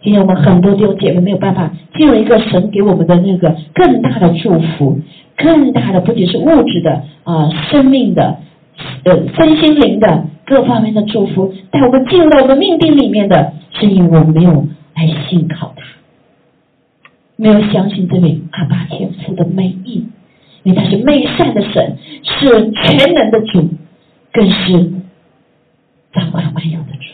[0.03, 4.99] 今天我们很多弟兄姐妹没有办法进入一个神给我们的那个更大的祝福，
[5.35, 8.37] 更大的不仅是物质的啊，生命的。
[9.03, 15.83] 呃，身心灵的各方面的祝福，带我们进入到我们命定里面的，是因为我们没有来信靠他，
[17.35, 20.05] 没有相信这位阿爸天父的美意。
[20.63, 23.69] 因为他是美善的神，是全能的主，
[24.33, 24.91] 更是
[26.11, 27.13] 掌管万有的主。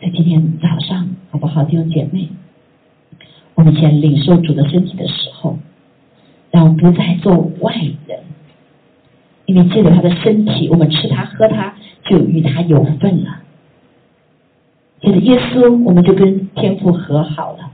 [0.00, 2.30] 在今天早上，好不好，弟兄姐妹？
[3.54, 5.58] 我们先领受主的身体的时候，
[6.50, 7.74] 让我们不再做外
[8.06, 8.20] 人，
[9.46, 11.74] 因为借着他的身体，我们吃他喝他，
[12.04, 13.38] 就与他有份了。
[15.00, 17.70] 借着耶稣，我们就跟天父和好了。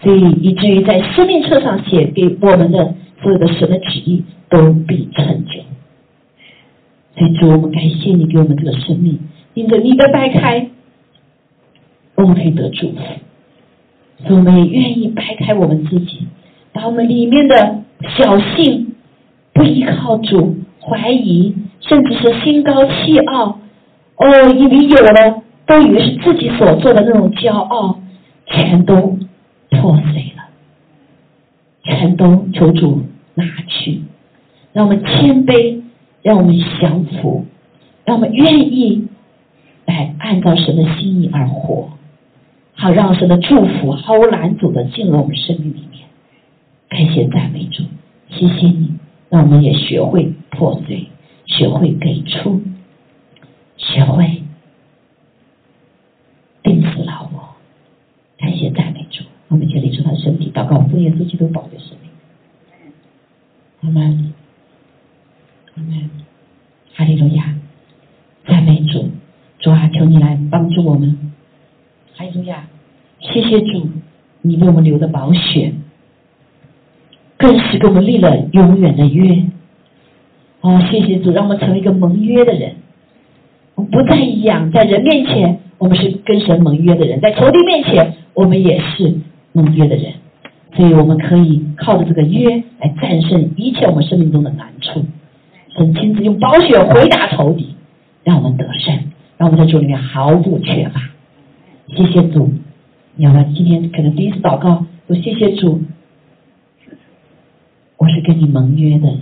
[0.00, 5.60] 所以以至于在生命册上写给我们的所有的神的旨意都必成就。
[7.16, 9.18] 所以主，我们感谢你给我们这个生命，
[9.54, 10.70] 因着你的掰开，
[12.14, 12.98] 我们可以得祝福。
[14.24, 16.28] 所以我们也愿意掰开我们自己，
[16.72, 17.82] 把我们里面的
[18.16, 18.94] 小性、
[19.52, 20.56] 不依靠主、
[20.88, 23.58] 怀疑，甚至是心高气傲，
[24.16, 28.00] 哦，以为有了都以为是自己所做的那种骄傲，
[28.46, 29.18] 全都
[29.70, 30.44] 破碎了，
[31.84, 33.02] 全都求主
[33.34, 34.02] 拿去，
[34.72, 35.82] 让我们谦卑，
[36.22, 37.44] 让我们降服，
[38.04, 39.06] 让我们愿意
[39.84, 41.90] 来按照神的心意而活。
[42.74, 46.06] 好，让神的祝福毫无拦阻的进入我们生命里面。
[46.88, 47.82] 感谢赞美主，
[48.30, 48.92] 谢谢你，
[49.28, 51.06] 让我们也学会破碎，
[51.46, 52.60] 学会给出，
[53.76, 54.42] 学会
[56.62, 57.56] 定死老我。
[58.38, 62.10] 感谢赞美主，我们就立出他身体，祷告奉耶稣基督宝贵生命。
[63.82, 64.32] 阿门，
[65.74, 66.10] 阿门，
[66.94, 67.54] 哈利路亚，
[68.46, 69.10] 赞美主，
[69.58, 71.32] 主啊，求你来帮助我们。
[72.14, 72.66] 哈利路亚！
[73.20, 73.88] 谢谢主，
[74.42, 75.74] 你为我们留的宝血，
[77.38, 79.44] 更是给我们立了永远的约。
[80.60, 82.72] 哦，谢谢主，让我们成为一个盟约的人。
[83.76, 89.14] 我们不再一样，在人面前，我们是跟神盟约的人；在仇敌面前，我们也是
[89.52, 90.12] 盟约的人。
[90.74, 95.04] 所以，我们可以靠着这个约来战胜一切我们生命中的难处。
[95.76, 97.74] 神亲自用宝血回答仇敌，
[98.24, 98.94] 让我们得胜，
[99.36, 101.00] 让我们在主里面毫不缺乏。
[101.86, 102.50] 谢谢主，
[103.14, 105.80] 你要今天可能第一次祷告，说谢谢主，
[107.98, 109.12] 我是跟你盟约的。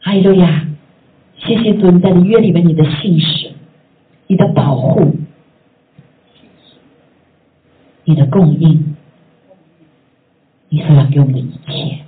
[0.00, 0.68] 哈利路亚，
[1.38, 3.52] 谢谢主，你在你约里面你的信使，
[4.26, 5.16] 你的保护，
[8.04, 8.94] 你的供应，
[10.68, 12.00] 你所要给我们的一切，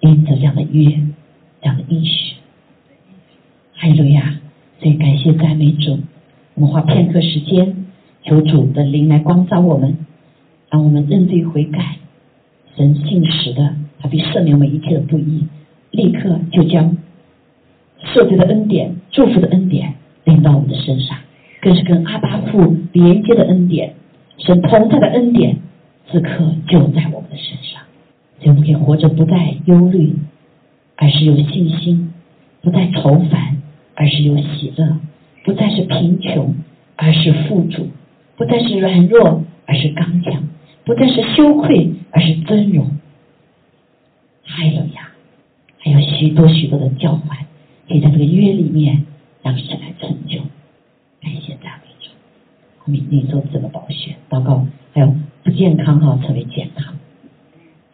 [0.00, 1.00] 因着这样的约，
[1.62, 2.36] 这样的应许。
[3.72, 4.38] 哈利路亚，
[4.80, 5.98] 所以感谢赞美主。
[6.52, 7.86] 我们花片刻时间，
[8.22, 9.96] 求主的灵来光照我们，
[10.68, 11.96] 让我们认罪悔改。
[12.76, 15.46] 神信实的，他必赦免我们一切的不义，
[15.90, 16.96] 立刻就将
[18.02, 19.94] 赦罪的恩典、祝福的恩典
[20.24, 21.18] 领到我们的身上，
[21.60, 23.94] 更是跟阿巴父连接的恩典、
[24.38, 25.56] 神同在的恩典，
[26.10, 27.82] 此刻就在我们的身上。
[28.38, 30.14] 所以我们可以活着不再忧虑，
[30.96, 32.10] 而是有信心；
[32.62, 33.58] 不再愁烦，
[33.94, 34.96] 而是有喜乐。
[35.42, 36.54] 不再是贫穷，
[36.96, 37.84] 而是富足；
[38.36, 40.42] 不再是软弱，而是刚强；
[40.90, 42.98] 不再是羞愧，而是尊荣。
[44.42, 45.12] 还有呀，
[45.78, 47.46] 还有许多许多的交换，
[47.86, 49.06] 可以在这个约里面
[49.40, 50.40] 让神来成就。
[51.22, 52.10] 感谢赞美主，
[52.86, 55.14] 我们领受这个保险祷告，还有
[55.44, 56.96] 不健康哈成为健康。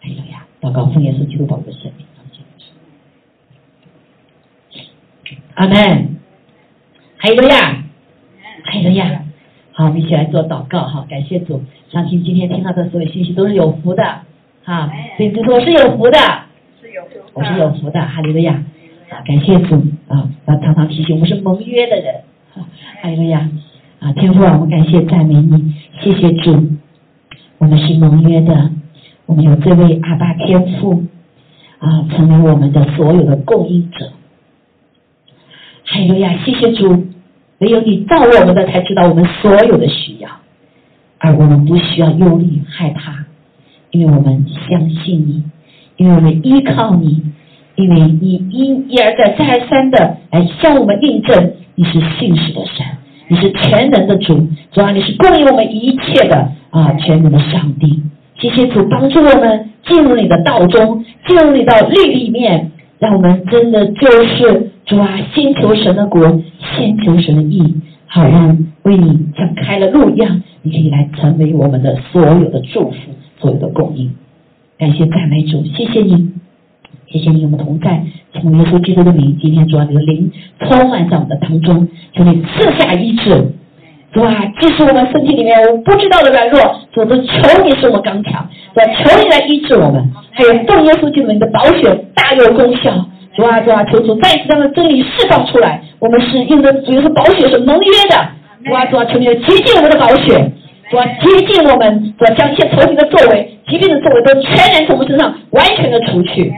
[0.00, 2.06] 还有呀，祷告奉耶稣基督宝贵生命，
[5.52, 6.16] 阿门。
[7.18, 7.84] 还有呀，
[8.64, 9.25] 还有呀，
[9.78, 14.02] 好，我们一起来做祷告哈，感谢主，相信今天听到的所有信息都是有福的，
[14.64, 16.18] 哈，所以我是有福的，
[16.80, 18.54] 是有福，我是有福的，哈利路亚，
[19.10, 19.74] 啊，感谢主
[20.08, 22.22] 啊，要常常提醒我们是盟约的人，
[23.02, 23.50] 哈利路亚，
[24.00, 26.70] 啊，天父啊，我们感谢赞美你，谢谢主，
[27.58, 28.70] 我们是盟约的，
[29.26, 31.04] 我们有这位阿爸天父
[31.80, 34.10] 啊，成为我们的所有的供应者。
[35.84, 36.34] 哈利路亚！
[36.38, 37.06] 谢谢主，
[37.58, 40.28] 唯有你造我们的才知道我们所有的需要，
[41.18, 43.24] 而我们不需要忧虑害怕，
[43.90, 45.42] 因为我们相信你，
[45.96, 47.22] 因为我们依靠你，
[47.76, 52.84] 因为你一一而再再而三的来向我们印证你是信实的神，
[53.28, 58.02] 你是全能的主，主啊，你是供应我们一切的啊全能的上帝。
[58.38, 64.72] 谢谢主帮助我们进入你的道中，进入你的律里面，让我们真的就是。
[64.86, 66.40] 主啊，先求神的国，
[66.76, 67.74] 先求神的义，
[68.06, 72.96] 好让为你像开了路一样，你可以来成为我们的所有的祝福，
[73.40, 74.14] 所有的供应。
[74.78, 76.30] 感谢赞美主，谢谢你，
[77.08, 78.04] 谢谢你我们同在，
[78.34, 80.30] 从耶稣基督的名，今天主啊，你的灵
[80.60, 83.30] 充满在我们的当中，求你赐下医治，
[84.12, 86.60] 主啊，即使我们身体里面我不知道的软弱，
[86.92, 90.12] 主都求你使我们刚强，主，求你来医治我们。
[90.30, 93.04] 还有奉耶稣基督的宝血大有功效，
[93.36, 95.82] 主啊主啊，求主再次将这真理释放出来。
[95.98, 98.28] 我们是用的主要是宝血是盟约的，
[98.64, 100.50] 主啊主啊，求你洁净我们的宝血，
[100.90, 106.50] 主啊洁净我们，主啊将一切仇敌的作为、疾病的作为都全然从我们身上完全的除去。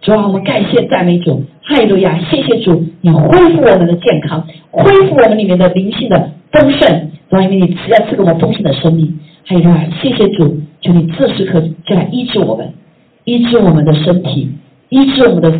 [0.00, 2.18] 主啊，我们感谢赞美主，哈利路亚！
[2.30, 7.10] 谢谢主，你恢复我们的健康，恢复我们里面的灵性的丰盛。
[7.28, 9.86] 主啊，因为你实在赐给我们丰盛的生命，哈利路亚！
[10.00, 12.72] 谢谢主，求你这时刻就来医治我们，
[13.24, 14.50] 医治我们的身体，
[14.88, 15.50] 医治我们的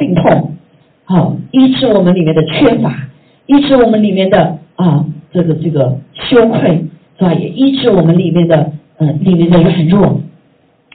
[0.00, 0.56] 病痛，
[1.04, 3.08] 好，医治我们里面的缺乏，
[3.46, 6.86] 医治我们里面的啊这个这个羞愧，
[7.18, 7.34] 是吧？
[7.34, 10.22] 也医治我们里面的嗯里面的软弱。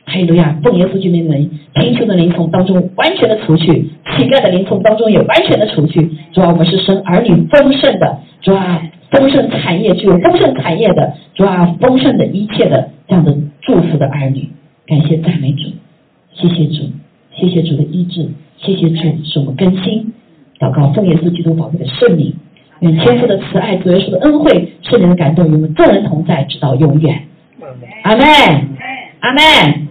[0.07, 0.55] 哈利路亚！
[0.61, 6.11] 奉耶稣基督的名，贫穷的灵从当中完全的除去，乞丐的灵从当中也完全的除去。
[6.31, 14.47] 主啊，我们是生儿女丰盛的，主啊，丰盛产业具有丰盛产业的，主啊，丰盛的一切的这样的祝福的儿女。
[14.85, 15.71] 感谢赞美主，
[16.35, 16.83] 谢谢主，
[17.33, 18.29] 谢谢主的医治，
[18.65, 20.11] 谢谢主使我们更新。
[20.59, 22.33] 祷告奉耶稣基督宝贵的圣名，
[22.79, 27.27] 愿天父的慈爱、主耶稣的恩惠、圣灵的感动与我们众人同在，直到永远。
[28.03, 28.25] 阿门，
[29.19, 29.85] 阿门。